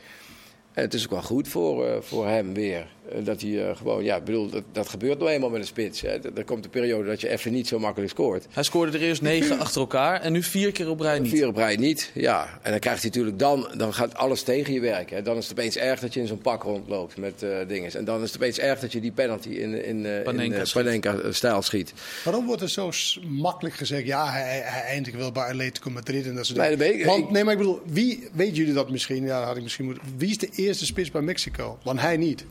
En 0.72 0.82
het 0.82 0.94
is 0.94 1.04
ook 1.04 1.10
wel 1.10 1.22
goed 1.22 1.48
voor, 1.48 1.86
eh, 1.86 2.00
voor 2.00 2.26
hem 2.26 2.54
weer. 2.54 2.86
Eh, 3.10 3.24
dat 3.24 3.40
hij 3.40 3.68
eh, 3.68 3.76
gewoon, 3.76 4.04
ja, 4.04 4.20
bedoel, 4.20 4.50
dat, 4.50 4.62
dat 4.72 4.88
gebeurt 4.88 5.18
nou 5.18 5.30
eenmaal 5.30 5.50
met 5.50 5.60
een 5.60 5.66
spits. 5.66 6.00
Hè. 6.00 6.08
Er 6.36 6.44
komt 6.44 6.64
een 6.64 6.70
periode 6.70 7.08
dat 7.08 7.20
je 7.20 7.28
even 7.28 7.52
niet 7.52 7.68
zo 7.68 7.78
makkelijk 7.78 8.10
scoort. 8.10 8.46
Hij 8.50 8.62
scoorde 8.62 8.98
er 8.98 9.04
eerst 9.04 9.22
negen 9.22 9.58
achter 9.58 9.80
elkaar 9.80 10.20
en 10.20 10.32
nu 10.32 10.42
vier 10.42 10.72
keer 10.72 10.88
op 10.88 11.00
rij 11.00 11.18
niet. 11.18 11.30
Vier 11.30 11.46
op 11.46 11.56
rij 11.56 11.76
niet, 11.76 12.10
ja. 12.14 12.58
En 12.62 12.70
dan 12.70 12.80
krijgt 12.80 13.00
hij 13.00 13.10
natuurlijk 13.10 13.38
dan, 13.38 13.68
dan 13.76 13.94
gaat 13.94 14.14
alles 14.14 14.42
tegen 14.42 14.72
je 14.72 14.80
werken. 14.80 15.16
Hè. 15.16 15.22
Dan 15.22 15.36
is 15.36 15.48
het 15.48 15.58
opeens 15.58 15.76
erg 15.76 16.00
dat 16.00 16.14
je 16.14 16.20
in 16.20 16.26
zo'n 16.26 16.38
pak 16.38 16.62
rondloopt 16.62 17.16
met 17.16 17.42
eh 17.42 17.56
dingen. 17.68 17.92
En 17.92 18.04
dan 18.04 18.22
is 18.22 18.26
het 18.32 18.36
opeens 18.36 18.58
erg 18.58 18.80
dat 18.80 18.92
je 18.92 19.00
die 19.00 19.12
penalty 19.12 19.48
in, 19.48 19.84
in, 19.84 20.06
eh, 20.06 20.16
in 20.16 20.22
Panenka 20.22 20.56
eh, 20.58 20.64
schiet. 20.64 20.82
Panenka-stijl 20.84 21.62
schiet. 21.62 21.92
Waarom 22.24 22.46
wordt 22.46 22.62
er 22.62 22.68
zo 22.70 22.90
makkelijk 23.28 23.74
gezegd, 23.74 24.06
ja, 24.06 24.30
hij, 24.30 24.60
hij 24.64 24.82
eindigt 24.82 25.16
wel 25.16 25.32
bij 25.32 25.44
Atletico 25.44 25.90
Madrid 25.90 26.26
en 26.26 26.34
dat 26.34 26.46
soort 26.46 26.58
Nee, 26.58 26.76
dingen. 26.76 26.98
ik- 26.98 27.04
Want, 27.04 27.30
nee, 27.30 27.44
maar 27.44 27.52
ik 27.52 27.58
bedoel, 27.58 27.80
wie, 27.86 28.28
weet 28.32 28.56
jullie 28.56 28.72
dat 28.74 28.90
misschien? 28.90 29.24
Ja, 29.24 29.42
had 29.44 29.56
ik 29.56 29.62
misschien 29.62 29.84
moeten. 29.84 30.02
Wie 30.16 30.30
is 30.30 30.38
de 30.38 30.48
eerste 30.56 30.84
spits 30.86 31.10
bij 31.10 31.22
Mexico? 31.22 31.78
Want 31.82 32.00
hij 32.00 32.16
niet. 32.16 32.44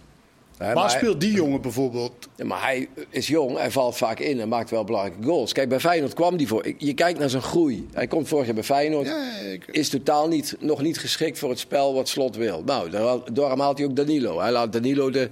Maar 0.74 0.90
speelt 0.90 1.22
die 1.22 1.32
jongen 1.32 1.62
bijvoorbeeld? 1.62 2.14
Ja, 2.36 2.46
maar 2.46 2.62
hij 2.62 2.88
is 3.10 3.28
jong, 3.28 3.58
hij 3.58 3.72
valt 3.72 3.98
vaak 3.98 4.20
in 4.20 4.40
en 4.40 4.48
maakt 4.50 4.70
wel 4.70 4.84
belangrijke 4.84 5.24
goals. 5.28 5.54
Kijk, 5.54 5.70
bij 5.70 5.80
Feyenoord 5.80 6.14
kwam 6.14 6.36
hij 6.36 6.46
voor. 6.46 6.66
Je 6.78 6.94
kijkt 6.94 7.20
naar 7.20 7.30
zijn 7.30 7.42
groei. 7.42 7.88
Hij 7.94 8.08
komt 8.08 8.28
vorig 8.28 8.46
jaar 8.46 8.54
bij 8.56 8.64
Feyenoord. 8.64 9.08
Ja, 9.08 9.30
ik- 9.52 9.66
Is 9.72 9.90
totaal 9.90 10.28
niet, 10.28 10.56
nog 10.60 10.82
niet 10.82 11.00
geschikt 11.00 11.40
voor 11.40 11.50
het 11.50 11.60
spel 11.60 11.94
wat 11.94 12.10
Slot 12.10 12.36
wil. 12.36 12.64
Nou, 12.66 12.90
daar- 12.90 13.34
daarom 13.34 13.60
haalt 13.60 13.78
hij 13.78 13.88
ook 13.88 13.96
Danilo. 13.96 14.40
Hij 14.40 14.52
laat 14.52 14.74
Danilo 14.74 15.10
de, 15.10 15.30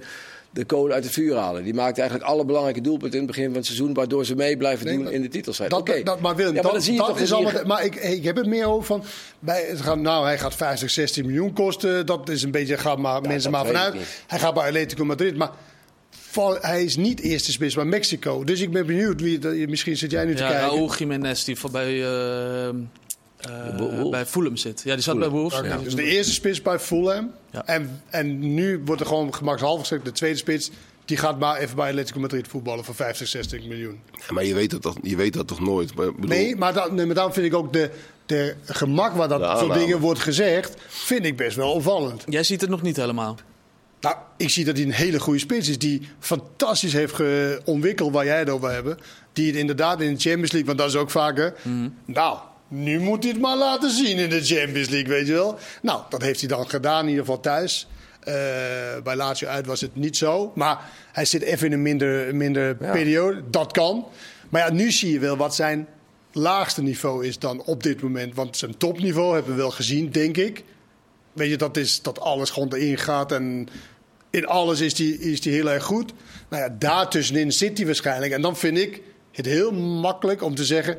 de 0.50 0.64
kolen 0.64 0.94
uit 0.94 1.04
het 1.04 1.12
vuur 1.12 1.36
halen. 1.36 1.64
Die 1.64 1.74
maakt 1.74 1.98
eigenlijk 1.98 2.28
alle 2.28 2.44
belangrijke 2.44 2.80
doelpunten 2.80 3.18
in 3.18 3.24
het 3.26 3.34
begin 3.34 3.48
van 3.48 3.56
het 3.56 3.66
seizoen... 3.66 3.94
waardoor 3.94 4.24
ze 4.24 4.34
mee 4.34 4.56
blijven 4.56 4.86
Nee, 4.86 4.94
doen 4.94 5.04
maar 5.04 5.12
in 5.12 5.22
de 5.22 5.28
titelstrijd. 5.28 5.70
Dat, 5.70 5.80
Oké. 5.80 6.02
dat, 6.02 6.20
maar 6.20 6.36
Willem, 6.36 6.54
ja, 6.54 6.62
maar 6.62 6.62
dat, 6.62 6.72
dan 6.72 6.82
zie 6.82 6.92
je 6.92 6.98
dat 6.98 7.08
toch 7.08 7.20
is 7.20 7.28
dat 7.28 7.38
allemaal. 7.38 7.64
Maar 7.64 7.84
ik, 7.84 7.94
ik 7.94 8.24
heb 8.24 8.36
het 8.36 8.46
meer 8.46 8.66
over 8.66 8.86
van. 8.86 9.04
Bij, 9.38 9.74
nou, 9.94 10.24
hij 10.24 10.38
gaat 10.38 10.54
50, 10.54 10.90
16 10.90 11.26
miljoen 11.26 11.52
kosten. 11.52 12.06
Dat 12.06 12.28
is 12.28 12.42
een 12.42 12.50
beetje. 12.50 12.78
Gaat 12.78 12.98
maar, 12.98 13.20
mensen 13.20 13.50
maar 13.50 13.66
vanuit. 13.66 13.94
Hij 14.26 14.38
gaat 14.38 14.54
bij 14.54 14.66
Atletico 14.66 15.04
Madrid. 15.04 15.36
Maar 15.36 15.50
hij 16.60 16.84
is 16.84 16.96
niet 16.96 17.20
eerste 17.20 17.52
spits 17.52 17.74
bij 17.74 17.84
Mexico. 17.84 18.44
Dus 18.44 18.60
ik 18.60 18.72
ben 18.72 18.86
benieuwd. 18.86 19.20
Wie, 19.20 19.68
misschien 19.68 19.96
zit 19.96 20.10
jij 20.10 20.24
nu 20.24 20.34
te 20.34 20.42
Ja, 20.42 20.48
kijken. 20.48 20.68
Raúl 20.68 20.94
Jiménez 20.94 21.44
die 21.44 21.56
van 21.56 21.70
bij, 21.70 22.04
eh, 22.04 22.74
eh, 23.40 24.08
bij 24.10 24.26
Fulham 24.26 24.56
zit. 24.56 24.82
Ja, 24.84 24.94
die 24.94 25.02
zat 25.02 25.18
bij 25.18 25.28
Wolves. 25.28 25.60
Ja. 25.60 25.76
Dus 25.76 25.94
de 25.94 26.04
eerste 26.04 26.32
spits 26.32 26.62
bij 26.62 26.78
Fulham. 26.78 27.32
Ja. 27.50 27.66
En, 27.66 28.02
en 28.10 28.54
nu 28.54 28.82
wordt 28.84 29.00
er 29.00 29.06
gewoon 29.06 29.34
gemakshalve 29.34 29.80
gezegd. 29.80 30.04
De 30.04 30.12
tweede 30.12 30.36
spits. 30.36 30.70
Die 31.04 31.16
gaat 31.16 31.38
maar 31.38 31.56
even 31.56 31.76
bij 31.76 31.88
Atletico 31.88 32.20
Madrid 32.20 32.48
voetballen 32.48 32.84
voor 32.84 32.94
50, 32.94 33.28
60 33.28 33.64
miljoen. 33.64 34.00
Ja, 34.12 34.32
maar 34.32 34.44
je 34.44 34.54
weet, 34.54 34.70
dat 34.70 34.82
toch, 34.82 34.96
je 35.02 35.16
weet 35.16 35.32
dat 35.32 35.46
toch 35.48 35.60
nooit? 35.60 35.94
Maar, 35.94 36.14
bedoel, 36.14 36.28
Nee, 36.28 36.56
maar, 36.56 36.72
dan, 36.72 36.94
nee, 36.94 37.06
maar 37.06 37.14
dan 37.14 37.32
vind 37.32 37.46
ik 37.46 37.54
ook 37.54 37.72
de, 37.72 37.90
de 38.26 38.54
gemak 38.64 39.14
waar 39.14 39.28
dat 39.28 39.58
soort 39.58 39.74
dingen 39.74 39.98
wordt 39.98 40.20
gezegd. 40.20 40.74
Vind 40.88 41.24
ik 41.24 41.36
best 41.36 41.56
wel 41.56 41.72
opvallend. 41.72 42.24
Jij 42.28 42.42
ziet 42.42 42.60
het 42.60 42.70
nog 42.70 42.82
niet 42.82 42.96
helemaal. 42.96 43.36
Nou, 44.00 44.16
ik 44.36 44.50
zie 44.50 44.64
dat 44.64 44.76
hij 44.76 44.84
een 44.84 44.92
hele 44.92 45.20
goede 45.20 45.38
spits 45.38 45.68
is. 45.68 45.78
Die 45.78 46.08
fantastisch 46.18 46.92
heeft 46.92 47.14
ontwikkeld 47.64 48.12
waar 48.12 48.24
jij 48.24 48.38
het 48.38 48.50
over 48.50 48.70
hebt. 48.70 49.02
Die 49.32 49.46
het 49.46 49.56
inderdaad 49.56 50.00
in 50.00 50.14
de 50.14 50.20
Champions 50.20 50.52
League, 50.52 50.66
want 50.66 50.78
dat 50.78 50.88
is 50.88 50.96
ook 50.96 51.10
vaker. 51.10 51.54
Nou, 52.04 52.38
nu 52.70 53.00
moet 53.00 53.22
hij 53.22 53.32
het 53.32 53.40
maar 53.40 53.56
laten 53.56 53.90
zien 53.90 54.16
in 54.16 54.30
de 54.30 54.44
Champions 54.44 54.88
League, 54.88 55.08
weet 55.08 55.26
je 55.26 55.32
wel. 55.32 55.58
Nou, 55.82 56.02
dat 56.08 56.22
heeft 56.22 56.40
hij 56.40 56.48
dan 56.48 56.68
gedaan, 56.68 57.02
in 57.02 57.08
ieder 57.08 57.24
geval 57.24 57.40
thuis. 57.40 57.86
Eh, 58.20 58.34
bij 59.04 59.16
Lazio 59.16 59.48
uit 59.48 59.66
was 59.66 59.80
het 59.80 59.96
niet 59.96 60.16
zo. 60.16 60.52
Maar 60.54 60.90
hij 61.12 61.24
zit 61.24 61.42
even 61.42 61.66
in 61.66 61.72
een 61.72 61.82
minder, 61.82 62.34
minder 62.34 62.74
periode. 62.76 63.42
Dat 63.50 63.72
kan. 63.72 64.06
Maar 64.48 64.66
ja, 64.66 64.72
nu 64.72 64.90
zie 64.90 65.12
je 65.12 65.18
wel 65.18 65.36
wat 65.36 65.54
zijn 65.54 65.86
laagste 66.32 66.82
niveau 66.82 67.26
is 67.26 67.38
dan 67.38 67.62
op 67.62 67.82
dit 67.82 68.02
moment. 68.02 68.34
Want 68.34 68.56
zijn 68.56 68.76
topniveau 68.76 69.34
hebben 69.34 69.52
we 69.52 69.60
wel 69.60 69.70
gezien, 69.70 70.10
denk 70.10 70.36
ik. 70.36 70.64
Weet 71.32 71.50
je, 71.50 71.56
dat 71.56 71.76
is 71.76 72.02
dat 72.02 72.20
alles 72.20 72.50
gewoon 72.50 72.72
erin 72.74 72.98
gaat 72.98 73.32
en 73.32 73.68
in 74.30 74.46
alles 74.46 74.80
is 74.80 74.94
die, 74.94 75.18
is 75.18 75.40
die 75.40 75.52
heel 75.52 75.70
erg 75.70 75.84
goed. 75.84 76.12
Nou 76.48 76.62
ja, 76.62 76.76
daartussenin 76.78 77.52
zit 77.52 77.76
hij 77.76 77.86
waarschijnlijk. 77.86 78.32
En 78.32 78.42
dan 78.42 78.56
vind 78.56 78.78
ik 78.78 79.02
het 79.32 79.46
heel 79.46 79.72
makkelijk 79.72 80.42
om 80.42 80.54
te 80.54 80.64
zeggen... 80.64 80.98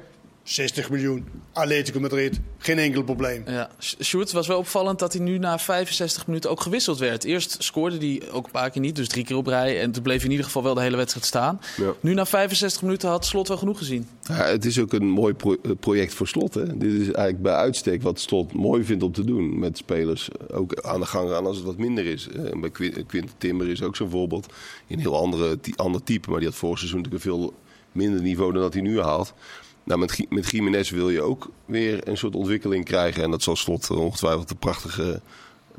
60 0.53 0.89
miljoen, 0.89 1.25
Atletico 1.53 1.99
Madrid, 1.99 2.39
geen 2.57 2.77
enkel 2.77 3.03
probleem. 3.03 3.43
Ja. 3.47 3.69
Sjoerd, 3.79 4.23
het 4.23 4.33
was 4.33 4.47
wel 4.47 4.57
opvallend 4.57 4.99
dat 4.99 5.13
hij 5.13 5.21
nu 5.21 5.37
na 5.37 5.59
65 5.59 6.27
minuten 6.27 6.49
ook 6.49 6.61
gewisseld 6.61 6.97
werd. 6.99 7.23
Eerst 7.23 7.55
scoorde 7.63 7.97
hij 7.97 8.21
ook 8.31 8.45
een 8.45 8.51
paar 8.51 8.69
keer 8.69 8.81
niet, 8.81 8.95
dus 8.95 9.07
drie 9.07 9.23
keer 9.23 9.35
op 9.35 9.47
rij. 9.47 9.81
En 9.81 9.91
toen 9.91 10.03
bleef 10.03 10.15
hij 10.15 10.25
in 10.25 10.31
ieder 10.31 10.45
geval 10.45 10.63
wel 10.63 10.73
de 10.73 10.81
hele 10.81 10.97
wedstrijd 10.97 11.25
staan. 11.25 11.61
Ja. 11.77 11.93
Nu 11.99 12.13
na 12.13 12.25
65 12.25 12.81
minuten 12.81 13.09
had 13.09 13.25
Slot 13.25 13.47
wel 13.47 13.57
genoeg 13.57 13.77
gezien. 13.77 14.07
Ja, 14.21 14.33
het 14.45 14.65
is 14.65 14.79
ook 14.79 14.93
een 14.93 15.07
mooi 15.09 15.33
pro- 15.33 15.57
eh, 15.63 15.71
project 15.79 16.13
voor 16.13 16.27
Slot. 16.27 16.53
Hè? 16.53 16.77
Dit 16.77 16.91
is 16.91 17.05
eigenlijk 17.05 17.41
bij 17.41 17.53
uitstek 17.55 18.01
wat 18.01 18.19
Slot 18.19 18.53
mooi 18.53 18.83
vindt 18.83 19.03
om 19.03 19.11
te 19.11 19.23
doen. 19.23 19.59
Met 19.59 19.77
spelers 19.77 20.29
ook 20.51 20.81
aan 20.81 20.99
de 20.99 21.05
gang 21.05 21.29
gaan 21.29 21.45
als 21.45 21.57
het 21.57 21.65
wat 21.65 21.77
minder 21.77 22.05
is. 22.05 22.27
Eh, 22.27 22.59
bij 22.59 22.69
Quin- 22.69 23.05
Quinten 23.05 23.35
Timber 23.37 23.69
is 23.69 23.81
ook 23.81 23.95
zo'n 23.95 24.09
voorbeeld. 24.09 24.45
In 24.87 24.95
een 24.95 25.01
heel 25.01 25.17
andere, 25.17 25.59
ander 25.75 26.03
type. 26.03 26.29
Maar 26.29 26.39
die 26.39 26.47
had 26.47 26.57
vorig 26.57 26.77
seizoen 26.77 27.01
natuurlijk 27.01 27.25
een 27.25 27.31
veel 27.31 27.53
minder 27.91 28.21
niveau 28.21 28.53
dan 28.53 28.61
dat 28.61 28.73
hij 28.73 28.81
nu 28.81 28.99
haalt. 29.01 29.33
Nou, 29.83 29.99
met, 29.99 30.25
met 30.29 30.49
Jiménez 30.49 30.89
wil 30.89 31.09
je 31.09 31.21
ook 31.21 31.49
weer 31.65 32.07
een 32.07 32.17
soort 32.17 32.35
ontwikkeling 32.35 32.85
krijgen. 32.85 33.23
En 33.23 33.31
dat 33.31 33.43
zal 33.43 33.55
Slot 33.55 33.89
eh, 33.89 33.97
ongetwijfeld 33.97 34.49
een 34.49 34.57
prachtige, 34.57 35.21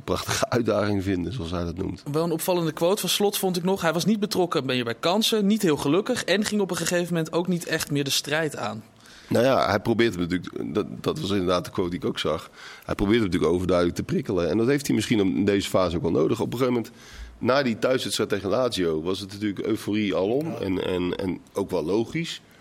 prachtige 0.05 0.51
uitdaging 0.57 1.03
vinden, 1.03 1.33
zoals 1.33 1.51
hij 1.51 1.65
dat 1.65 1.77
noemt. 1.77 2.03
Wel 2.12 2.25
een 2.25 2.33
opvallende 2.33 2.73
quote 2.73 3.01
van 3.01 3.09
Slot 3.09 3.38
vond 3.38 3.57
ik 3.57 3.65
nog. 3.65 3.81
Hij 3.81 3.93
was 3.93 4.05
niet 4.05 4.21
betrokken 4.21 4.67
ben 4.67 4.77
je 4.77 4.85
bij 4.85 4.95
kansen, 4.95 5.47
niet 5.47 5.62
heel 5.62 5.77
gelukkig... 5.77 6.25
en 6.25 6.45
ging 6.45 6.61
op 6.61 6.71
een 6.71 6.77
gegeven 6.77 7.15
moment 7.15 7.33
ook 7.33 7.49
niet 7.49 7.67
echt 7.67 7.91
meer 7.91 8.05
de 8.05 8.11
strijd 8.11 8.57
aan. 8.57 8.83
Nou 9.29 9.45
ja, 9.45 9.69
hij 9.69 9.81
probeert 9.81 10.15
hem 10.15 10.23
natuurlijk, 10.23 10.75
dat, 10.75 10.87
dat 11.01 11.21
was 11.21 11.31
inderdaad 11.31 11.65
de 11.65 11.71
quote 11.71 11.91
die 11.91 11.99
ik 11.99 12.05
ook 12.05 12.19
zag. 12.19 12.51
Hij 12.85 12.95
probeert 12.95 13.19
hem 13.19 13.27
natuurlijk 13.27 13.53
overduidelijk 13.53 13.97
te 13.97 14.03
prikkelen. 14.03 14.49
En 14.51 14.59
dat 14.59 14.67
heeft 14.67 14.87
hij 14.87 14.95
misschien 14.95 15.19
in 15.19 15.45
deze 15.45 15.69
fase 15.69 15.97
ook 15.97 16.03
wel 16.03 16.11
nodig. 16.11 16.41
Op 16.41 16.53
een 16.53 16.59
gegeven 16.59 16.73
moment, 16.73 16.93
na 17.38 17.62
die 17.62 17.79
thuiswedstrijd 17.79 18.31
tegen 18.31 18.49
Lazio, 18.49 19.03
was 19.03 19.21
het 19.21 19.33
natuurlijk 19.33 19.67
euforie 19.67 20.17
alom. 20.17 20.55
En, 20.55 20.87
en, 20.87 21.17
en 21.17 21.41
ook 21.53 21.71
wel 21.71 21.85
logisch, 21.85 22.41
eh, 22.41 22.52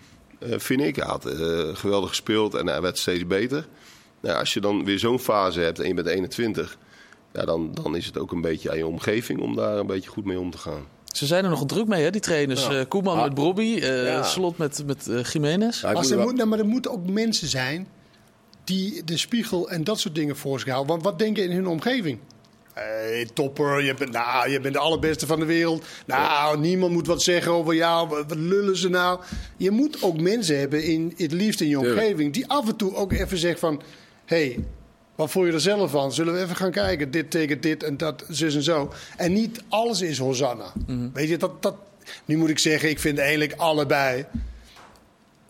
vind 0.50 0.80
ik. 0.80 0.96
Hij 0.96 1.06
had 1.06 1.26
eh, 1.26 1.68
geweldig 1.74 2.08
gespeeld 2.08 2.54
en 2.54 2.66
hij 2.66 2.80
werd 2.80 2.98
steeds 2.98 3.26
beter. 3.26 3.66
Nou, 4.20 4.38
als 4.38 4.54
je 4.54 4.60
dan 4.60 4.84
weer 4.84 4.98
zo'n 4.98 5.18
fase 5.18 5.60
hebt 5.60 5.80
en 5.80 5.88
je 5.88 5.94
bent 5.94 6.06
21, 6.06 6.78
ja, 7.32 7.44
dan, 7.44 7.70
dan 7.82 7.96
is 7.96 8.06
het 8.06 8.18
ook 8.18 8.32
een 8.32 8.40
beetje 8.40 8.70
aan 8.70 8.76
je 8.76 8.86
omgeving 8.86 9.40
om 9.40 9.56
daar 9.56 9.76
een 9.78 9.86
beetje 9.86 10.10
goed 10.10 10.24
mee 10.24 10.38
om 10.40 10.50
te 10.50 10.58
gaan. 10.58 10.84
Ze 11.06 11.26
zijn 11.26 11.44
er 11.44 11.50
nog 11.50 11.66
druk 11.66 11.86
mee, 11.86 12.02
hè, 12.02 12.10
die 12.10 12.20
trainers. 12.20 12.66
Ja. 12.66 12.70
Eh, 12.78 12.84
Koeman 12.88 13.16
Ah. 13.16 13.22
met 13.24 13.34
Bobby, 13.34 13.78
eh, 13.80 14.04
Ja. 14.06 14.22
Slot 14.22 14.58
met, 14.58 14.82
met 14.86 15.08
eh, 15.08 15.24
Jiménez. 15.24 15.80
Ja, 15.80 15.92
Als 15.92 16.00
moet 16.02 16.10
er 16.10 16.16
wel- 16.16 16.26
moet, 16.26 16.36
nou, 16.36 16.48
maar 16.48 16.58
er 16.58 16.66
moeten 16.66 16.90
ook 16.90 17.06
mensen 17.10 17.48
zijn 17.48 17.88
die 18.64 19.04
de 19.04 19.16
spiegel 19.16 19.70
en 19.70 19.84
dat 19.84 20.00
soort 20.00 20.14
dingen 20.14 20.36
voor 20.36 20.58
zich 20.60 20.68
houden. 20.68 20.90
Want 20.92 21.02
wat 21.04 21.18
denken 21.18 21.42
in 21.44 21.50
hun 21.50 21.66
omgeving? 21.66 22.18
Hey, 22.72 23.28
topper, 23.34 23.84
je 23.84 23.94
bent, 23.94 24.12
nou, 24.12 24.50
je 24.50 24.60
bent 24.60 24.74
de 24.74 24.80
allerbeste 24.80 25.26
van 25.26 25.40
de 25.40 25.46
wereld. 25.46 25.84
Nou, 26.06 26.58
niemand 26.58 26.92
moet 26.92 27.06
wat 27.06 27.22
zeggen 27.22 27.52
over 27.52 27.74
jou. 27.74 28.08
Wat 28.08 28.34
lullen 28.34 28.76
ze 28.76 28.88
nou? 28.88 29.20
Je 29.56 29.70
moet 29.70 30.02
ook 30.02 30.20
mensen 30.20 30.58
hebben, 30.58 30.84
in, 30.84 31.14
het 31.16 31.32
liefst 31.32 31.60
in 31.60 31.68
je 31.68 31.78
omgeving, 31.78 32.32
die 32.32 32.46
af 32.46 32.68
en 32.68 32.76
toe 32.76 32.94
ook 32.94 33.12
even 33.12 33.38
zeggen 33.38 33.60
van... 33.60 33.82
hey, 34.24 34.64
wat 35.14 35.30
voel 35.30 35.46
je 35.46 35.52
er 35.52 35.60
zelf 35.60 35.90
van? 35.90 36.12
Zullen 36.12 36.34
we 36.34 36.40
even 36.40 36.56
gaan 36.56 36.70
kijken? 36.70 37.10
Dit 37.10 37.22
betekent 37.22 37.62
dit 37.62 37.82
en 37.82 37.96
dat, 37.96 38.24
zus 38.28 38.54
en 38.54 38.62
zo. 38.62 38.92
En 39.16 39.32
niet 39.32 39.62
alles 39.68 40.00
is 40.00 40.18
Hosanna. 40.18 40.72
Weet 41.12 41.28
je, 41.28 41.36
dat, 41.36 41.62
dat... 41.62 41.74
Nu 42.24 42.36
moet 42.36 42.50
ik 42.50 42.58
zeggen, 42.58 42.88
ik 42.88 42.98
vind 42.98 43.18
eigenlijk 43.18 43.52
allebei... 43.56 44.26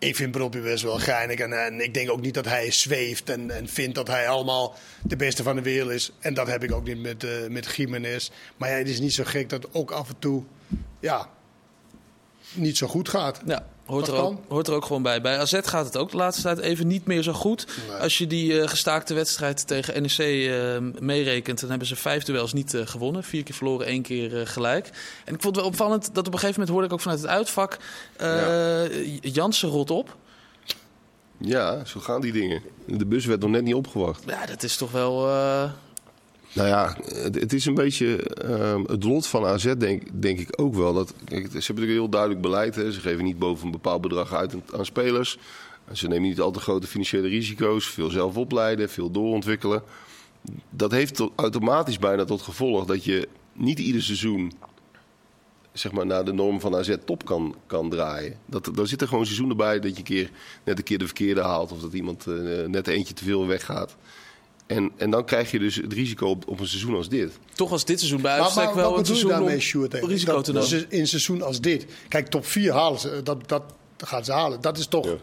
Ik 0.03 0.17
vind 0.17 0.31
Bropje 0.31 0.61
best 0.61 0.83
wel 0.83 0.99
geinig. 0.99 1.39
En, 1.39 1.65
en 1.65 1.81
ik 1.81 1.95
denk 1.95 2.11
ook 2.11 2.21
niet 2.21 2.35
dat 2.35 2.45
hij 2.45 2.71
zweeft 2.71 3.31
en, 3.31 3.51
en 3.51 3.69
vindt 3.69 3.95
dat 3.95 4.09
hij 4.09 4.29
allemaal 4.29 4.75
de 5.03 5.17
beste 5.17 5.43
van 5.43 5.57
de 5.57 5.63
wereld 5.63 5.91
is. 5.91 6.13
En 6.21 6.35
dat 6.35 6.47
heb 6.47 6.63
ik 6.63 6.73
ook 6.73 6.85
niet 6.85 6.99
met, 6.99 7.25
eh 7.25 7.31
met 7.49 7.75
Jiménez. 7.77 8.31
Maar 8.57 8.71
ja, 8.71 8.77
het 8.77 8.89
is 8.89 9.01
niet 9.01 9.13
zo 9.13 9.25
gek 9.27 9.49
dat 9.49 9.75
ook 9.75 9.91
af 9.91 10.09
en 10.09 10.19
toe 10.19 10.43
ja, 11.01 11.29
niet 12.55 12.77
zo 12.77 12.87
goed 12.87 13.09
gaat. 13.09 13.41
Ja, 13.47 13.67
hoort 13.87 14.07
er, 14.09 14.15
ook, 14.15 14.39
hoort 14.49 14.67
er 14.69 14.75
ook 14.75 14.85
gewoon 14.85 15.03
bij. 15.03 15.21
Bij 15.21 15.39
AZ 15.39 15.59
gaat 15.63 15.85
het 15.87 15.97
ook 15.97 16.11
de 16.11 16.17
laatste 16.17 16.43
tijd 16.43 16.59
even 16.59 16.87
niet 16.87 17.07
meer 17.07 17.23
zo 17.23 17.33
goed. 17.33 17.67
Als 18.01 18.19
je 18.19 18.27
die 18.27 18.61
eh, 18.61 18.69
gestaakte 18.69 19.15
wedstrijd 19.15 19.67
tegen 19.67 20.03
NEC 20.03 20.19
eh, 20.19 21.01
meerekent... 21.01 21.61
dan 21.61 21.71
hebben 21.71 21.89
ze 21.89 21.97
vijf 21.97 22.23
duels 22.23 22.53
niet 22.53 22.75
eh, 22.75 22.87
gewonnen. 22.87 23.25
Vier 23.25 23.43
keer 23.43 23.55
verloren, 23.55 23.87
één 23.87 24.03
keer 24.03 24.41
eh, 24.41 24.47
gelijk. 24.47 24.87
En 25.25 25.35
ik 25.35 25.41
vond 25.43 25.45
het 25.45 25.57
wel 25.57 25.65
opvallend 25.65 26.15
dat 26.15 26.27
op 26.27 26.33
een 26.33 26.39
gegeven 26.39 26.61
moment... 26.61 26.69
hoorde 26.69 26.87
ik 26.87 26.93
ook 26.93 27.01
vanuit 27.01 27.21
het 27.21 27.31
uitvak... 27.31 27.79
eh, 28.17 29.17
Jansen 29.21 29.69
rot 29.69 29.91
op. 29.91 30.17
Ja, 31.39 31.85
zo 31.85 32.01
gaan 32.01 32.21
die 32.21 32.33
dingen. 32.33 32.63
De 32.87 33.07
bus 33.07 33.25
werd 33.27 33.41
nog 33.41 33.51
net 33.51 33.63
niet 33.63 33.75
opgewacht. 33.75 34.23
Ja, 34.27 34.47
dat 34.47 34.63
is 34.63 34.77
toch 34.77 34.91
wel... 34.91 35.29
Nou 36.55 36.69
ja, 36.69 36.97
het, 37.33 37.53
is 37.53 37.67
een 37.67 37.75
beetje 37.75 38.17
ehm, 38.23 38.83
het 38.85 39.05
lot 39.05 39.27
van 39.27 39.45
AZ, 39.45 39.73
denk, 39.79 40.03
denk 40.13 40.39
ik 40.39 40.61
ook 40.61 40.75
wel. 40.75 40.93
Dat, 40.95 41.09
ze 41.09 41.35
hebben 41.35 41.53
natuurlijk 41.53 41.91
heel 41.91 42.09
duidelijk 42.09 42.41
beleid. 42.41 42.75
Hè. 42.75 42.93
Ze 42.93 43.01
geven 43.01 43.25
niet 43.25 43.39
boven 43.39 43.65
een 43.67 43.73
bepaald 43.73 44.01
bedrag 44.01 44.35
uit 44.35 44.55
aan, 44.77 44.85
spelers. 44.85 45.39
Ze 45.93 46.09
nemen 46.09 46.29
niet 46.29 46.41
al 46.41 46.51
te 46.51 46.61
grote 46.61 46.87
financiële 46.87 47.29
risico's. 47.29 47.87
Veel 47.87 48.11
zelf 48.11 48.37
opleiden, 48.37 48.91
veel 48.91 49.11
doorontwikkelen. 49.11 49.83
Dat 50.71 50.91
heeft 50.91 51.15
tot- 51.15 51.33
automatisch 51.37 51.99
bijna 51.99 52.25
tot 52.25 52.43
gevolg 52.43 52.85
dat 52.85 53.05
je 53.05 53.29
niet 53.53 53.79
ieder 53.79 54.03
seizoen 54.03 54.53
zeg 55.73 55.93
maar, 55.93 56.07
naar 56.07 56.25
de 56.25 56.33
norm 56.33 56.61
van 56.61 56.77
AZ 56.77 56.97
top 57.05 57.25
kan, 57.25 57.55
kan 57.67 57.91
draaien. 57.91 58.39
Dat, 58.47 58.71
dan 58.75 58.87
zit 58.87 59.01
er 59.01 59.09
gewoon 59.09 59.25
seizoenen 59.25 59.57
bij 59.57 59.81
dat 59.81 59.97
je 59.97 60.03
keer, 60.03 60.31
net 60.65 60.79
een 60.79 60.85
keer 60.85 60.99
de 60.99 61.05
verkeerde 61.05 61.43
haalt... 61.43 61.73
of 61.73 61.81
dat 61.81 61.93
iemand 61.93 62.27
eh, 62.27 62.67
net 62.67 62.87
eentje 62.87 63.15
te 63.15 63.25
veel 63.25 63.47
weggaat. 63.47 63.97
En, 64.67 64.93
en 64.97 65.11
dan 65.11 65.25
krijg 65.25 65.51
je 65.51 65.59
dus 65.59 65.77
het 65.77 65.93
risico 65.93 66.27
op, 66.27 66.49
op 66.49 66.61
een 66.61 66.67
seizoen 66.67 66.95
als 66.95 67.09
dit. 67.09 67.39
Toch 67.55 67.71
was 67.71 67.85
dit 67.85 67.99
seizoen 67.99 68.21
bij 68.23 68.41
uitstek 68.41 68.65
maar 68.65 68.75
wel 68.75 68.91
wat 68.91 68.99
een 68.99 69.07
seizoen 69.07 69.31
daarmee, 69.31 69.61
Sjoerd? 69.61 69.95
risico 69.95 70.33
Dat- 70.33 70.45
te 70.45 70.53
nemen. 70.53 70.91
In 70.91 71.01
een 71.01 71.07
seizoen 71.07 71.43
als 71.43 71.61
dit. 71.61 71.87
Kijk, 72.09 72.29
top 72.29 72.47
4 72.47 72.73
halen 72.73 73.01
ze. 73.01 73.21
Dat, 73.25 73.49
dat 73.49 73.63
gaan 73.99 74.25
ze 74.25 74.33
halen. 74.33 74.61
Dat 74.61 74.79
is 74.79 74.87
toch 74.87 75.07
Ja. 75.07 75.15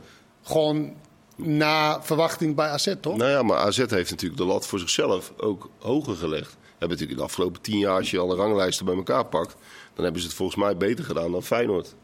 gewoon 0.43 0.93
na 1.36 2.04
verwachting 2.04 2.56
bij 2.56 2.67
AZ, 2.67 2.93
toch? 3.02 3.17
Nou 3.17 3.30
ja, 3.32 3.43
maar 3.43 3.58
AZ 3.58 3.78
heeft 3.78 4.10
natuurlijk 4.10 4.38
de 4.41 4.45
lat 4.45 4.67
voor 4.67 4.80
zichzelf 4.80 5.34
ook 5.38 5.69
hoger 5.80 6.15
gelegd. 6.15 6.58
Hebben 6.69 6.88
natuurlijk 6.97 7.12
in 7.12 7.17
de 7.17 7.23
afgelopen 7.23 7.62
tien 7.62 7.78
jaar, 7.80 7.97
als 7.97 8.12
je 8.12 8.19
alle 8.19 8.36
ranglijsten 8.36 8.86
bij 8.86 8.95
elkaar 8.95 9.25
pakt, 9.25 9.56
dan 9.93 10.04
hebben 10.04 10.21
ze 10.21 10.28
het 10.28 10.36
volgens 10.38 10.58
mij 10.63 10.78
beter 10.78 11.04
gedaan 11.06 11.32
dan 11.32 11.43
Feyenoord. 11.43 11.95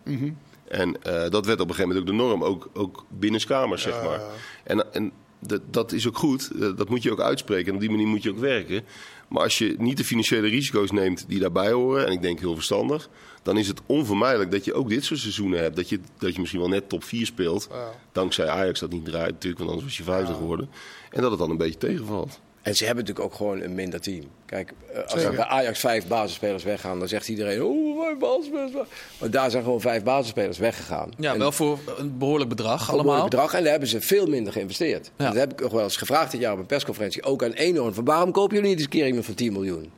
En 0.67 1.01
eh, 1.03 1.29
dat 1.29 1.45
werd 1.45 1.59
op 1.59 1.69
een 1.69 1.75
gegeven 1.75 1.87
moment 1.87 1.99
ook 1.99 2.05
de 2.05 2.23
norm, 2.23 2.43
ook, 2.43 2.69
ook 2.73 3.05
binnenskamers, 3.09 3.81
zeg 3.81 4.03
maar. 4.03 4.21
En, 4.63 4.93
en 4.93 5.11
dat, 5.39 5.61
dat 5.71 5.91
is 5.91 6.07
ook 6.07 6.17
goed, 6.17 6.51
eh, 6.51 6.77
dat 6.77 6.89
moet 6.89 7.03
je 7.03 7.11
ook 7.11 7.21
uitspreken 7.21 7.67
en 7.67 7.73
op 7.73 7.79
die 7.79 7.89
manier 7.89 8.07
moet 8.07 8.23
je 8.23 8.29
ook 8.29 8.39
werken. 8.39 8.83
Maar 9.27 9.43
als 9.43 9.57
je 9.57 9.75
niet 9.77 9.97
de 9.97 10.03
financiële 10.03 10.47
risico's 10.47 10.91
neemt 10.91 11.25
die 11.27 11.39
daarbij 11.39 11.71
horen, 11.71 12.05
en 12.05 12.11
ik 12.11 12.21
denk 12.21 12.39
heel 12.39 12.53
verstandig, 12.53 13.09
dan 13.43 13.57
is 13.57 13.67
het 13.67 13.81
onvermijdelijk 13.85 14.51
dat 14.51 14.65
je 14.65 14.73
ook 14.73 14.89
dit 14.89 15.03
soort 15.03 15.19
seizoenen 15.19 15.59
hebt. 15.59 15.75
Dat 15.75 15.89
je, 15.89 15.99
dat 16.17 16.33
je 16.33 16.39
misschien 16.39 16.61
wel 16.61 16.69
net 16.69 16.89
top 16.89 17.03
4 17.03 17.25
speelt, 17.25 17.69
dankzij 18.11 18.49
Ajax 18.49 18.79
dat 18.79 18.91
niet 18.91 19.05
draait 19.05 19.31
natuurlijk, 19.31 19.57
want 19.57 19.71
anders 19.71 19.87
was 19.87 19.97
je 19.97 20.11
vijfde 20.11 20.33
geworden. 20.33 20.69
En 21.09 21.21
dat 21.21 21.31
het 21.31 21.39
dan 21.39 21.49
een 21.49 21.57
beetje 21.57 21.77
tegenvalt. 21.77 22.39
En 22.65 22.75
ze 22.75 22.85
hebben 22.85 23.03
natuurlijk 23.05 23.33
ook 23.33 23.37
gewoon 23.37 23.61
een 23.61 23.75
minder 23.75 24.01
team. 24.01 24.23
Kijk, 24.45 24.73
eh, 24.93 25.03
als 25.03 25.23
er 25.23 25.35
bij 25.35 25.45
Ajax 25.45 25.79
vijf 25.79 26.07
basisspelers 26.07 26.63
weggaan, 26.63 26.99
dan 26.99 27.07
zegt 27.07 27.27
iedereen: 27.27 27.63
Oh, 27.63 28.03
vijf 28.03 28.17
basisspelers. 28.17 28.71
Maar 29.19 29.29
daar 29.29 29.51
zijn 29.51 29.63
gewoon 29.63 29.81
vijf 29.81 30.03
basisspelers 30.03 30.57
weggegaan. 30.57 31.11
Ja, 31.17 31.33
En 31.33 31.39
wel 31.39 31.51
voor 31.51 31.79
een 31.97 32.17
behoorlijk 32.17 32.49
bedrag 32.49 32.79
een 32.79 32.85
behoorlijk 32.85 33.09
allemaal. 33.09 33.29
bedrag. 33.29 33.53
En 33.53 33.61
daar 33.61 33.71
hebben 33.71 33.89
ze 33.89 34.01
veel 34.01 34.25
minder 34.27 34.53
geïnvesteerd. 34.53 35.11
Ja. 35.17 35.25
Dat 35.25 35.35
heb 35.35 35.51
ik 35.51 35.61
nog 35.61 35.71
wel 35.71 35.83
eens 35.83 35.97
gevraagd 35.97 36.31
dit 36.31 36.41
jaar 36.41 36.53
op 36.53 36.59
een 36.59 36.65
persconferentie. 36.65 37.23
Ook 37.23 37.43
aan 37.43 37.51
Eenhoorn. 37.51 37.93
Van 37.93 38.05
waarom 38.05 38.31
kopen 38.31 38.55
jullie 38.55 38.69
niet 38.69 38.77
eens 38.77 38.85
een 38.85 38.99
keer 38.99 39.07
iemand 39.07 39.25
van 39.25 39.33
10 39.35 39.53
miljoen? 39.53 39.91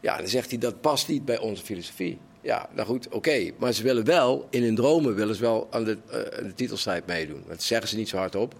Ja, 0.00 0.16
dan 0.16 0.28
zegt 0.28 0.50
hij 0.50 0.58
dat 0.58 0.80
past 0.80 1.08
niet 1.08 1.24
bij 1.24 1.38
onze 1.38 1.64
filosofie. 1.64 2.18
Ja, 2.40 2.68
nou 2.74 2.86
goed, 2.86 3.08
oké. 3.08 3.50
Maar 3.58 3.72
ze 3.72 3.82
willen 3.82 4.04
wel, 4.04 4.46
in 4.50 4.62
hun 4.62 4.74
dromen 4.74 5.14
willen 5.14 5.34
ze 5.34 5.40
wel 5.40 5.66
aan 5.70 5.84
de, 5.84 5.98
eh, 6.10 6.18
aan 6.38 6.46
de 6.46 6.54
titelstrijd 6.54 7.06
meedoen. 7.06 7.44
Dat 7.48 7.62
zeggen 7.62 7.88
ze 7.88 7.96
niet 7.96 8.08
zo 8.08 8.16
hardop. 8.16 8.54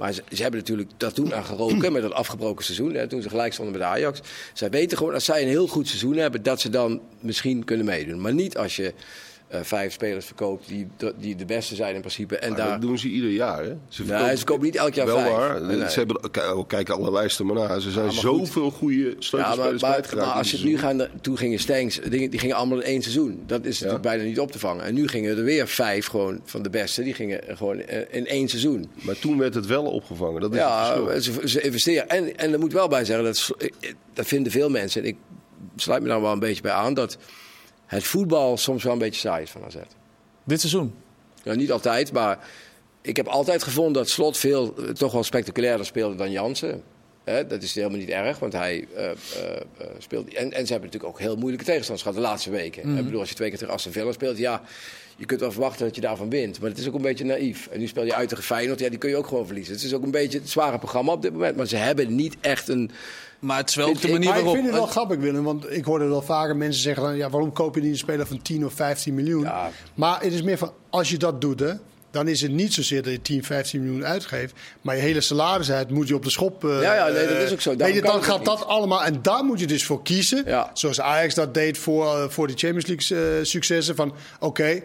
Maar 0.00 0.12
ze, 0.12 0.42
hebben 0.42 0.60
natuurlijk 0.60 0.90
dat 0.96 1.14
toen 1.14 1.34
aan 1.34 1.44
geroken 1.44 1.92
met 1.92 2.02
dat 2.02 2.12
afgebroken 2.12 2.64
seizoen. 2.64 2.94
Hè, 2.94 3.08
toen 3.08 3.22
ze 3.22 3.28
gelijk 3.28 3.52
stonden 3.52 3.78
met 3.78 3.82
Ajax. 3.82 4.20
Zij 4.52 4.70
weten 4.70 4.96
gewoon, 4.98 5.14
als 5.14 5.24
zij 5.24 5.42
een 5.42 5.48
heel 5.48 5.66
goed 5.66 5.88
seizoen 5.88 6.16
hebben, 6.16 6.42
dat 6.42 6.60
ze 6.60 6.70
dan 6.70 7.00
misschien 7.18 7.64
kunnen 7.64 7.86
meedoen. 7.86 8.20
Maar 8.20 8.34
niet 8.34 8.56
als 8.56 8.76
je 8.76 8.94
eh, 9.50 9.60
vijf 9.62 9.92
spelers 9.92 10.26
verkoopt 10.26 10.68
die, 10.68 10.86
die 11.18 11.36
de 11.36 11.44
beste 11.44 11.74
zijn 11.74 11.94
in 11.94 12.00
principe. 12.00 12.36
En 12.38 12.48
Maar 12.48 12.58
daar... 12.58 12.70
Dat 12.70 12.80
doen 12.80 12.98
ze 12.98 13.08
ieder 13.08 13.30
jaar. 13.30 13.64
Hè? 13.64 13.72
Ze 13.88 14.04
Nee, 14.04 14.36
ze 14.36 14.44
kopen 14.44 14.64
niet 14.64 14.76
elk 14.76 14.94
jaar 14.94 15.06
wel 15.06 15.18
vijf. 15.18 15.30
waar. 15.32 15.62
Nee, 15.62 15.76
nee. 15.76 15.90
Ze 15.90 15.98
hebben, 15.98 16.30
kijk, 16.30 16.68
kijken 16.68 16.94
alle 16.94 17.10
lijsten 17.12 17.46
maar 17.46 17.54
na. 17.54 17.78
Ze 17.78 17.90
zijn 17.90 18.12
zoveel 18.12 18.70
goede 18.70 18.96
Ja, 18.96 19.04
maar, 19.04 19.16
sleutelspelers 19.18 19.82
maar, 19.82 19.90
kwijtgeraakt. 19.90 20.26
maar 20.28 20.36
als 20.36 20.50
je 20.50 20.56
het 20.56 20.66
nu 20.66 20.78
gaan, 20.78 21.06
toen 21.20 21.36
gingen 21.38 21.58
Stengs, 21.58 22.00
dingen, 22.08 22.30
die 22.30 22.40
gingen 22.40 22.56
allemaal 22.56 22.78
in 22.78 22.84
één 22.84 23.02
seizoen. 23.02 23.42
Dat 23.46 23.64
is 23.64 23.74
natuurlijk 23.76 24.02
bijna 24.02 24.22
niet 24.22 24.40
op 24.40 24.52
te 24.52 24.58
vangen. 24.58 24.84
En 24.84 24.94
nu 24.94 25.08
gingen 25.08 25.36
er 25.36 25.44
weer 25.44 25.68
vijf 25.68 26.06
gewoon 26.06 26.40
van 26.44 26.62
de 26.62 26.70
beste, 26.70 27.02
die 27.02 27.14
gingen 27.14 27.40
gewoon 27.48 27.80
eh, 27.80 27.98
in 28.10 28.26
één 28.26 28.48
seizoen. 28.48 28.90
Maar 29.02 29.18
toen 29.18 29.38
werd 29.38 29.54
het 29.54 29.66
wel 29.66 29.84
opgevangen. 29.84 30.40
Dat 30.40 30.52
is 30.52 30.58
Ja, 30.58 30.94
het 30.94 31.12
verschil. 31.24 31.40
ze, 31.40 31.48
ze 31.48 31.60
investeren. 31.60 32.08
En, 32.08 32.36
en 32.36 32.52
er 32.52 32.58
moet 32.58 32.72
wel 32.72 32.88
bij 32.88 33.04
zeggen, 33.04 33.24
dat, 33.24 33.50
dat 34.12 34.26
vinden 34.26 34.52
veel 34.52 34.70
mensen, 34.70 35.02
en 35.02 35.08
ik 35.08 35.16
sluit 35.76 36.02
me 36.02 36.08
daar 36.08 36.20
wel 36.20 36.32
een 36.32 36.38
beetje 36.38 36.62
bij 36.62 36.72
aan, 36.72 36.94
dat 36.94 37.16
het 37.90 38.04
voetbal 38.04 38.56
soms 38.56 38.82
wel 38.82 38.92
een 38.92 38.98
beetje 38.98 39.20
saai 39.20 39.42
is 39.42 39.50
van 39.50 39.64
AZ. 39.64 39.76
Dit 40.44 40.60
seizoen. 40.60 40.94
Ja, 41.42 41.54
niet 41.54 41.72
altijd, 41.72 42.12
maar 42.12 42.48
ik 43.00 43.16
heb 43.16 43.26
altijd 43.26 43.62
gevonden 43.62 43.92
dat 43.92 44.08
Slot 44.08 44.38
veel 44.38 44.74
eh, 44.76 44.84
toch 44.84 45.12
wel 45.12 45.22
spectaculairder 45.22 45.86
speelde 45.86 46.16
dan 46.16 46.30
Jansen. 46.30 46.82
Hè, 47.24 47.46
dat 47.46 47.62
is 47.62 47.74
helemaal 47.74 47.98
niet 47.98 48.08
erg, 48.08 48.38
want 48.38 48.52
hij 48.52 48.86
eh, 48.94 49.04
eh, 49.04 49.14
eh, 49.78 49.86
speelt. 49.98 50.34
En, 50.34 50.52
en 50.52 50.66
ze 50.66 50.72
hebben 50.72 50.90
natuurlijk 50.90 51.04
ook 51.04 51.18
heel 51.18 51.36
moeilijke 51.36 51.64
tegenstanders 51.64 52.02
gehad 52.02 52.22
de 52.22 52.28
laatste 52.28 52.50
weken. 52.50 52.96
Ik 52.96 53.04
bedoel, 53.04 53.20
als 53.20 53.28
je 53.28 53.34
twee 53.34 53.48
keer 53.48 53.58
tegen 53.58 53.74
Aston 53.74 53.92
Villa 53.92 54.12
speelt, 54.12 54.38
ja, 54.38 54.62
je 55.16 55.26
kunt 55.26 55.40
wel 55.40 55.52
verwachten 55.52 55.86
dat 55.86 55.94
je 55.94 56.00
daarvan 56.00 56.30
wint. 56.30 56.60
Maar 56.60 56.70
het 56.70 56.78
is 56.78 56.88
ook 56.88 56.94
een 56.94 57.02
beetje 57.02 57.24
naïef. 57.24 57.66
En 57.66 57.78
nu 57.78 57.86
speel 57.86 58.04
je 58.04 58.14
uit 58.14 58.28
tegen 58.28 58.44
Feyenoord, 58.44 58.80
ja, 58.80 58.88
die 58.88 58.98
kun 58.98 59.10
je 59.10 59.16
ook 59.16 59.26
gewoon 59.26 59.46
verliezen. 59.46 59.74
Het 59.74 59.82
is 59.82 59.94
ook 59.94 60.02
een 60.02 60.10
beetje 60.10 60.38
het 60.38 60.50
zware 60.50 60.78
programma 60.78 61.12
op 61.12 61.22
dit 61.22 61.32
moment. 61.32 61.56
Maar 61.56 61.66
ze 61.66 61.76
hebben 61.76 62.14
niet 62.14 62.36
echt 62.40 62.68
een. 62.68 62.90
Maar 63.40 63.56
het 63.58 63.68
is 63.68 63.74
wel 63.74 63.86
ook 63.88 63.98
Vind 63.98 64.02
de 64.06 64.12
manier 64.12 64.28
Maar 64.28 64.38
ik 64.38 64.44
waarop... 64.44 64.62
vind 64.62 64.72
het 64.74 64.82
wel 64.82 64.90
grappig, 64.92 65.18
Willem. 65.18 65.44
Want 65.44 65.72
ik 65.72 65.84
hoorde 65.84 66.04
wel 66.04 66.22
vaker 66.22 66.56
mensen 66.56 66.82
zeggen... 66.82 67.02
Dan, 67.02 67.16
ja, 67.16 67.30
waarom 67.30 67.52
koop 67.52 67.74
je 67.74 67.80
niet 67.80 67.90
een 67.90 67.98
speler 67.98 68.26
van 68.26 68.42
10 68.42 68.64
of 68.66 68.72
15 68.72 69.14
miljoen? 69.14 69.42
Ja. 69.42 69.70
Maar 69.94 70.20
het 70.22 70.32
is 70.32 70.42
meer 70.42 70.58
van, 70.58 70.72
als 70.90 71.10
je 71.10 71.16
dat 71.16 71.40
doet... 71.40 71.60
Hè, 71.60 71.72
dan 72.10 72.28
is 72.28 72.40
het 72.40 72.50
niet 72.50 72.74
zozeer 72.74 73.02
dat 73.02 73.12
je 73.12 73.22
10, 73.22 73.44
15 73.44 73.82
miljoen 73.84 74.04
uitgeeft. 74.06 74.54
Maar 74.80 74.96
je 74.96 75.02
hele 75.02 75.20
salaris 75.20 75.70
uit 75.70 75.90
moet 75.90 76.08
je 76.08 76.14
op 76.14 76.24
de 76.24 76.30
schop... 76.30 76.64
eh, 76.64 76.82
Ja, 76.82 76.94
ja, 76.94 77.06
nee, 77.12 77.26
dat 77.26 77.36
is 77.36 77.52
ook 77.52 77.60
zo. 77.60 77.70
Weet 77.70 77.78
Daarom 77.78 77.96
je, 77.96 78.02
kan 78.02 78.12
dan 78.12 78.22
gaat 78.22 78.44
dat 78.44 78.66
allemaal... 78.66 79.04
En 79.04 79.18
daar 79.22 79.44
moet 79.44 79.60
je 79.60 79.66
dus 79.66 79.84
voor 79.86 80.02
kiezen. 80.02 80.42
Ja. 80.46 80.70
Zoals 80.74 81.00
Ajax 81.00 81.34
dat 81.34 81.54
deed 81.54 81.78
voor, 81.78 82.06
eh, 82.06 82.28
voor 82.28 82.46
de 82.46 82.52
Champions 82.56 82.86
League 82.86 83.38
eh, 83.38 83.44
successen. 83.44 83.96
Van, 83.96 84.14
oké, 84.40 84.80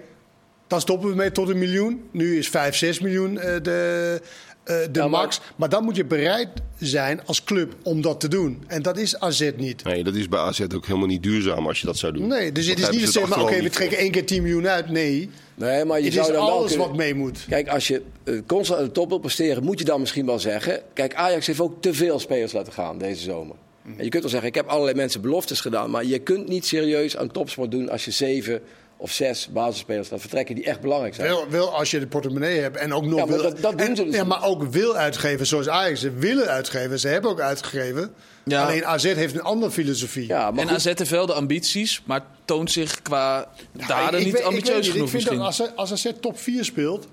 dan 0.67 0.81
stoppen 0.81 1.09
we 1.09 1.15
mee 1.15 1.31
tot 1.31 1.49
een 1.49 1.57
miljoen. 1.57 2.03
Nu 2.11 2.37
is 2.37 2.49
5, 2.49 2.75
6 2.75 2.99
miljoen 2.99 3.39
eh, 3.39 3.53
de, 3.61 4.21
eh, 4.65 4.75
de 4.91 4.99
Ja, 4.99 5.07
max. 5.07 5.39
Maar 5.55 5.69
dan 5.69 5.83
moet 5.83 5.95
je 5.95 6.05
bereid 6.05 6.49
zijn 6.79 7.21
als 7.25 7.43
club 7.43 7.75
om 7.83 8.01
dat 8.01 8.19
te 8.19 8.27
doen. 8.27 8.63
En 8.67 8.81
dat 8.81 8.97
is 8.97 9.19
AZ 9.19 9.49
niet. 9.55 9.83
Nee, 9.83 10.03
dat 10.03 10.15
is 10.15 10.29
bij 10.29 10.39
AZ 10.39 10.61
ook 10.75 10.85
helemaal 10.85 11.07
niet 11.07 11.23
duurzaam 11.23 11.67
als 11.67 11.79
je 11.79 11.85
dat 11.85 11.97
zou 11.97 12.13
doen. 12.13 12.27
Nee, 12.27 12.51
dus 12.51 12.67
het 12.67 12.79
is 12.79 12.83
niet 12.89 12.91
hebben 12.91 12.99
dat 13.05 13.13
ze 13.13 13.19
zeg 13.19 13.29
maar, 13.29 13.41
oké, 13.41 13.61
we 13.61 13.69
trekken 13.69 13.97
één 13.97 14.11
keer 14.11 14.25
10 14.25 14.41
miljoen 14.41 14.67
uit. 14.67 14.89
Nee, 14.89 15.29
Nee, 15.57 15.85
maar 15.85 15.97
je 15.99 16.03
het 16.05 16.13
zou 16.13 16.27
is 16.27 16.33
dan 16.33 16.45
wel 16.45 16.53
alles 16.55 16.69
kunnen- 16.69 16.87
wat 16.87 16.97
mee 16.97 17.15
moet. 17.15 17.45
Kijk, 17.49 17.67
als 17.67 17.87
je 17.87 18.01
eh, 18.23 18.39
constant 18.47 18.79
aan 18.79 18.85
de 18.85 18.91
top 18.91 19.09
wil 19.09 19.17
presteren, 19.19 19.63
moet 19.63 19.79
je 19.79 19.85
dan 19.85 19.99
misschien 19.99 20.25
wel 20.25 20.39
zeggen. 20.39 20.81
Kijk, 20.93 21.15
Ajax 21.15 21.47
heeft 21.47 21.59
ook 21.59 21.81
te 21.81 21.93
veel 21.93 22.19
spelers 22.19 22.51
laten 22.51 22.73
gaan 22.73 22.97
deze 22.97 23.21
zomer. 23.23 23.55
En 23.97 24.03
je 24.03 24.09
kunt 24.09 24.21
wel 24.21 24.31
zeggen, 24.31 24.49
ik 24.49 24.55
heb 24.55 24.67
allerlei 24.67 24.95
mensen 24.97 25.21
beloftes 25.21 25.59
gedaan. 25.61 25.89
Maar 25.89 26.05
je 26.05 26.19
kunt 26.19 26.47
niet 26.47 26.65
serieus 26.65 27.17
aan 27.17 27.31
topsport 27.31 27.71
doen 27.71 27.89
als 27.89 28.05
je 28.05 28.11
zeven 28.11 28.61
of 29.05 29.11
zes 29.11 29.47
basisspelers 29.51 30.09
laat 30.09 30.19
vertrekken 30.19 30.55
die 30.55 30.63
echt 30.63 30.81
belangrijk 30.81 31.15
zijn. 31.15 31.27
Wel, 31.27 31.49
wel 31.49 31.75
als 31.75 31.91
je 31.91 31.99
de 31.99 32.07
portemonnee 32.07 32.59
hebt 32.59 32.77
en 32.77 32.93
ook 32.93 33.05
nog 33.05 33.19
Ja, 33.19 33.25
maar 33.25 33.33
wil, 33.33 33.43
dat- 33.43 33.61
dat 33.61 33.77
doen 33.77 33.87
en- 33.87 33.95
ze 33.95 34.03
dus 34.05 34.15
ja, 34.15 34.23
maar 34.23 34.43
ook 34.43 34.63
wil 34.63 34.95
uitgeven 34.95 35.45
zoals 35.47 35.67
Ajax. 35.69 35.99
Ze 35.99 36.11
willen 36.11 36.47
uitgeven, 36.47 36.99
ze 36.99 37.07
hebben 37.07 37.31
ook 37.31 37.39
uitgegeven. 37.39 38.13
Ja. 38.45 38.63
Alleen 38.65 38.85
AZ 38.85 39.03
heeft 39.13 39.33
een 39.33 39.41
andere 39.41 39.71
filosofie. 39.71 40.27
Ja, 40.27 40.51
maar 40.51 40.59
En 40.61 40.67
goed, 40.67 40.75
AZ 40.77 40.85
heeft 40.85 41.09
wel 41.09 41.25
de 41.25 41.33
ambities, 41.33 42.01
maar 42.05 42.21
toont 42.45 42.71
zich 42.71 43.01
qua 43.01 43.47
Ja, 43.77 43.87
daden 43.87 44.05
ik- 44.13 44.19
ik 44.19 44.23
niet 44.25 44.31
weet- 44.33 44.41
ik 44.41 44.47
ambitieus 44.47 44.75
genoeg 44.89 45.03
Ik 45.05 45.09
vind 45.09 45.11
misschien. 45.13 45.37
dat 45.37 45.45
als, 45.45 45.75
als 45.75 45.91
AZ 45.91 46.11
top 46.21 46.39
4 46.39 46.63
speelt, 46.65 47.07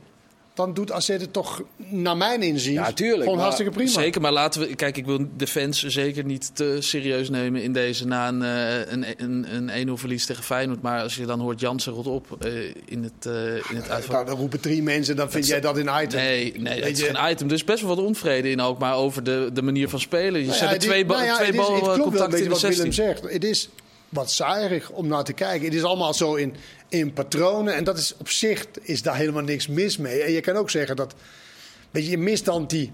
dan 0.55 0.75
doet 0.75 0.93
AZ 0.93 1.09
het 1.09 1.33
toch, 1.33 1.63
naar 1.77 2.17
mijn 2.17 2.43
inzien, 2.43 2.73
Ja, 2.73 2.93
tuurlijk, 2.93 3.19
gewoon 3.21 3.35
maar- 3.35 3.43
hartstikke 3.43 3.73
prima. 3.73 3.91
Zeker, 3.91 4.21
maar 4.21 4.33
laten 4.33 4.61
we... 4.61 4.75
Kijk, 4.75 4.97
ik 4.97 5.07
wil 5.07 5.19
de 5.37 5.47
fans 5.47 5.83
zeker 5.87 6.25
niet 6.25 6.57
te 6.57 6.77
serieus 6.81 7.31
nemen 7.31 7.63
in 7.63 7.73
deze 7.73 8.07
na 8.07 8.29
een, 8.29 8.43
eh, 8.43 8.93
een, 8.93 9.05
een, 9.17 9.69
een 9.79 9.89
1-0 9.89 9.93
verlies 9.93 10.27
tegen 10.27 10.45
Feyenoord. 10.45 10.83
Maar 10.83 11.03
als 11.03 11.15
je 11.17 11.27
dan 11.27 11.41
hoort 11.41 11.61
Jansen 11.61 11.93
rot 11.93 12.07
op 12.07 12.27
eh, 12.43 12.53
in 12.85 13.03
het, 13.03 13.27
eh 13.27 13.55
in 13.71 13.77
het 13.77 13.91
uitval... 13.91 14.15
Nou, 14.15 14.27
dan 14.27 14.37
roepen 14.37 14.61
drie 14.61 14.83
mensen, 14.83 15.17
dan 15.17 15.31
vind 15.31 15.47
jij 15.47 15.61
dat 15.61 15.77
een 15.77 15.91
item. 16.03 16.21
Nee, 16.21 16.53
nee 16.59 16.81
dat 16.81 16.91
is 16.91 17.03
geen 17.03 17.31
item. 17.31 17.47
Er 17.49 17.55
is 17.55 17.65
best 17.65 17.83
wel 17.83 17.97
wat 17.97 18.05
onvrede 18.05 18.51
in 18.51 18.61
ook, 18.61 18.79
maar 18.79 18.95
over 18.97 19.23
de, 19.25 19.51
de 19.53 19.63
manier 19.63 19.89
van 19.89 20.01
spelen. 20.01 20.41
Je 20.41 20.47
Nou 20.47 20.59
zet 20.59 20.69
ja, 20.69 20.75
er 20.75 20.81
twee, 20.81 20.99
dit- 20.99 21.07
ba 21.07 21.15
nou 21.15 21.27
ja, 21.27 21.35
twee 21.37 21.47
het 21.47 21.57
klopt 21.95 22.07
in 22.07 22.13
de 22.13 22.19
wat 22.19 22.31
Willem 22.31 22.57
16. 22.59 22.93
zegt. 22.93 23.23
Het 23.33 23.45
is 23.45 23.69
wat 24.09 24.31
saaierig 24.31 24.91
om 24.91 25.07
naar 25.07 25.25
te 25.25 25.33
kijken. 25.33 25.65
Het 25.65 25.75
is 25.75 25.83
allemaal 25.85 26.15
zo 26.15 26.35
in, 26.35 26.55
in 26.93 27.13
patronen. 27.13 27.75
En 27.75 27.85
dat 27.85 27.99
is 27.99 28.15
op 28.19 28.29
zich 28.29 28.67
is 28.83 29.03
daar 29.03 29.17
helemaal 29.17 29.43
niks 29.43 29.67
mis 29.69 29.97
mee. 29.97 30.23
En 30.23 30.33
je 30.33 30.41
kan 30.41 30.57
ook 30.57 30.71
zeggen 30.71 30.97
dat... 30.97 31.15
Weet 31.91 32.05
je, 32.05 32.11
je 32.11 32.19
mist 32.19 32.45
dan 32.45 32.67
die... 32.67 32.93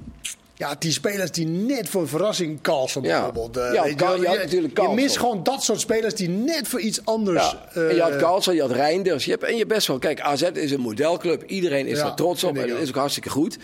Ja, 0.54 0.74
die 0.78 0.92
spelers 0.92 1.30
die 1.30 1.46
net 1.46 1.88
voor 1.88 2.00
een 2.00 2.08
verrassing 2.08 2.58
Ja. 2.62 2.92
bijvoorbeeld. 3.02 3.56
eh, 3.56 3.72
Ja, 3.74 3.82
weet 3.82 3.90
je, 3.90 3.96
Carl- 3.96 4.20
wel. 4.20 4.32
je 4.32 4.38
had 4.38 4.50
je, 4.50 4.88
mist 4.94 5.16
gewoon 5.18 5.42
dat 5.42 5.62
soort 5.62 5.80
spelers 5.80 6.14
die 6.14 6.28
net 6.28 6.68
voor 6.68 6.80
iets 6.80 7.04
anders... 7.04 7.50
ja. 7.74 7.80
en 7.88 7.94
je 7.94 8.00
had 8.00 8.12
eh, 8.12 8.18
Carlsen, 8.18 8.54
je 8.54 8.60
had 8.60 8.70
Reinders. 8.70 9.24
Je 9.24 9.30
hebt, 9.30 9.42
en 9.44 9.56
je 9.56 9.66
best 9.66 9.86
wel... 9.86 9.98
Kijk, 9.98 10.20
AZ 10.20 10.42
is 10.42 10.70
een 10.70 10.80
modelclub. 10.80 11.42
Iedereen 11.46 11.86
is 11.86 11.98
Ja, 11.98 12.04
daar 12.04 12.14
trots 12.16 12.44
op. 12.44 12.56
En 12.58 12.68
dat 12.68 12.78
is 12.78 12.88
ook 12.88 12.94
hartstikke 12.94 13.30
goed. 13.30 13.56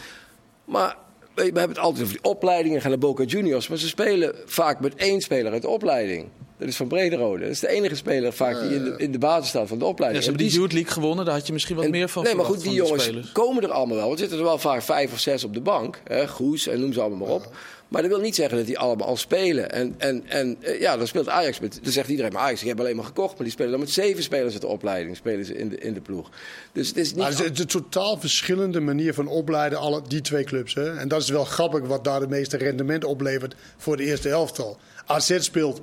Maar 0.65 0.97
we 1.35 1.43
we 1.53 1.59
hebben 1.59 1.69
het 1.77 1.79
altijd 1.79 2.03
over 2.03 2.15
die 2.21 2.25
opleidingen. 2.31 2.81
Gaan 2.81 2.91
naar 2.91 2.99
Boca 2.99 3.25
Juniors. 3.25 3.69
Maar 3.69 3.79
ze 3.79 3.89
spelen 3.89 4.35
vaak 4.47 4.81
met 4.81 4.95
één 4.95 5.21
speler 5.21 5.53
uit 5.53 5.63
de 5.63 5.69
opleiding. 5.69 6.29
Dat 6.65 6.73
is 6.73 6.79
van 6.79 6.89
Brederode. 6.89 7.41
Dat 7.43 7.51
is 7.51 7.61
de 7.61 7.69
enige 7.69 7.95
speler 7.95 8.33
vaak 8.33 8.61
die 8.61 8.75
in 8.75 8.85
de, 8.85 8.95
in 8.97 9.13
de 9.13 9.19
basis 9.19 9.49
staat 9.49 9.69
van 9.69 9.79
de 9.79 9.85
Ja, 9.85 9.91
opleiding. 9.91 10.23
ze 10.25 10.29
hebben 10.31 10.47
En 10.47 10.53
die 10.53 10.61
Youth 10.61 10.73
League 10.73 10.93
gewonnen, 10.93 11.25
daar 11.25 11.35
had 11.35 11.47
je 11.47 11.53
misschien 11.53 11.77
wat 11.77 11.85
en- 11.85 11.91
meer 11.91 12.09
van 12.09 12.23
Nee, 12.25 12.35
maar 12.35 12.45
goed, 12.45 12.63
die 12.63 12.73
jongens 12.73 13.03
spelers. 13.03 13.33
komen 13.33 13.63
er 13.63 13.71
allemaal 13.71 13.97
wel. 13.97 14.07
Want 14.07 14.19
er 14.21 14.25
zitten 14.27 14.39
er 14.39 14.45
wel 14.45 14.59
vaak 14.59 14.83
vijf 14.83 15.13
of 15.13 15.19
zes 15.19 15.45
op 15.45 15.55
de 15.55 15.61
bank. 15.61 16.01
Hè, 16.05 16.29
Goes 16.29 16.67
en 16.67 16.81
noem 16.81 16.93
ze 16.93 17.01
allemaal 17.01 17.19
maar 17.27 17.35
op. 17.37 17.53
Maar 17.89 18.03
dat 18.03 18.11
wil 18.11 18.21
niet 18.21 18.35
zeggen 18.35 18.57
dat 18.57 18.67
die 18.67 18.79
allemaal 18.79 19.07
al 19.07 19.17
spelen. 19.17 19.71
En, 19.71 19.95
en, 19.99 20.23
en 20.27 20.57
eh, 20.61 20.81
ja, 20.81 20.97
dan 20.97 21.07
speelt 21.07 21.29
Ajax 21.29 21.61
met... 21.61 21.79
Dan 21.83 21.93
zegt 21.93 22.09
iedereen, 22.09 22.33
maar 22.33 22.43
Ajax, 22.43 22.59
die 22.59 22.67
hebben 22.69 22.85
alleen 22.85 22.97
maar 22.97 23.07
gekocht. 23.07 23.33
Maar 23.35 23.43
die 23.43 23.51
spelen 23.53 23.71
dan 23.71 23.81
met 23.81 23.91
zeven 23.91 24.23
spelers 24.23 24.53
uit 24.53 24.61
de 24.63 24.67
opleiding. 24.67 25.17
Spelen 25.17 25.45
ze 25.45 25.55
in 25.57 25.69
de, 25.69 25.79
in 25.79 25.95
de 25.95 26.01
ploeg. 26.01 26.31
Dus 26.73 26.89
het 26.89 26.97
is 26.97 27.09
niet... 27.09 27.17
Maar 27.19 27.31
het 27.31 27.53
is 27.53 27.59
een 27.59 27.67
totaal 27.67 28.21
verschillende 28.21 28.81
manier 28.81 29.15
van 29.15 29.27
opleiden, 29.27 29.79
alle, 29.79 30.03
die 30.09 30.21
twee 30.21 30.45
clubs. 30.45 30.75
Hè? 30.75 30.97
En 30.97 31.09
dat 31.09 31.23
is 31.23 31.29
wel 31.29 31.45
grappig 31.45 31.81
wat 31.87 32.05
daar 32.05 32.21
de 32.21 32.29
meeste 32.29 32.57
rendement 32.57 33.05
oplevert 33.05 33.55
voor 33.77 33.97
de 33.97 34.05
eerste 34.05 34.29
elftal. 34.29 34.79
AZ 35.07 35.37
speelt 35.39 35.81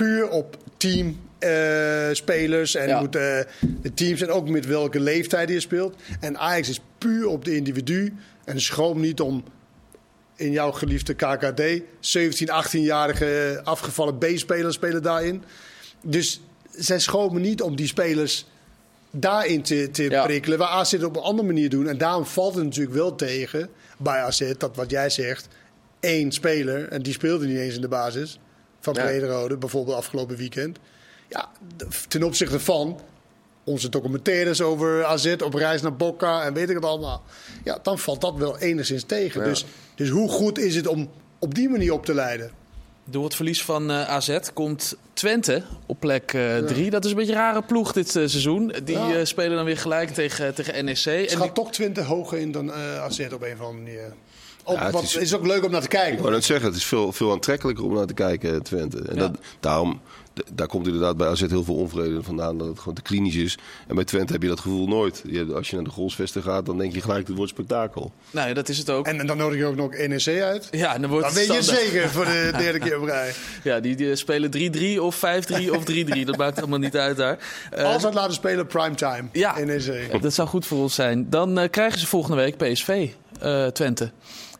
puur 0.00 0.28
op 0.28 0.56
teamspelers 0.76 2.74
en 2.74 2.88
Ja. 2.88 3.00
moet, 3.00 3.16
eh, 3.16 3.38
de 3.82 3.94
teams 3.94 4.20
en 4.20 4.28
ook 4.30 4.48
met 4.48 4.66
welke 4.66 5.00
leeftijd 5.00 5.48
je 5.48 5.60
speelt. 5.60 5.94
En 6.20 6.38
Ajax 6.38 6.68
is 6.68 6.80
puur 6.98 7.26
op 7.26 7.44
de 7.44 7.56
individu 7.56 8.14
en 8.44 8.60
schroom 8.60 9.00
niet 9.00 9.20
om 9.20 9.44
in 10.36 10.50
jouw 10.52 10.70
geliefde 10.72 11.14
KKD. 11.14 11.62
17, 12.00 12.48
18-jarige 12.50 13.60
afgevallen 13.64 14.18
B-spelers 14.18 14.74
spelen 14.74 15.02
daarin. 15.02 15.42
Dus 16.02 16.40
zij 16.70 16.98
schomen 16.98 17.40
niet 17.42 17.62
om 17.62 17.76
die 17.76 17.86
spelers 17.86 18.46
daarin 19.10 19.62
te, 19.62 19.88
te 19.92 20.02
Ja. 20.02 20.24
prikkelen. 20.24 20.58
Waar 20.58 20.68
AZ 20.68 20.90
het 20.92 21.04
op 21.04 21.16
een 21.16 21.22
andere 21.22 21.46
manier 21.46 21.70
doen. 21.70 21.88
En 21.88 21.98
daarom 21.98 22.24
valt 22.26 22.54
het 22.54 22.64
natuurlijk 22.64 22.94
wel 22.96 23.14
tegen 23.14 23.68
bij 23.98 24.18
AZ, 24.22 24.52
dat 24.58 24.76
wat 24.76 24.90
jij 24.90 25.10
zegt, 25.10 25.48
één 26.00 26.32
speler, 26.32 26.88
en 26.88 27.02
die 27.02 27.12
speelde 27.12 27.46
niet 27.46 27.58
eens 27.58 27.74
in 27.74 27.80
de 27.80 27.88
basis, 27.88 28.38
van 28.80 28.94
Ja. 28.94 29.02
Brederode, 29.04 29.56
bijvoorbeeld 29.56 29.96
afgelopen 29.96 30.36
weekend. 30.36 30.78
Ja, 31.28 31.48
ten 32.08 32.22
opzichte 32.22 32.60
van 32.60 33.00
onze 33.64 33.88
documentaires 33.88 34.60
over 34.60 35.04
AZ 35.04 35.34
op 35.44 35.54
reis 35.54 35.82
naar 35.82 35.96
Boca 35.96 36.42
en 36.44 36.52
weet 36.54 36.68
ik 36.68 36.74
het 36.74 36.84
allemaal. 36.84 37.22
Ja, 37.64 37.78
dan 37.82 37.98
valt 37.98 38.20
dat 38.20 38.34
wel 38.36 38.58
enigszins 38.58 39.02
tegen. 39.04 39.40
Ja. 39.40 39.46
Dus, 39.48 39.64
dus 39.94 40.08
hoe 40.08 40.28
goed 40.28 40.58
is 40.58 40.74
het 40.76 40.86
om 40.86 41.10
op 41.38 41.54
die 41.54 41.68
manier 41.68 41.92
op 41.92 42.04
te 42.04 42.14
leiden? 42.14 42.50
Door 43.04 43.24
het 43.24 43.34
verlies 43.34 43.64
van 43.64 43.90
eh, 43.90 44.08
AZ 44.08 44.38
komt 44.54 44.96
Twente 45.12 45.62
op 45.86 46.00
plek 46.00 46.36
3. 46.66 46.90
Dat 46.90 47.04
is 47.04 47.10
een 47.10 47.16
beetje 47.16 47.32
een 47.32 47.38
rare 47.38 47.62
ploeg 47.62 47.92
dit 47.92 48.06
eh, 48.06 48.12
seizoen. 48.12 48.74
Die 48.84 48.98
Ja. 48.98 49.14
eh, 49.14 49.24
spelen 49.24 49.56
dan 49.56 49.64
weer 49.64 49.78
gelijk 49.78 50.10
tegen, 50.10 50.54
tegen 50.54 50.84
NEC. 50.84 51.04
Het 51.04 51.28
die- 51.28 51.36
gaat 51.36 51.54
toch 51.54 51.70
20 51.72 52.06
hoger 52.06 52.38
in 52.38 52.52
dan 52.52 52.72
eh 52.72 53.02
AZ 53.02 53.18
op 53.20 53.42
een 53.42 53.52
of 53.52 53.60
andere 53.60 53.72
manier. 53.72 54.12
Ja, 54.74 54.84
het 54.84 54.92
wat, 54.92 55.02
is- 55.02 55.16
is... 55.16 55.34
ook 55.34 55.46
leuk 55.46 55.64
om 55.64 55.70
naar 55.70 55.80
te 55.80 55.86
Ik 55.86 55.92
wou 55.92 56.06
kijken. 56.06 56.30
net 56.32 56.44
zeggen, 56.44 56.66
het 56.66 56.76
is 56.76 56.84
veel, 56.84 57.12
veel 57.12 57.30
aantrekkelijker 57.32 57.84
om 57.84 57.94
naar 57.94 58.06
te 58.06 58.14
kijken, 58.14 58.62
Twente. 58.62 58.98
En 59.08 59.14
Ja. 59.14 59.20
dat, 59.20 59.38
daarom, 59.60 60.00
d- 60.34 60.42
daar 60.54 60.66
komt 60.66 60.86
inderdaad 60.86 61.16
bij 61.16 61.28
AZ 61.28 61.40
heel 61.48 61.64
veel 61.64 61.74
onvrede 61.74 62.22
vandaan, 62.22 62.58
dat 62.58 62.66
het 62.68 62.78
gewoon 62.78 62.94
te 62.94 63.02
klinisch 63.02 63.34
is. 63.36 63.58
En 63.88 63.94
bij 63.94 64.04
Twente 64.04 64.32
heb 64.32 64.42
je 64.42 64.48
dat 64.48 64.60
gevoel 64.60 64.86
nooit. 64.88 65.22
Je, 65.26 65.52
als 65.54 65.68
je 65.70 65.74
naar 65.76 65.84
de 65.84 65.90
goalsvesten 65.90 66.42
gaat, 66.42 66.66
dan 66.66 66.78
denk 66.78 66.92
je 66.94 67.00
gelijk, 67.00 67.26
het 67.26 67.36
wordt 67.36 67.52
spektakel. 67.52 68.12
nou 68.30 68.48
ja, 68.48 68.54
dat 68.54 68.68
is 68.68 68.78
het 68.78 68.90
ook. 68.90 69.06
En, 69.06 69.20
en 69.20 69.26
dan 69.26 69.36
nodig 69.36 69.58
je 69.58 69.64
ook 69.66 69.76
nog 69.76 69.90
NEC 69.96 70.42
uit. 70.42 70.68
ja, 70.70 70.94
en 70.94 71.00
dan 71.00 71.10
wordt 71.10 71.26
Dan 71.26 71.36
het 71.36 71.46
weet 71.48 71.56
je 71.56 71.62
zeker 71.74 72.08
voor 72.10 72.24
de 72.24 72.50
derde 72.58 72.78
keer 72.78 72.98
op 73.00 73.04
rij. 73.04 73.32
Ja, 73.62 73.80
die, 73.80 73.96
die 73.96 74.16
spelen 74.16 74.50
3-3 74.98 75.00
of 75.00 75.16
5-3 75.16 75.70
of 75.70 75.84
3-3. 75.90 76.24
Dat 76.24 76.36
maakt 76.36 76.58
allemaal 76.58 76.78
niet 76.78 76.96
uit 76.96 77.16
daar. 77.16 77.38
Eh, 77.70 77.84
Als 77.84 78.02
het 78.02 78.14
laten 78.14 78.34
spelen, 78.34 78.66
primetime. 78.66 79.24
Ja. 79.32 79.58
NEC. 79.64 80.22
Dat 80.22 80.34
zou 80.34 80.48
goed 80.48 80.66
voor 80.66 80.78
ons 80.78 80.94
zijn. 80.94 81.30
Dan 81.30 81.58
eh, 81.58 81.70
krijgen 81.70 81.98
ze 82.00 82.06
volgende 82.06 82.36
week 82.36 82.56
PSV, 82.56 83.08
eh, 83.40 83.66
Twente. 83.66 84.10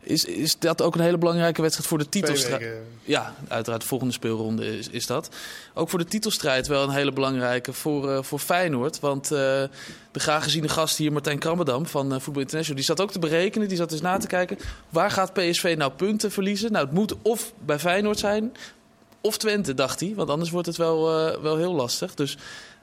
Is, 0.02 0.24
is 0.24 0.58
dat 0.58 0.82
ook 0.82 0.94
een 0.94 1.00
hele 1.00 1.18
belangrijke 1.18 1.60
wedstrijd 1.62 1.88
voor 1.88 1.98
de 1.98 2.08
titelstrijd? 2.08 2.66
Ja, 3.02 3.34
uiteraard 3.48 3.80
de 3.82 3.88
volgende 3.88 4.12
speelronde 4.12 4.78
is, 4.78 4.88
is 4.88 5.06
dat. 5.06 5.28
Ook 5.74 5.88
voor 5.88 5.98
de 5.98 6.04
titelstrijd 6.04 6.66
wel 6.66 6.82
een 6.82 6.90
hele 6.90 7.12
belangrijke 7.12 7.72
voor, 7.72 8.10
eh, 8.10 8.22
voor 8.22 8.38
Feyenoord. 8.38 9.00
Want 9.00 9.24
eh, 9.24 9.38
de 10.10 10.20
graag 10.20 10.42
geziene 10.42 10.68
gast 10.68 10.96
hier, 10.96 11.12
Martijn 11.12 11.38
Krammerdam 11.38 11.86
van 11.86 12.12
eh 12.14 12.20
Voetbal 12.20 12.42
International... 12.42 12.76
die 12.76 12.84
zat 12.96 13.00
ook 13.00 13.12
te 13.12 13.18
berekenen, 13.18 13.68
die 13.68 13.76
zat 13.76 13.92
eens 13.92 14.00
na 14.00 14.16
te 14.18 14.26
kijken... 14.26 14.58
waar 14.88 15.10
gaat 15.10 15.32
PSV 15.32 15.74
nou 15.78 15.92
punten 15.92 16.30
verliezen? 16.30 16.72
Nou, 16.72 16.84
het 16.84 16.94
moet 16.94 17.14
of 17.22 17.52
bij 17.64 17.78
Feyenoord 17.78 18.18
zijn... 18.18 18.52
of 19.20 19.38
Twente, 19.38 19.74
dacht 19.74 20.00
hij. 20.00 20.12
Want 20.16 20.30
anders 20.30 20.50
wordt 20.50 20.66
het 20.66 20.76
wel, 20.76 21.26
eh, 21.28 21.40
wel 21.42 21.56
heel 21.56 21.74
lastig. 21.74 22.14
Dus 22.14 22.36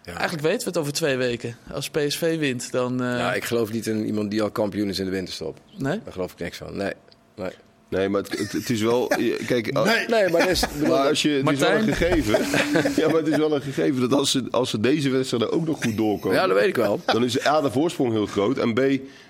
eigenlijk 0.06 0.42
weten 0.42 0.60
we 0.60 0.66
het 0.66 0.78
over 0.78 0.94
twee 0.94 1.18
weken. 1.18 1.58
Als 1.74 1.90
PSV 1.90 2.38
wint, 2.40 2.72
dan... 2.72 3.04
eh, 3.04 3.18
Ja, 3.18 3.34
ik 3.34 3.44
geloof 3.44 3.72
niet 3.72 3.88
in 3.88 4.06
iemand 4.06 4.32
die 4.32 4.42
al 4.42 4.52
kampioen 4.52 4.90
is 4.90 5.00
in 5.00 5.06
de 5.06 5.12
winterstop. 5.12 5.58
Nee? 5.78 6.00
Daar 6.04 6.14
geloof 6.14 6.32
ik 6.32 6.40
niks 6.40 6.58
van. 6.58 6.78
Nee. 6.78 6.94
Nee. 7.38 7.50
Nee, 7.90 8.10
maar 8.10 8.22
het, 8.22 8.40
het, 8.40 8.52
het 8.52 8.70
is 8.70 8.82
wel... 8.82 9.08
Kijk, 9.48 9.74
Nee. 9.74 10.08
Nee, 10.08 10.30
maar 10.30 10.40
dat 10.42 10.50
is, 10.50 10.64
Maar 10.88 11.08
als 11.08 11.22
je, 11.22 11.30
het 11.30 11.50
is 11.52 11.60
wel 11.60 11.72
een 11.72 11.94
gegeven. 11.94 12.32
ja, 13.02 13.08
maar 13.08 13.16
het 13.18 13.28
is 13.28 13.38
wel 13.38 13.56
een 13.56 13.62
gegeven 13.62 14.00
dat 14.10 14.14
als 14.20 14.32
ze, 14.32 14.44
als 14.52 14.70
ze 14.70 14.80
deze 14.80 15.10
wedstrijden 15.10 15.52
ook 15.52 15.66
nog 15.66 15.84
goed 15.84 15.98
doorkomen. 15.98 16.38
ja, 16.38 16.48
dat 16.48 16.58
weet 16.58 16.68
ik 16.68 16.76
wel. 16.76 17.00
Dan 17.06 17.24
is 17.24 17.46
A, 17.46 17.62
de 17.62 17.72
voorsprong 17.72 18.12
heel 18.12 18.26
groot. 18.26 18.58
En 18.58 18.74
B, 18.74 18.82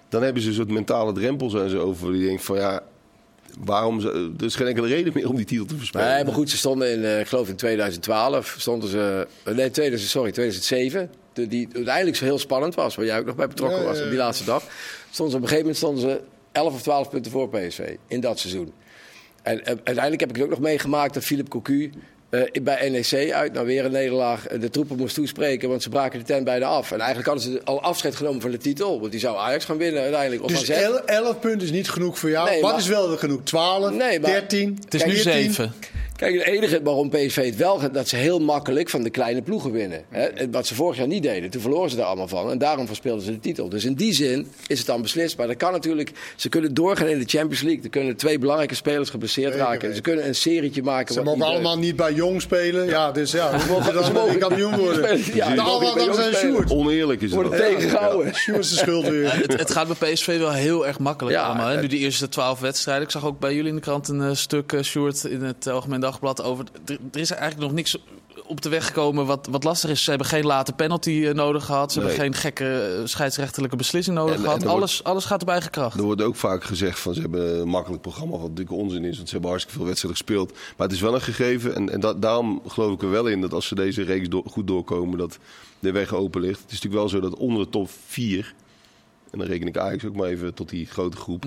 dan 0.10 0.24
hebben 0.24 0.42
ze 0.42 0.48
een 0.48 0.54
soort 0.56 0.70
mentale 0.72 1.12
drempels 1.14 1.54
en 1.54 1.70
zo 1.70 1.80
over. 1.80 2.12
Die 2.14 2.26
denkt 2.28 2.44
van 2.44 2.58
ja, 2.58 2.82
waarom... 3.64 4.02
ze- 4.02 4.32
Er 4.40 4.46
is 4.46 4.56
geen 4.56 4.68
enkele 4.68 4.88
reden 4.88 5.14
meer 5.16 5.30
om 5.30 5.36
die 5.36 5.46
titel 5.46 5.66
te 5.66 5.76
verspelen. 5.78 6.08
Nee, 6.08 6.24
maar 6.24 6.34
goed, 6.34 6.50
ze 6.50 6.58
stonden 6.58 6.92
in, 6.92 7.04
eh, 7.04 7.20
ik 7.20 7.28
geloof 7.28 7.50
in 7.50 7.56
2012, 7.56 8.56
stonden 8.58 8.90
ze, 8.90 9.28
eh, 9.44 9.56
nee, 9.56 9.70
2000, 9.72 10.10
sorry, 10.12 10.32
2007, 10.32 11.10
de, 11.34 11.48
die 11.48 11.68
uiteindelijk 11.74 12.18
zo 12.18 12.24
heel 12.26 12.40
spannend 12.40 12.76
was, 12.76 12.96
waar 12.96 13.06
jij 13.06 13.20
ook 13.20 13.26
nog 13.26 13.36
bij 13.36 13.48
betrokken 13.48 13.80
Ja, 13.80 13.86
was 13.86 14.02
op 14.02 14.10
die 14.10 14.18
laatste 14.18 14.46
dag. 14.46 14.64
Stonden 15.12 15.32
ze, 15.32 15.38
op 15.38 15.44
een 15.44 15.50
gegeven 15.50 15.58
moment 15.58 15.78
stonden 15.78 16.02
ze 16.02 16.22
11 16.58 16.74
of 16.74 16.82
12 16.82 17.10
punten 17.10 17.32
voor 17.32 17.50
PSV 17.50 17.96
in 18.08 18.20
dat 18.20 18.40
seizoen. 18.40 18.74
En 19.44 19.60
eh, 19.60 19.66
uiteindelijk 19.68 20.20
heb 20.20 20.30
ik 20.30 20.36
het 20.36 20.44
ook 20.44 20.50
nog 20.50 20.60
meegemaakt 20.60 21.14
dat 21.14 21.24
Philip 21.24 21.50
Cocu 21.50 21.92
eh, 22.30 22.42
bij 22.62 22.90
NEC 22.90 23.32
uit 23.32 23.54
naar 23.54 23.66
weer 23.66 23.86
een 23.86 23.92
nederlaag 23.92 24.48
eh, 24.48 24.60
de 24.62 24.70
troepen 24.70 24.98
moest 24.98 25.16
toespreken, 25.16 25.70
want 25.70 25.84
ze 25.84 25.90
braken 25.90 26.20
de 26.20 26.26
tent 26.26 26.44
bijna 26.44 26.66
af. 26.66 26.92
En 26.92 26.98
eigenlijk 27.00 27.28
hadden 27.28 27.44
ze 27.54 27.62
al 27.64 27.82
afscheid 27.82 28.16
genomen 28.16 28.42
van 28.42 28.52
de 28.52 28.58
titel, 28.58 29.00
want 29.00 29.12
die 29.12 29.20
zou 29.20 29.38
Ajax 29.38 29.66
gaan 29.66 29.78
winnen 29.78 30.02
uiteindelijk. 30.02 30.44
Of 30.44 30.50
Dus 30.52 30.60
AZ. 30.62 30.70
11, 30.70 31.00
11 31.00 31.40
punten 31.40 31.62
is 31.68 31.72
niet 31.74 31.90
genoeg 31.90 32.20
voor 32.20 32.30
jou. 32.30 32.50
Nee, 32.50 32.62
Wat 32.62 32.72
maar- 32.72 32.80
is 32.80 32.88
wel 32.88 33.18
genoeg? 33.18 33.42
12, 33.44 33.92
Nee, 33.92 34.20
maar- 34.20 34.32
13, 34.32 34.78
Het 34.84 34.94
is 34.94 35.06
nu 35.06 35.12
14? 35.16 35.34
7. 35.54 35.74
Kijk, 36.18 36.34
het 36.34 36.44
enige 36.44 36.82
waarom 36.84 37.10
PSV 37.10 37.46
het 37.46 37.56
wel 37.56 37.78
gaat, 37.80 37.94
dat 37.94 38.08
ze 38.08 38.16
heel 38.16 38.40
makkelijk 38.40 38.90
van 38.90 39.04
de 39.04 39.10
kleine 39.10 39.42
ploegen 39.42 39.72
winnen. 39.72 40.04
Hè? 40.10 40.50
Wat 40.52 40.68
ze 40.68 40.76
vorig 40.76 40.98
jaar 40.98 41.08
niet 41.08 41.24
deden. 41.24 41.50
Toen 41.50 41.62
verloren 41.62 41.90
ze 41.90 41.98
er 41.98 42.04
allemaal 42.04 42.28
van. 42.28 42.52
En 42.52 42.58
daarom 42.58 42.88
verspeelden 42.88 43.24
ze 43.24 43.32
de 43.32 43.40
titel. 43.40 43.70
Dus 43.70 43.86
in 43.86 43.94
die 43.94 44.14
zin 44.14 44.48
is 44.68 44.78
het 44.78 44.88
dan 44.88 45.02
beslist. 45.02 45.38
Maar 45.38 45.48
dat 45.48 45.58
kan 45.58 45.72
natuurlijk. 45.72 46.12
Ze 46.36 46.50
kunnen 46.50 46.74
doorgaan 46.74 47.08
in 47.08 47.20
de 47.20 47.26
Champions 47.26 47.62
League. 47.62 47.84
Er 47.84 47.90
kunnen 47.90 48.16
twee 48.16 48.40
belangrijke 48.40 48.76
spelers 48.76 49.10
geblesseerd 49.10 49.52
Zeker 49.54 49.68
raken. 49.68 49.96
Ze 49.96 50.02
kunnen 50.02 50.28
een 50.28 50.36
serietje 50.36 50.84
maken. 50.84 51.14
Ze 51.14 51.22
mogen 51.22 51.40
niet 51.40 51.48
allemaal 51.48 51.78
niet 51.78 51.96
bij 51.96 52.14
Jong 52.14 52.42
spelen. 52.42 52.86
Ja, 52.86 53.12
dus 53.12 53.32
ja, 53.32 53.52
hoe 53.60 53.70
mogen 53.70 53.94
dan 54.02 54.14
mogen- 54.14 54.40
kampioen 54.40 54.78
worden? 54.78 55.20
Ja, 55.34 55.56
allemaal 55.56 55.96
dankzij 55.96 56.34
spelen. 56.34 56.54
Sjoerd. 56.54 56.72
Oneerlijk 56.72 57.22
is 57.22 57.32
het 57.32 57.42
worden 57.42 57.60
tegengehouden. 57.60 58.36
Sjoerd 58.36 58.60
is 58.60 58.70
de 58.70 58.76
schuld 58.76 59.08
weer. 59.08 59.34
Het, 59.34 59.60
het 59.60 59.72
gaat 59.72 59.98
bij 59.98 60.12
PSV 60.14 60.38
wel 60.38 60.52
heel 60.52 60.88
erg 60.88 61.00
makkelijk 61.00 61.36
Ja, 61.36 61.44
allemaal. 61.44 61.68
Hè? 61.68 61.82
Nu 61.82 61.88
die 61.88 62.00
eerste 62.00 62.30
twaalf 62.30 62.60
wedstrijden. 62.60 63.04
Ik 63.04 63.12
zag 63.12 63.26
ook 63.26 63.40
bij 63.40 63.54
jullie 63.54 63.70
in 63.70 63.76
de 63.76 63.82
krant 63.82 64.08
een 64.08 64.22
eh, 64.22 64.34
stuk, 64.34 64.72
eh 64.74 64.82
Sjoerd, 64.82 65.24
in 65.24 65.42
het 65.42 65.68
Algemeen 65.68 66.00
Dagblad 66.12 66.44
over... 66.44 66.66
Er, 66.86 66.98
er 67.12 67.20
is 67.20 67.32
eigenlijk 67.32 67.62
nog 67.62 67.72
niks 67.72 67.98
op 68.46 68.62
de 68.62 68.70
weg 68.70 68.86
gekomen 68.88 69.26
wat, 69.26 69.48
wat 69.52 69.64
lastig 69.64 69.90
is. 69.90 70.04
Ze 70.04 70.10
hebben 70.10 70.28
geen 70.28 70.46
late 70.46 70.74
penalty 70.74 71.24
eh, 71.26 71.34
nodig 71.34 71.66
gehad. 71.66 71.92
Ze 71.92 72.00
Nee. 72.00 72.08
hebben 72.08 72.26
geen 72.26 72.36
gekke 72.42 72.96
eh, 73.00 73.06
scheidsrechtelijke 73.06 73.76
beslissing 73.76 74.16
nodig 74.16 74.34
En- 74.34 74.40
en 74.40 74.46
gehad. 74.46 74.62
wordt- 74.64 74.76
alles, 74.78 75.04
alles 75.04 75.26
gaat 75.26 75.42
op 75.42 75.50
eigen 75.50 75.72
kracht. 75.72 75.98
Er 75.98 76.04
wordt 76.04 76.22
ook 76.22 76.36
vaak 76.36 76.64
gezegd 76.64 77.00
van 77.00 77.14
ze 77.14 77.22
hebben 77.22 77.60
een 77.60 77.68
makkelijk 77.68 78.02
programma, 78.02 78.32
wat 78.38 78.42
natuurlijk 78.50 78.72
onzin 78.78 79.04
is, 79.06 79.16
want 79.16 79.28
ze 79.28 79.32
hebben 79.34 79.50
hartstikke 79.50 79.80
veel 79.80 79.88
wedstrijden 79.88 80.20
gespeeld. 80.22 80.52
Maar 80.52 80.88
het 80.88 80.96
is 80.96 81.02
wel 81.02 81.14
een 81.14 81.22
gegeven 81.22 81.76
en, 81.76 81.90
en 81.90 82.00
dat, 82.00 82.22
daarom 82.22 82.62
geloof 82.68 82.94
ik 82.94 83.02
er 83.02 83.10
wel 83.10 83.28
in 83.28 83.42
dat 83.42 83.54
als 83.54 83.68
ze 83.68 83.76
deze 83.76 84.04
reeks 84.04 84.30
door- 84.30 84.44
goed 84.48 84.68
doorkomen, 84.68 85.18
dat 85.18 85.38
de 85.80 85.92
weg 85.92 86.14
open 86.14 86.42
ligt. 86.42 86.62
Het 86.62 86.72
is 86.72 86.82
natuurlijk 86.82 87.02
wel 87.02 87.10
zo 87.10 87.30
dat 87.30 87.36
onder 87.40 87.64
de 87.64 87.70
top 87.70 87.90
4, 88.08 88.54
en 89.32 89.40
dan 89.40 89.48
reken 89.48 89.68
ik 89.68 89.78
Ajax 89.78 90.06
ook 90.06 90.16
maar 90.16 90.28
even 90.30 90.54
tot 90.54 90.70
die 90.70 90.86
grote 90.86 91.18
groep, 91.18 91.46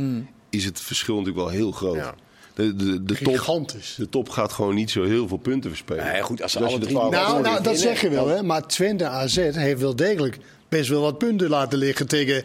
is 0.50 0.64
het 0.64 0.80
verschil 0.80 1.14
natuurlijk 1.18 1.44
wel 1.44 1.54
heel 1.54 1.72
groot. 1.72 1.94
Ja. 1.96 2.14
De, 2.55 2.76
de, 2.76 3.03
de, 3.03 3.14
top, 3.22 3.34
Gigantisch. 3.34 3.94
de 3.96 4.09
top 4.09 4.28
gaat 4.28 4.53
gewoon 4.53 4.74
niet 4.74 4.90
zo 4.90 5.05
heel 5.05 5.28
veel 5.28 5.36
punten 5.36 5.70
verspelen. 5.70 6.05
Nee, 6.05 6.22
goed, 6.22 6.42
als 6.42 6.53
ze 6.53 6.59
Dus 6.59 6.66
alle 6.66 6.76
je 6.76 6.80
de 6.82 6.86
drie- 6.92 6.98
Nou, 6.98 7.11
nou, 7.12 7.42
dat 7.42 7.55
winnen, 7.62 7.76
zeg 7.76 8.01
je 8.01 8.09
wel, 8.09 8.28
hè. 8.28 8.42
Maar 8.42 8.66
Twente 8.66 9.07
AZ 9.07 9.36
heeft 9.36 9.80
wel 9.80 9.96
degelijk 9.96 10.38
best 10.68 10.88
wel 10.88 11.01
wat 11.01 11.18
punten 11.18 11.48
laten 11.48 11.78
liggen 11.78 12.07
tegen, 12.09 12.44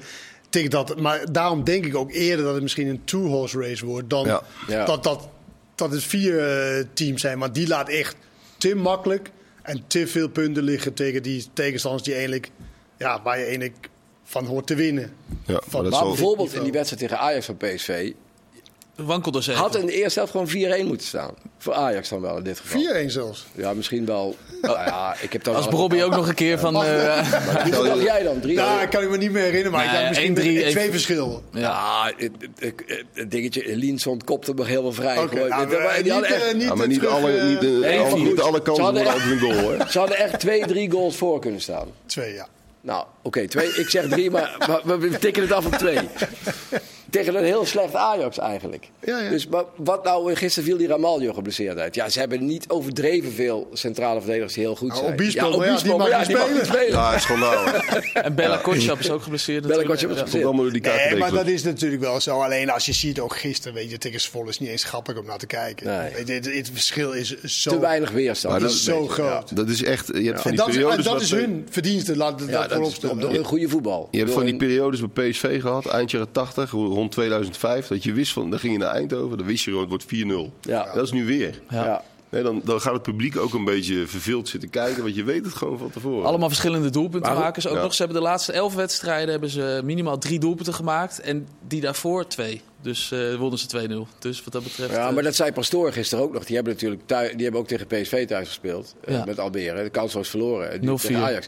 tegen 0.49 0.69
dat. 0.69 0.99
Maar 1.01 1.31
daarom 1.31 1.63
denk 1.63 1.85
ik 1.85 1.95
ook 1.95 2.11
eerder 2.11 2.45
dat 2.45 2.53
het 2.53 2.63
misschien 2.63 2.87
een 2.87 3.01
two-horse 3.03 3.59
race 3.59 3.85
wordt 3.85 4.09
dan 4.09 4.25
Ja. 4.25 4.41
Ja. 4.67 4.85
dat, 4.85 5.03
dat, 5.03 5.27
dat 5.75 5.91
het 5.91 6.03
vier 6.03 6.39
eh, 6.39 6.83
teams 6.93 7.21
zijn. 7.21 7.37
Maar 7.37 7.53
die 7.53 7.67
laat 7.67 7.89
echt 7.89 8.15
te 8.57 8.75
makkelijk 8.75 9.31
en 9.61 9.83
te 9.87 10.07
veel 10.07 10.29
punten 10.29 10.63
liggen 10.63 10.93
tegen 10.93 11.23
die 11.23 11.45
tegenstanders 11.53 12.03
die 12.03 12.13
eigenlijk, 12.13 12.49
ja, 12.97 13.21
waar 13.23 13.37
je 13.37 13.43
eigenlijk 13.43 13.89
van 14.23 14.45
hoort 14.45 14.67
te 14.67 14.75
winnen. 14.75 15.11
Ja, 15.45 15.61
maar 15.71 15.83
Maar 15.83 16.03
bijvoorbeeld 16.03 16.53
in 16.53 16.63
die 16.63 16.71
wedstrijd 16.71 17.01
tegen 17.01 17.19
Ajax 17.19 17.45
van 17.45 17.57
PSV. 17.57 18.11
Wankelde 18.95 19.43
ze 19.43 19.51
Had 19.51 19.75
in 19.77 19.85
de 19.85 19.93
eerste 19.93 20.19
helft 20.19 20.31
gewoon 20.31 20.83
4-1 20.83 20.85
moeten 20.87 21.07
staan. 21.07 21.31
Voor 21.57 21.73
Ajax 21.73 22.09
dan 22.09 22.21
wel 22.21 22.37
in 22.37 22.43
dit 22.43 22.59
geval. 22.59 22.81
4-1 23.03 23.05
zelfs. 23.05 23.45
Ja, 23.53 23.73
misschien 23.73 24.05
wel. 24.05 24.35
Nou 24.61 24.77
ja, 24.77 25.15
ik 25.21 25.33
heb 25.33 25.43
dan 25.43 25.55
Als 25.55 25.65
Robbie 25.65 26.03
ook 26.03 26.15
nog 26.15 26.27
een 26.27 26.33
keer 26.35 26.59
van... 26.59 26.75
eh, 26.83 27.17
Hoeveel 27.63 27.83
dacht 27.83 28.01
jij 28.01 28.23
dan? 28.23 28.39
Drie? 28.39 28.55
Nou, 28.55 28.81
ik 28.81 28.89
kan 28.89 29.03
ik 29.03 29.09
me 29.09 29.17
niet 29.17 29.31
meer 29.31 29.41
herinneren, 29.43 29.71
maar 29.71 29.85
ik 29.85 29.91
Nee, 29.91 29.99
dacht 29.99 30.09
misschien 30.09 30.31
1-3 30.35 30.35
met- 30.37 30.45
even- 30.63 30.71
twee 30.71 30.91
verschil. 30.91 31.43
Ja, 31.51 32.11
het, 32.17 32.31
het, 32.59 32.73
het- 32.87 33.03
het 33.13 33.31
dingetje, 33.31 33.75
Lienson 33.75 34.21
kopte 34.25 34.53
nog 34.53 34.67
heel 34.67 34.81
veel 34.81 34.93
vrij. 34.93 35.15
Nou, 35.15 35.29
niet, 36.03 36.21
echt- 36.23 36.53
niet 36.53 36.63
Ja, 36.63 36.75
maar 36.75 36.87
niet 36.87 36.99
terug, 36.99 37.13
alle, 37.13 37.31
eh, 37.37 37.45
niet, 37.47 37.59
de, 37.61 37.67
Nee, 37.67 37.99
alle, 37.99 38.15
niet 38.15 38.27
goed. 38.27 38.41
alle 38.41 38.61
kansen 38.61 38.95
een 39.31 39.39
goal 39.39 39.53
hoor. 39.59 39.85
Ze 39.89 39.99
hadden 39.99 40.17
echt 40.17 40.39
twee, 40.39 40.65
drie 40.67 40.91
goals 40.91 41.15
voor 41.15 41.39
kunnen 41.39 41.61
staan. 41.61 41.87
Twee, 42.05 42.33
ja. 42.33 42.47
Nou, 42.81 43.05
oké, 43.21 43.47
twee. 43.47 43.67
Ik 43.67 43.89
zeg 43.89 44.07
drie, 44.07 44.31
maar, 44.31 44.81
maar 44.85 44.99
we 44.99 45.09
tikken 45.19 45.41
het 45.43 45.51
af 45.51 45.65
op 45.65 45.73
twee. 45.73 45.99
Tegen 47.15 47.35
een 47.35 47.43
heel 47.43 47.65
slecht 47.65 47.95
Ajax 47.95 48.37
eigenlijk. 48.39 48.89
Ja, 49.05 49.19
ja. 49.19 49.29
Dus 49.29 49.47
maar 49.47 49.63
wat 49.75 50.03
nou, 50.03 50.35
gisteren 50.35 50.69
viel 50.69 50.77
die 50.77 50.87
Ramaljo 50.87 51.33
geblesseerd 51.33 51.77
uit. 51.77 51.95
Ja, 51.95 52.09
ze 52.09 52.19
hebben 52.19 52.45
niet 52.45 52.65
overdreven 52.69 53.31
veel 53.33 53.69
centrale 53.73 54.19
verdedigers 54.19 54.53
die 54.53 54.63
heel 54.63 54.75
goed 54.75 54.87
Nou, 54.87 54.99
zijn. 54.99 55.13
Obispo, 55.13 55.47
ja, 55.47 55.55
Obispo, 55.55 55.87
die 55.87 55.97
mag 55.97 56.09
maar 56.09 56.17
niet 56.19 56.27
die 56.27 56.35
mag 56.35 56.45
spelen. 56.45 56.61
niet 56.61 56.71
spelen. 56.73 56.91
Ja, 56.91 57.11
het 57.11 58.03
is 58.03 58.11
en 58.27 58.35
Bella 58.35 58.57
Kotschap 58.57 58.99
is 58.99 59.09
ook 59.09 59.21
geblesseerd. 59.21 59.67
Bella. 59.67 59.83
Kotschap 59.83 60.11
is 60.11 60.17
Ja. 60.17 60.23
Komt 60.23 60.43
allemaal 60.43 60.63
door 60.63 60.71
die 60.71 60.81
Nee, 60.81 61.15
maar 61.15 61.31
dat 61.31 61.47
is 61.47 61.63
natuurlijk 61.63 62.01
wel 62.01 62.19
zo. 62.21 62.41
Alleen 62.41 62.69
als 62.69 62.85
je 62.85 62.93
ziet, 62.93 63.19
ook 63.19 63.37
gisteren, 63.37 63.73
weet 63.73 63.89
je, 63.91 63.97
tegen 63.97 64.21
Zwolle 64.21 64.49
is 64.49 64.59
niet 64.59 64.69
eens 64.69 64.83
grappig 64.83 65.17
om 65.17 65.25
naar 65.25 65.37
te 65.37 65.45
kijken. 65.45 65.87
Nee. 65.87 66.35
Het, 66.35 66.45
het 66.55 66.69
verschil 66.73 67.11
is 67.11 67.43
zo, 67.43 67.69
Te 67.69 67.79
weinig 67.79 68.11
weerstand. 68.11 68.53
Maar 68.53 68.61
dat 68.61 68.71
is 68.71 68.83
zo 68.83 69.07
groot. 69.07 69.55
Dat 69.55 69.69
is 69.69 69.83
echt, 69.83 70.07
je 70.07 70.23
hebt 70.23 70.41
van 70.41 70.51
En 70.51 70.57
die 70.57 70.65
dat, 70.65 70.67
is, 70.67 70.75
en 70.75 70.81
periodes... 70.81 71.05
dat 71.05 71.13
wat, 71.13 71.21
is 71.21 71.31
hun 71.31 71.67
verdienste, 71.69 72.17
laat 72.17 72.39
het 72.39 72.49
Ja, 72.49 72.59
dat 72.61 72.69
dat 72.69 72.93
voorop 72.93 73.11
op 73.11 73.21
de- 73.31 73.37
een 73.37 73.45
goede 73.45 73.69
voetbal. 73.69 74.07
Je 74.11 74.19
hebt 74.19 74.31
van 74.31 74.45
die 74.45 74.55
periodes 74.55 74.99
bij 75.13 75.29
PSV 75.29 75.61
gehad, 75.61 75.85
eind 75.85 76.11
jaren 76.11 76.31
80, 76.31 76.71
rond 77.05 77.11
2005, 77.11 77.87
dat 77.87 78.03
je 78.03 78.13
wist 78.13 78.31
van, 78.33 78.49
dan 78.49 78.59
ging 78.59 78.73
je 78.73 78.79
naar 78.79 78.93
Eindhoven, 78.93 79.37
dan 79.37 79.47
wist 79.47 79.63
je 79.63 79.71
gewoon, 79.71 79.89
het 79.91 80.07
wordt 80.09 80.51
4-0. 80.53 80.59
Ja. 80.61 80.93
Dat 80.93 81.03
is 81.05 81.11
nu 81.11 81.25
weer. 81.25 81.61
Ja. 81.69 81.85
Ja. 81.85 82.03
Nee, 82.29 82.43
dan, 82.43 82.61
dan 82.63 82.81
gaat 82.81 82.93
het 82.93 83.01
publiek 83.01 83.37
ook 83.37 83.53
een 83.53 83.65
beetje 83.65 84.07
verveeld 84.07 84.49
zitten 84.49 84.69
kijken, 84.69 85.03
want 85.03 85.15
je 85.15 85.23
weet 85.23 85.45
het 85.45 85.53
gewoon 85.53 85.77
van 85.77 85.89
tevoren. 85.89 86.25
Allemaal 86.27 86.47
verschillende 86.47 86.89
doelpuntenmakers. 86.89 87.67
Ook 87.67 87.75
Ja. 87.75 87.81
nog, 87.81 87.93
ze 87.93 88.03
hebben 88.03 88.21
de 88.21 88.27
laatste 88.27 88.51
elf 88.51 88.75
wedstrijden 88.75 89.29
hebben 89.29 89.49
ze 89.49 89.81
minimaal 89.83 90.17
drie 90.17 90.39
doelpunten 90.39 90.73
gemaakt. 90.73 91.19
En 91.19 91.47
die 91.67 91.81
daarvoor 91.81 92.27
twee. 92.27 92.61
Dus 92.81 93.11
eh 93.11 93.35
wonnen 93.35 93.59
ze 93.59 93.67
2-0. 93.67 94.07
Dus 94.19 94.43
wat 94.43 94.53
dat 94.53 94.63
betreft... 94.63 94.91
Ja, 94.91 95.07
eh, 95.07 95.13
maar 95.13 95.23
dat 95.23 95.35
zei 95.35 95.51
Pastoor 95.51 95.91
gisteren 95.93 96.23
ook 96.23 96.33
nog. 96.33 96.45
Die 96.45 96.55
hebben 96.55 96.73
natuurlijk 96.73 97.01
thuis, 97.05 97.31
die 97.33 97.43
hebben 97.43 97.61
ook 97.61 97.67
tegen 97.67 97.87
PSV 97.87 98.27
thuis 98.27 98.47
gespeeld. 98.47 98.95
eh, 99.05 99.25
met 99.25 99.39
Almere. 99.39 99.83
De 99.83 99.89
kans 99.89 100.13
was 100.13 100.29
verloren. 100.29 100.71
En 100.71 100.81
nu 100.81 100.87
0-4. 100.87 101.01
tegen 101.07 101.23
Ajax. 101.23 101.47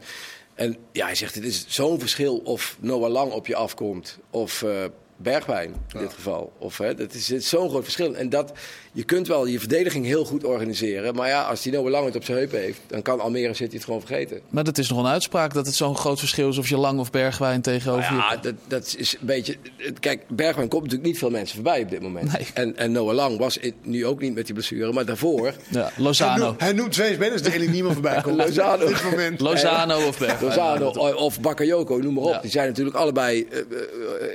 En 0.53 0.77
ja, 0.91 1.05
hij 1.05 1.15
zegt, 1.15 1.35
het 1.35 1.43
is 1.43 1.65
zo'n 1.67 1.99
verschil 1.99 2.37
of 2.37 2.77
Noah 2.79 3.11
Lang 3.11 3.31
op 3.31 3.47
je 3.47 3.55
afkomt. 3.55 4.17
Of 4.29 4.61
eh, 4.63 4.71
Bergwijn 5.17 5.75
in 5.93 5.99
dit 5.99 6.13
geval. 6.13 6.53
Of, 6.57 6.77
hè, 6.77 6.95
dat 6.95 7.13
is, 7.13 7.27
het 7.27 7.41
is 7.41 7.49
zo'n 7.49 7.69
groot 7.69 7.83
verschil. 7.83 8.15
En 8.15 8.29
dat, 8.29 8.51
je 8.97 9.03
kunt 9.03 9.27
wel 9.27 9.45
je 9.45 9.59
verdediging 9.59 10.05
heel 10.05 10.25
goed 10.25 10.43
organiseren. 10.43 11.15
Maar 11.15 11.27
ja, 11.27 11.43
als 11.43 11.61
die 11.61 11.71
Noah 11.71 11.89
Lang 11.91 12.05
het 12.05 12.15
op 12.15 12.23
zijn 12.23 12.37
heupen 12.37 12.59
heeft... 12.59 12.79
dan 12.87 13.01
kan 13.01 13.19
Almere 13.19 13.53
City 13.53 13.75
het 13.75 13.83
gewoon 13.83 13.99
vergeten. 13.99 14.39
Maar 14.49 14.63
dat 14.63 14.77
is 14.77 14.89
nog 14.89 14.99
een 14.99 15.05
uitspraak 15.05 15.53
dat 15.53 15.65
het 15.65 15.75
zo'n 15.75 15.95
groot 15.95 16.19
verschil 16.19 16.49
is 16.49 16.57
of 16.57 16.69
je 16.69 16.77
Lang 16.77 16.99
of 16.99 17.11
Bergwijn 17.11 17.61
tegenover 17.61 18.11
Nou 18.11 18.15
ja, 18.23 18.31
je... 18.31 18.39
dat, 18.41 18.53
dat 18.67 18.95
is 18.97 19.13
een 19.19 19.25
beetje. 19.25 19.55
Kijk, 19.99 20.21
Bergwijn 20.27 20.67
komt 20.67 20.81
natuurlijk 20.83 21.09
niet 21.09 21.17
veel 21.19 21.29
mensen 21.29 21.55
voorbij 21.55 21.81
op 21.81 21.89
dit 21.89 22.01
moment. 22.01 22.31
Nee. 22.37 22.47
En, 22.53 22.77
en 22.77 22.91
Noah 22.91 23.13
Lang 23.15 23.37
was 23.37 23.57
in- 23.57 23.73
nu 23.81 24.05
ook 24.05 24.21
niet 24.21 24.33
met 24.35 24.45
die 24.45 24.53
blessure, 24.53 24.93
maar 24.93 25.05
daarvoor. 25.05 25.53
Ja, 25.69 25.81
Hij 25.93 26.03
Lozano. 26.03 26.45
noemt, 26.45 26.61
hij 26.61 26.73
noemt 26.73 26.91
twee 26.91 27.13
spelers 27.13 27.41
die 27.41 27.51
eigenlijk 27.51 27.71
niemand 27.71 27.93
voorbij 27.93 28.21
komt. 28.25 28.37
Lozano. 28.37 28.83
Op 28.85 28.89
dit 28.89 29.03
moment. 29.03 29.39
Lozano 29.39 30.07
of 30.07 30.17
Bergwijn. 30.17 30.43
Lozano 30.57 31.13
of 31.13 31.41
Bakayoko, 31.41 31.97
noem 31.97 32.13
maar 32.13 32.23
op. 32.23 32.33
Ja. 32.33 32.39
Die 32.41 32.51
zijn 32.51 32.67
natuurlijk 32.67 32.95
allebei 32.95 33.47
eh, 33.51 33.59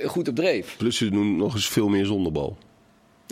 eh, 0.03 0.09
goed 0.09 0.27
op 0.27 0.35
dreef. 0.35 0.75
Plus 0.77 0.97
ze 0.97 1.09
doen 1.09 1.35
nog 1.37 1.53
eens 1.53 1.67
veel 1.69 1.87
meer 1.87 2.05
zonder 2.05 2.31
bal. 2.31 2.57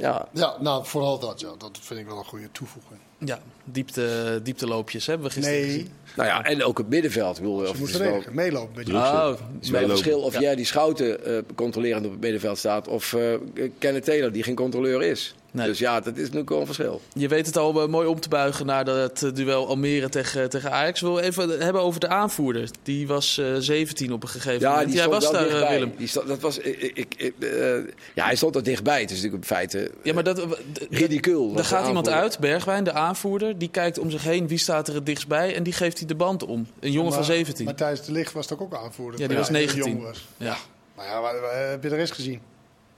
Ja. 0.02 0.28
Ja, 0.34 0.56
nou, 0.60 0.86
vooral 0.86 1.20
dat. 1.20 1.40
Ja. 1.40 1.50
Dat 1.58 1.78
vind 1.82 2.00
ik 2.00 2.06
wel 2.06 2.18
een 2.18 2.24
goede 2.26 2.52
toevoeging. 2.52 3.00
Ja, 3.18 3.40
diepte, 3.64 4.40
diepteloopjes 4.44 5.06
hebben 5.06 5.28
we 5.28 5.34
gisteren 5.34 5.60
Nee, 5.60 5.68
gezien. 5.70 5.92
Nou 6.16 6.28
ja, 6.30 6.44
en 6.44 6.64
ook 6.64 6.78
het 6.78 6.90
middenveld. 6.90 7.36
Ik 7.38 7.42
bedoel, 7.44 7.58
of 7.58 7.66
ze 7.66 7.72
het 7.72 7.80
moeten 7.80 8.02
is 8.02 8.24
wel- 8.26 8.34
meelopen 8.34 8.76
met 8.76 8.86
die. 8.86 8.96
Oh, 8.96 9.28
Het 9.30 9.40
is 9.62 9.70
wel 9.70 9.82
een 9.82 9.90
verschil 9.90 10.20
of 10.22 10.34
Ja. 10.34 10.40
jij 10.40 10.56
die 10.56 10.66
Schouten 10.66 11.26
eh, 11.26 11.38
controlerend 11.56 12.06
op 12.06 12.12
het 12.12 12.22
middenveld 12.22 12.58
staat. 12.58 12.88
of 12.88 13.14
eh 13.14 13.34
Kenneth 13.78 14.04
Taylor, 14.06 14.32
die 14.32 14.44
geen 14.44 14.56
controleur 14.56 15.04
is. 15.04 15.36
Nee. 15.54 15.68
Dus 15.68 15.80
ja, 15.80 16.00
dat 16.00 16.14
is 16.16 16.22
natuurlijk 16.22 16.50
wel 16.50 16.60
een 16.60 16.66
verschil. 16.66 17.02
Je 17.14 17.28
weet 17.28 17.46
het 17.46 17.58
al 17.58 17.82
eh, 17.82 17.88
mooi 17.88 18.08
om 18.08 18.20
te 18.20 18.30
buigen 18.30 18.66
naar 18.66 18.86
dat 18.86 19.22
eh, 19.24 19.32
duel 19.34 19.68
Almere 19.68 20.10
tegen, 20.10 20.50
tegen 20.50 20.72
Ajax. 20.72 21.02
Ik 21.02 21.08
wil 21.08 21.20
even 21.20 21.60
hebben 21.60 21.82
over 21.82 22.00
de 22.00 22.08
aanvoerder. 22.08 22.70
Die 22.84 23.08
was 23.08 23.38
eh 23.38 23.46
17 23.60 24.14
op 24.14 24.24
een 24.24 24.30
gegeven 24.30 24.60
Ja, 24.60 24.70
moment. 24.70 24.88
die 24.88 24.96
Jij 24.96 25.06
stond 25.06 25.24
was 25.24 25.32
daar, 25.32 25.42
eh, 25.46 25.50
dichtbij. 25.52 25.74
Willem. 25.80 25.94
Die 25.98 26.08
stond, 26.08 26.28
dat 26.28 26.40
was, 26.40 26.58
ik, 26.58 27.14
ik, 27.18 27.34
eh, 27.40 27.74
ja, 28.16 28.26
hij 28.26 28.36
stond 28.36 28.56
er 28.56 28.64
dichtbij. 28.64 29.02
Het 29.02 29.10
is 29.12 29.16
natuurlijk 29.16 29.44
in 29.44 29.56
feite 29.56 29.92
Ja, 30.04 30.14
maar 30.14 30.24
dat, 30.24 30.46
ridicuul. 30.90 31.50
Er 31.50 31.56
wat 31.56 31.66
gaat 31.66 31.88
iemand 31.88 32.10
uit, 32.10 32.40
Bergwijn, 32.40 32.84
de 32.84 32.92
aanvoerder. 32.94 33.58
Die 33.58 33.70
kijkt 33.70 33.98
om 34.00 34.12
zich 34.12 34.24
heen, 34.24 34.48
wie 34.48 34.58
staat 34.58 34.88
er 34.88 34.94
het 34.96 35.06
dichtst 35.06 35.28
bij. 35.28 35.56
En 35.56 35.64
die 35.64 35.74
geeft 35.74 35.98
hij 35.98 36.08
de 36.08 36.16
band 36.16 36.44
om. 36.46 36.68
Een 36.80 36.92
jongen 36.92 37.12
van 37.12 37.20
Maar 37.20 37.30
17. 37.30 37.66
Matthijs 37.66 38.02
de 38.02 38.12
Ligt 38.12 38.34
was 38.34 38.48
toch 38.48 38.60
ook 38.60 38.74
aanvoerder? 38.76 39.20
Ja, 39.20 39.28
die 39.28 39.38
was 39.38 39.46
toen 39.48 39.56
hij 39.56 39.66
19. 39.66 39.92
jong 39.94 40.04
was. 40.04 40.28
Ja. 40.38 40.58
Maar 40.96 41.06
ja, 41.06 41.22
waar- 41.22 41.70
heb 41.70 41.84
je 41.84 41.90
de 41.90 41.96
rest 41.96 42.14
gezien? 42.14 42.40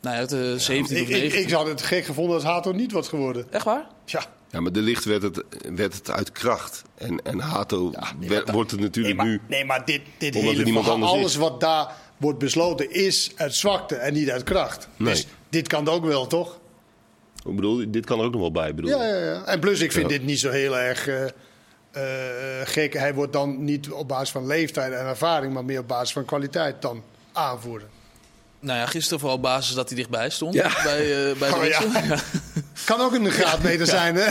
Nou 0.03 0.15
ja, 0.15 0.21
het, 0.21 0.31
eh, 0.31 0.39
17 0.39 0.95
Ik, 0.97 1.01
of 1.03 1.07
ik, 1.09 1.13
19. 1.15 1.41
ik 1.41 1.49
zou 1.49 1.69
het 1.69 1.81
gek 1.81 2.05
gevonden 2.05 2.35
als 2.35 2.43
Hato 2.43 2.71
niet 2.71 2.91
was 2.91 3.07
geworden. 3.07 3.45
Echt 3.51 3.65
waar? 3.65 3.87
Ja, 4.05 4.25
Ja, 4.49 4.59
maar 4.61 4.71
de 4.71 4.81
licht 4.81 5.05
werd 5.05 5.21
het, 5.21 5.43
werd 5.75 5.93
het 5.93 6.09
uit 6.11 6.31
kracht. 6.31 6.81
En, 6.95 7.21
en 7.23 7.39
Hato 7.39 7.91
nee, 8.19 8.29
werd- 8.29 8.45
maar 8.45 8.55
wordt 8.55 8.71
het 8.71 8.79
nee, 8.79 8.89
natuurlijk 8.89 9.15
maar, 9.17 9.25
nu. 9.25 9.41
nee, 9.47 9.65
maar 9.65 9.85
dit, 9.85 10.01
dit 10.17 10.33
hele 10.33 10.65
verhaal, 10.65 10.97
is. 10.97 11.03
alles 11.03 11.35
wat 11.35 11.59
daar 11.61 11.91
wordt 12.17 12.39
besloten 12.39 12.91
is 12.91 13.31
uit 13.35 13.55
zwakte 13.55 13.95
en 13.95 14.13
niet 14.13 14.29
uit 14.31 14.43
kracht. 14.43 14.87
Nee. 14.97 15.09
Dus 15.13 15.27
dit 15.49 15.67
kan 15.67 15.87
ook 15.87 16.05
wel, 16.05 16.27
toch? 16.27 16.59
Ik 17.45 17.55
bedoel, 17.55 17.83
dit 17.91 18.05
kan 18.05 18.19
er 18.19 18.25
ook 18.25 18.31
nog 18.31 18.41
wel 18.41 18.51
bij. 18.51 18.75
Bedoel. 18.75 18.89
Ja, 18.91 19.05
ja, 19.05 19.15
ja. 19.25 19.43
En 19.45 19.59
plus, 19.59 19.79
ik 19.79 19.91
vind 19.91 20.09
Ja. 20.09 20.17
dit 20.17 20.25
niet 20.25 20.39
zo 20.39 20.49
heel 20.49 20.77
erg 20.77 21.07
eh, 21.07 21.23
eh, 21.91 22.67
gek. 22.67 22.93
Hij 22.93 23.13
wordt 23.13 23.33
dan 23.33 23.63
niet 23.63 23.91
op 23.91 24.07
basis 24.07 24.29
van 24.29 24.47
leeftijd 24.47 24.93
en 24.93 25.05
ervaring, 25.05 25.53
maar 25.53 25.65
meer 25.65 25.79
op 25.79 25.87
basis 25.87 26.13
van 26.13 26.25
kwaliteit 26.25 26.81
dan 26.81 27.03
aanvoerder. 27.31 27.87
Nou 28.63 28.79
ja, 28.79 28.85
gisteren 28.85 29.19
vooral 29.19 29.37
op 29.37 29.43
basis 29.43 29.75
dat 29.75 29.87
hij 29.87 29.97
dichtbij 29.97 30.29
stond. 30.29 30.53
Ja. 30.53 30.71
Bij, 30.83 31.29
eh, 31.29 31.37
bij 31.37 31.49
de 31.49 31.55
Oh, 31.55 31.63
ja. 31.65 31.79
wissel. 31.81 32.01
Ja. 32.07 32.17
Kan 32.85 32.99
ook 33.01 33.13
een 33.13 33.31
graadmeter 33.31 33.85
zijn, 33.97 34.15
hè? 34.15 34.25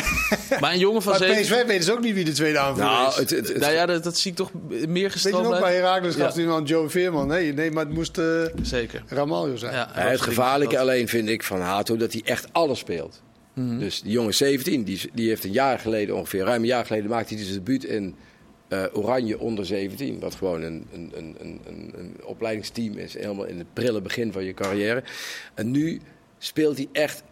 Maar 0.60 0.72
een 0.72 0.78
jongen 0.78 1.02
van 1.02 1.18
Bij 1.18 1.28
17... 1.28 1.42
PSV 1.56 1.66
weten 1.66 1.84
ze 1.84 1.92
ook 1.92 2.00
niet 2.00 2.14
wie 2.14 2.24
de 2.24 2.32
tweede 2.32 2.58
aanvoerder 2.58 2.84
Nou, 2.92 3.08
is. 3.08 3.16
het, 3.16 3.30
het, 3.30 3.48
het- 3.48 3.58
Nou 3.58 3.72
ja, 3.72 3.86
dat, 3.86 4.04
dat 4.04 4.16
zie 4.18 4.30
ik 4.30 4.36
toch 4.36 4.50
meer 4.88 5.08
Weet 5.08 5.22
je 5.22 5.30
nog, 5.30 5.60
bij 5.60 5.74
Herakles 5.74 6.14
gaf 6.14 6.34
hij 6.34 6.44
dan 6.44 6.64
Joe 6.64 6.88
Veerman. 6.88 7.26
Nee, 7.26 7.52
nee, 7.52 7.70
maar 7.70 7.84
het 7.84 7.94
moest 7.94 8.18
eh 8.18 8.26
Zeker. 8.62 9.02
Ramaljo 9.08 9.56
zijn. 9.56 9.72
Ja, 9.72 9.90
Ja, 9.94 10.00
het 10.00 10.20
gevaarlijke 10.20 10.78
alleen 10.78 11.08
vind 11.08 11.28
ik 11.28 11.42
van 11.42 11.60
Hato 11.60 11.96
dat 11.96 12.12
hij 12.12 12.22
echt 12.24 12.46
alles 12.52 12.78
speelt. 12.78 13.22
Mhm. 13.54 13.78
Dus 13.78 14.02
die 14.02 14.12
jongen 14.12 14.34
17, 14.34 14.84
die, 14.84 15.10
die 15.14 15.28
heeft 15.28 15.44
een 15.44 15.52
jaar 15.52 15.78
geleden, 15.78 16.16
ongeveer 16.16 16.44
ruim 16.44 16.60
een 16.60 16.66
jaar 16.66 16.86
geleden, 16.86 17.10
maakte 17.10 17.34
hij 17.34 17.42
dus 17.42 17.52
debuut 17.52 17.84
in 17.84 18.14
eh, 18.72 18.84
Oranje 18.92 19.38
onder 19.38 19.66
17. 19.66 20.20
Wat 20.20 20.34
gewoon 20.34 20.62
een, 20.62 20.86
een, 20.92 21.12
een, 21.14 21.36
een, 21.40 21.60
een, 21.66 21.92
een 21.96 22.16
opleidingsteam 22.24 22.96
is, 22.98 23.14
helemaal 23.14 23.44
in 23.44 23.58
het 23.58 23.72
prille 23.72 24.00
begin 24.00 24.32
van 24.32 24.44
je 24.44 24.54
carrière. 24.54 25.02
En 25.54 25.70
nu 25.70 26.00
speelt 26.38 26.76
hij 26.76 26.88
echt 26.92 27.22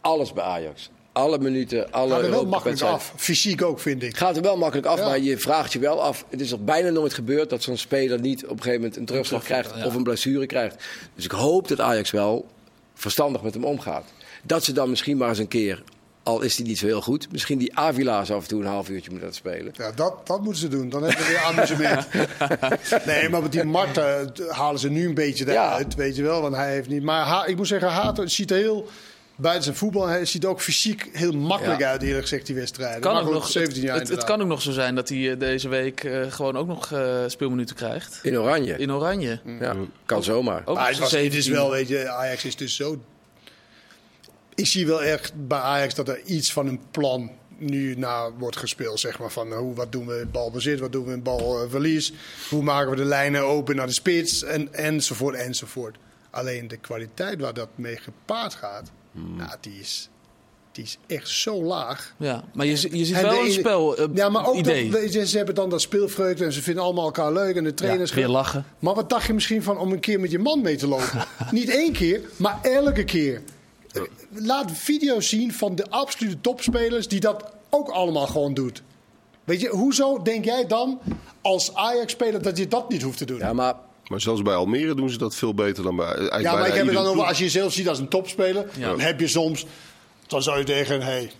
alles 0.00 0.32
bij 0.32 0.44
Ajax. 0.44 0.90
Alle 1.12 1.38
minuten, 1.38 1.92
alle 1.92 2.14
Gaat 2.14 2.22
er 2.22 2.30
wel 2.30 2.46
makkelijk 2.46 2.80
af. 2.80 3.12
Fysiek 3.16 3.62
ook, 3.62 3.80
vind 3.80 4.02
ik. 4.02 4.16
Gaat 4.16 4.36
er 4.36 4.42
wel 4.42 4.56
makkelijk 4.56 4.86
af, 4.86 4.98
Ja. 4.98 5.04
maar 5.04 5.20
je 5.20 5.38
vraagt 5.38 5.72
je 5.72 5.78
wel 5.78 6.02
af. 6.02 6.24
Het 6.28 6.40
is 6.40 6.50
nog 6.50 6.60
bijna 6.60 6.90
nooit 6.90 7.14
gebeurd 7.14 7.50
dat 7.50 7.62
zo'n 7.62 7.76
speler 7.76 8.20
niet 8.20 8.44
op 8.44 8.50
een 8.50 8.56
gegeven 8.56 8.80
moment 8.80 8.96
een 8.96 9.04
terugslag 9.04 9.44
krijgt 9.44 9.74
ja. 9.76 9.86
of 9.86 9.94
een 9.94 10.02
blessure 10.02 10.46
krijgt. 10.46 10.84
Dus 11.14 11.24
ik 11.24 11.30
hoop 11.30 11.68
dat 11.68 11.80
Ajax 11.80 12.10
wel 12.10 12.46
verstandig 12.94 13.42
met 13.42 13.54
hem 13.54 13.64
omgaat. 13.64 14.04
Dat 14.42 14.64
ze 14.64 14.72
dan 14.72 14.90
misschien 14.90 15.16
maar 15.16 15.28
eens 15.28 15.38
een 15.38 15.48
keer, 15.48 15.82
al 16.22 16.40
is 16.42 16.56
hij 16.56 16.66
niet 16.66 16.78
zo 16.78 16.86
heel 16.86 17.00
goed, 17.00 17.32
misschien 17.32 17.58
die 17.58 17.76
Avila's 17.76 18.30
af 18.30 18.42
en 18.42 18.48
toe 18.48 18.60
een 18.60 18.66
half 18.66 18.88
uurtje 18.88 19.10
moeten 19.10 19.28
laten 19.28 19.40
spelen. 19.50 19.72
Ja, 19.76 19.92
dat, 19.92 20.26
dat 20.26 20.40
moeten 20.42 20.60
ze 20.60 20.68
doen. 20.68 20.88
Dan 20.88 21.02
hebben 21.02 21.20
we 21.20 21.28
weer 21.28 21.38
amusement. 21.42 22.06
nee, 23.06 23.28
maar 23.28 23.42
met 23.42 23.52
die 23.52 23.64
Marta 23.64 24.24
halen 24.48 24.80
ze 24.80 24.90
nu 24.90 25.06
een 25.06 25.14
beetje 25.14 25.50
eruit, 25.50 25.94
weet 25.94 26.16
je 26.16 26.22
wel. 26.22 26.40
Want 26.42 26.54
hij 26.56 26.72
heeft 26.72 26.88
niet... 26.88 27.02
Maar 27.02 27.26
Ha- 27.26 27.46
ik 27.46 27.56
moet 27.56 27.66
zeggen, 27.66 27.88
Hato 27.88 28.26
ziet 28.26 28.50
er 28.50 28.56
heel... 28.56 28.88
Buiten 29.36 29.64
zijn 29.64 29.76
voetbal, 29.76 30.06
hij 30.06 30.24
ziet 30.24 30.42
er 30.44 30.48
ook 30.50 30.60
fysiek 30.60 31.08
heel 31.12 31.32
makkelijk 31.32 31.80
Ja. 31.80 31.90
uit, 31.90 32.02
eerlijk 32.02 32.22
gezegd, 32.22 32.46
die 32.46 32.54
wedstrijden. 32.54 33.00
Kan 33.00 33.16
ook 33.16 33.32
nog, 33.32 33.48
17 33.50 33.82
jaar 33.82 33.98
het, 33.98 34.08
het 34.08 34.24
kan 34.24 34.40
ook 34.42 34.48
nog 34.48 34.62
zo 34.62 34.72
zijn 34.72 34.94
dat 34.94 35.08
hij 35.08 35.30
eh, 35.30 35.38
deze 35.38 35.68
week 35.68 36.04
eh, 36.04 36.20
gewoon 36.28 36.56
ook 36.56 36.66
nog 36.66 36.92
eh, 36.92 37.16
speelminuten 37.26 37.76
krijgt. 37.76 38.18
In 38.22 38.38
oranje. 38.38 38.76
In 38.78 38.92
Oranje. 38.92 39.40
Ja, 39.60 39.74
kan 40.06 40.22
zomaar. 40.22 40.62
Ook 40.64 40.76
Maar 40.76 40.88
het, 40.88 40.98
was, 40.98 41.12
is 41.12 41.48
17e. 41.48 41.52
wel, 41.52 41.70
weet 41.70 41.88
je, 41.88 42.08
Ajax 42.08 42.44
is 42.44 42.56
dus 42.56 42.76
zo... 42.76 43.00
Ik 44.60 44.66
zie 44.66 44.86
wel 44.86 45.02
echt 45.02 45.46
bij 45.46 45.58
Ajax 45.58 45.94
dat 45.94 46.08
er 46.08 46.20
iets 46.24 46.52
van 46.52 46.66
een 46.66 46.80
plan 46.90 47.30
nu 47.58 47.94
naar 47.94 48.38
wordt 48.38 48.56
gespeeld. 48.56 49.00
Zeg 49.00 49.18
maar 49.18 49.30
van 49.30 49.52
eh, 49.52 49.58
hoe, 49.58 49.74
wat 49.74 49.92
doen 49.92 50.06
we 50.06 50.20
in 50.20 50.30
balbezit, 50.30 50.80
wat 50.80 50.92
doen 50.92 51.04
we 51.04 51.12
in 51.12 51.22
balverlies. 51.22 52.12
Hoe 52.50 52.62
maken 52.62 52.90
we 52.90 52.96
de 52.96 53.04
lijnen 53.04 53.42
open 53.42 53.76
naar 53.76 53.86
de 53.86 53.92
spits 53.92 54.42
en, 54.42 54.74
enzovoort 54.74 55.34
enzovoort. 55.34 55.96
Alleen 56.30 56.68
de 56.68 56.76
kwaliteit 56.76 57.40
waar 57.40 57.54
dat 57.54 57.68
mee 57.74 57.96
gepaard 57.96 58.54
gaat, 58.54 58.90
nou, 59.12 59.50
die, 59.60 59.80
is, 59.80 60.08
die 60.72 60.84
is 60.84 60.98
echt 61.06 61.28
zo 61.28 61.62
laag. 61.62 62.14
Ja, 62.18 62.44
maar 62.54 62.66
je, 62.66 62.96
je 62.96 63.04
ziet 63.04 63.16
En 63.16 63.22
wel 63.22 63.30
de 63.30 63.46
een 63.46 63.52
spel 63.52 63.96
eh, 63.96 64.06
Ja, 64.14 64.28
maar 64.28 64.46
ook 64.46 64.56
idee. 64.56 64.90
dat, 64.90 65.28
ze 65.28 65.36
hebben 65.36 65.54
dan 65.54 65.70
dat 65.70 65.80
speelvreugde 65.80 66.44
en 66.44 66.52
ze 66.52 66.62
vinden 66.62 66.82
allemaal 66.82 67.04
elkaar 67.04 67.32
leuk 67.32 67.56
en 67.56 67.62
de 67.62 67.68
ja, 67.68 67.74
trainers... 67.74 68.12
weer 68.12 68.28
lachen. 68.28 68.64
Maar 68.78 68.94
wat 68.94 69.10
dacht 69.10 69.26
je 69.26 69.32
misschien 69.32 69.62
van 69.62 69.78
om 69.78 69.92
een 69.92 70.00
keer 70.00 70.20
met 70.20 70.30
je 70.30 70.38
man 70.38 70.60
mee 70.60 70.76
te 70.76 70.86
lopen? 70.86 71.26
Niet 71.50 71.68
één 71.68 71.92
keer, 71.92 72.20
maar 72.36 72.58
elke 72.62 73.04
keer. 73.04 73.42
Laat 74.30 74.70
video's 74.72 75.28
zien 75.28 75.52
van 75.52 75.74
de 75.74 75.90
absolute 75.90 76.40
topspelers 76.40 77.08
die 77.08 77.20
dat 77.20 77.52
ook 77.70 77.88
allemaal 77.88 78.26
gewoon 78.26 78.54
doet. 78.54 78.82
Weet 79.44 79.60
je, 79.60 79.68
hoezo 79.68 80.22
denk 80.22 80.44
jij 80.44 80.66
dan 80.66 81.00
als 81.40 81.74
Ajax-speler 81.74 82.42
dat 82.42 82.58
je 82.58 82.68
dat 82.68 82.88
niet 82.88 83.02
hoeft 83.02 83.18
te 83.18 83.24
doen? 83.24 83.38
Ja, 83.38 83.46
Ja, 83.46 83.52
maar 83.52 83.74
Maar 84.06 84.20
zelfs 84.20 84.42
bij 84.42 84.54
Almere 84.54 84.94
doen 84.94 85.10
ze 85.10 85.18
dat 85.18 85.34
veel 85.34 85.54
beter 85.54 85.82
dan 85.82 85.96
bij. 85.96 86.06
eigenlijk 86.06 86.42
maar 86.42 86.66
ik 86.66 86.74
heb 86.74 86.86
het 86.86 86.94
dan 86.94 87.06
over 87.06 87.24
als 87.24 87.38
je 87.38 87.44
jezelf 87.44 87.72
ziet 87.72 87.88
als 87.88 87.98
een 87.98 88.08
topspeler. 88.08 88.66
Ja. 88.78 88.88
Dan 88.88 89.00
heb 89.00 89.20
je 89.20 89.28
soms, 89.28 89.66
dan 90.26 90.42
zou 90.42 90.58
je 90.58 90.64
tegen, 90.64 91.00
hé, 91.00 91.10
hey, 91.10 91.30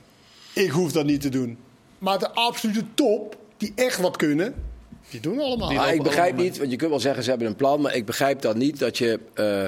ik 0.53 0.70
hoef 0.70 0.92
dat 0.92 1.05
niet 1.05 1.20
te 1.20 1.28
doen. 1.28 1.59
Maar 1.98 2.18
de 2.18 2.30
absolute 2.30 2.84
top, 2.94 3.36
die 3.57 3.72
echt 3.74 4.01
wat 4.01 4.16
kunnen, 4.16 4.55
die 5.11 5.20
doen 5.20 5.40
allemaal. 5.40 5.68
Die 5.68 5.78
Ah, 5.78 5.92
ik 5.92 6.03
begrijp 6.03 6.26
allemaal 6.26 6.44
niet, 6.44 6.59
want 6.59 6.70
je 6.70 6.76
kunt 6.76 6.90
wel 6.90 7.01
zeggen 7.01 7.22
ze 7.22 7.30
hebben 7.30 7.48
een 7.48 7.57
plan, 7.57 7.80
maar 7.80 7.94
ik 7.94 8.07
begrijp 8.07 8.40
dan 8.40 8.59
niet 8.59 8.78
dat 8.78 8.98
je 8.98 9.20
eh 9.34 9.66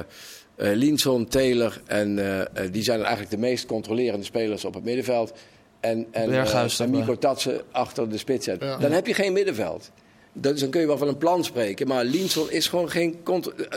eh, 0.55 0.73
Linson, 0.73 1.27
Taylor 1.27 1.81
en 1.85 2.19
eh, 2.19 2.41
eh, 2.41 2.71
die 2.71 2.83
zijn 2.83 2.99
eigenlijk 2.99 3.29
de 3.29 3.37
meest 3.37 3.65
controlerende 3.65 4.25
spelers 4.25 4.65
op 4.65 4.73
het 4.73 4.83
middenveld. 4.83 5.33
En, 5.79 6.07
en, 6.11 6.29
Berghuis 6.29 6.79
eh, 6.79 6.85
en. 6.85 6.91
Mico 6.91 7.17
Tatsen 7.17 7.61
achter 7.71 8.09
de 8.09 8.17
spits 8.17 8.45
zet. 8.45 8.61
Ja. 8.61 8.77
Dan 8.77 8.91
heb 8.91 9.07
je 9.07 9.13
geen 9.13 9.33
middenveld. 9.33 9.91
Dus 10.35 10.59
dan 10.59 10.69
kun 10.69 10.81
je 10.81 10.87
wel 10.87 10.97
van 10.97 11.07
een 11.07 11.17
plan 11.17 11.43
spreken. 11.43 11.87
Maar 11.87 12.03
Linson 12.03 12.51
is 12.51 12.67
gewoon 12.67 12.89
geen. 12.89 13.19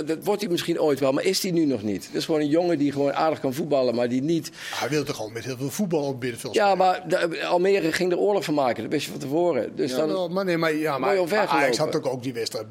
Dat 0.07 0.19
wordt 0.23 0.41
hij 0.43 0.51
misschien 0.51 0.81
ooit 0.81 1.01
wel, 1.01 1.13
maar 1.13 1.25
is 1.25 1.43
hij 1.43 1.51
nu 1.51 1.65
nog 1.65 1.83
niet? 1.83 2.07
Het 2.07 2.15
is 2.15 2.25
gewoon 2.25 2.41
een 2.41 2.49
jongen 2.49 2.79
die 2.79 2.93
gewoon 2.93 3.15
aardig 3.15 3.41
kan 3.41 3.55
voetballen, 3.55 3.95
maar 3.95 4.09
die 4.09 4.23
niet. 4.23 4.51
Hij 4.75 4.89
wil 4.89 5.05
toch 5.05 5.21
al 5.21 5.29
met 5.29 5.45
heel 5.45 5.57
veel 5.57 5.71
voetbal 5.71 6.03
op 6.03 6.13
het 6.13 6.21
middenveld 6.23 6.55
Ja, 6.55 6.75
maar 6.75 7.09
de- 7.09 7.45
Almere 7.45 7.93
ging 7.93 8.13
er 8.13 8.19
oorlog 8.19 8.45
van 8.45 8.55
maken. 8.55 8.83
Dat 8.83 8.93
wist 8.93 9.05
je 9.05 9.11
van 9.11 9.21
tevoren. 9.21 9.77
Dus 9.77 9.91
Ja, 9.91 9.97
dan. 9.97 10.09
wel, 10.09 10.29
maar 10.29 10.45
nee, 10.45 10.57
maar, 10.57 10.75
ja, 10.75 10.99
maar, 10.99 11.49
Ajax 11.49 11.77
had 11.79 11.97
ook, 11.97 12.07
ook 12.07 12.23
die 12.23 12.33
wedstrijd 12.33 12.67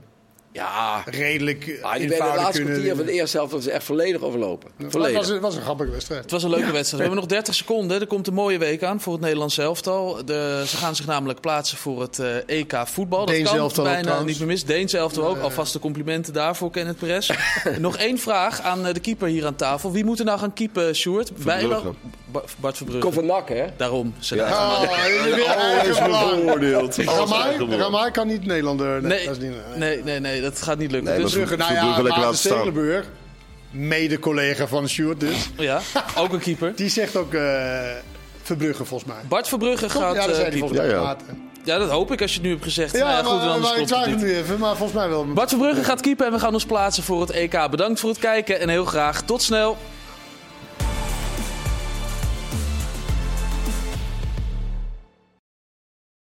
Ja, 0.55 1.03
redelijk 1.05 1.65
die 1.65 1.75
werden 1.81 2.09
de 2.09 2.17
laatste 2.17 2.51
kunnen 2.51 2.73
kwartier 2.73 2.95
van 2.95 3.05
de 3.05 3.11
eerste 3.11 3.37
helft 3.37 3.51
was 3.51 3.63
ze 3.63 3.71
echt 3.71 3.83
volledig 3.83 4.21
overlopen. 4.21 4.69
Het 4.77 4.91
Volledig. 4.91 5.17
was, 5.17 5.27
het 5.27 5.41
was 5.41 5.55
een 5.55 5.61
grappige 5.61 5.91
wedstrijd. 5.91 6.21
Het 6.21 6.31
was 6.31 6.43
een 6.43 6.49
leuke 6.49 6.71
wedstrijd. 6.71 6.91
We 6.91 7.01
hebben 7.01 7.15
nog 7.15 7.25
30 7.25 7.55
seconden. 7.55 8.01
Er 8.01 8.07
komt 8.07 8.27
een 8.27 8.33
mooie 8.33 8.57
week 8.57 8.83
aan 8.83 9.01
voor 9.01 9.13
het 9.13 9.21
Nederlands 9.21 9.57
elftal. 9.57 10.25
De, 10.25 10.63
ze 10.67 10.77
gaan 10.77 10.95
zich 10.95 11.05
namelijk 11.05 11.39
plaatsen 11.41 11.77
voor 11.77 12.01
het 12.01 12.19
eh, 12.19 12.35
EK 12.45 12.73
voetbal. 12.85 13.25
Dat 13.25 13.35
Deens 13.35 13.49
kan 13.49 13.57
elftal 13.57 13.83
ook 13.83 13.89
bijna 13.89 14.03
trouwens. 14.03 14.29
niet 14.31 14.39
meer 14.39 14.47
mis. 14.47 14.63
Deens 14.65 14.93
elftal 14.93 15.27
ook. 15.27 15.37
Alvast 15.39 15.73
de 15.73 15.79
complimenten 15.79 16.33
daarvoor, 16.33 16.71
Kenneth 16.71 16.97
Perez. 16.97 17.29
nog 17.79 17.97
één 17.97 18.17
vraag 18.17 18.61
aan 18.61 18.85
eh, 18.85 18.93
de 18.93 18.99
keeper 18.99 19.27
hier 19.27 19.45
aan 19.45 19.55
tafel. 19.55 19.91
Wie 19.91 20.05
moet 20.05 20.19
er 20.19 20.25
nou 20.25 20.39
gaan 20.39 20.53
keepen, 20.53 20.95
Sjoerd? 20.95 21.35
Bijlo? 21.43 21.95
Ba- 22.35 22.43
Bart 22.57 22.77
Verbrugge. 22.77 23.01
Kom 23.01 23.13
van 23.13 23.25
nak, 23.25 23.49
hè? 23.49 23.65
Daarom. 23.77 24.13
Zeg 24.19 24.39
Ja. 24.39 24.47
Oh, 24.47 24.79
Alles 24.79 26.35
beoordeeld. 26.35 26.95
Ramai, 27.69 28.11
kan 28.11 28.27
niet 28.27 28.45
Nederlander. 28.45 29.01
Nee, 29.01 29.17
Nee, 29.17 29.25
dat 29.27 29.39
nee, 29.77 30.03
nee, 30.03 30.19
nee, 30.19 30.41
dat 30.41 30.61
gaat 30.61 30.77
niet 30.77 30.91
lukken. 30.91 31.11
Nee, 31.13 31.21
dus, 31.23 31.33
Brugge, 31.33 31.55
nou 31.55 31.73
Verbrugge 31.73 32.03
ja, 32.03 32.17
Maarten. 32.17 32.37
Stekelenburg, 32.37 33.05
mede-collega 33.71 34.67
van 34.67 34.87
Sjoerd 34.89 35.19
dus, 35.19 35.49
ja, 35.57 35.81
ook 36.15 36.33
een 36.33 36.39
keeper. 36.39 36.73
die 36.75 36.89
zegt 36.89 37.15
ook 37.15 37.33
eh 37.33 37.41
Verbrugge 38.43 38.85
volgens 38.85 39.09
mij. 39.13 39.21
Bart 39.27 39.47
Verbrugge 39.47 39.89
gaat 39.89 40.15
ja, 40.15 40.19
dat 40.21 40.29
eh, 40.29 40.35
zei 40.35 40.35
hij 40.35 40.49
keeper. 40.49 40.59
volgens 40.59 40.79
mij. 40.79 40.87
Ja, 40.89 40.95
ja. 40.95 41.01
Maarten. 41.03 41.49
Ja, 41.63 41.77
dat 41.77 41.89
hoop 41.89 42.11
ik 42.11 42.21
als 42.21 42.31
je 42.31 42.37
het 42.37 42.45
nu 42.45 42.51
hebt 42.53 42.63
gezegd. 42.63 42.91
Ja, 42.97 42.99
Nou 42.99 43.11
ja, 43.11 43.23
goed, 43.23 43.39
maar, 43.39 43.49
anders 43.49 43.69
maar 43.71 43.79
ik 43.81 43.87
twijfel 43.87 44.17
nu 44.17 44.35
even, 44.35 44.59
maar 44.59 44.75
volgens 44.75 44.97
mij 44.99 45.09
wel. 45.09 45.25
Bart 45.25 45.49
Verbrugge 45.49 45.83
gaat 45.83 46.01
keeper 46.01 46.25
en 46.25 46.31
we 46.31 46.39
gaan 46.39 46.53
ons 46.53 46.65
plaatsen 46.65 47.03
voor 47.03 47.21
het 47.21 47.29
EK. 47.29 47.67
Bedankt 47.69 47.99
voor 47.99 48.09
het 48.09 48.19
kijken 48.19 48.59
en 48.59 48.69
heel 48.69 48.85
graag 48.85 49.21
tot 49.21 49.41
snel. 49.41 49.77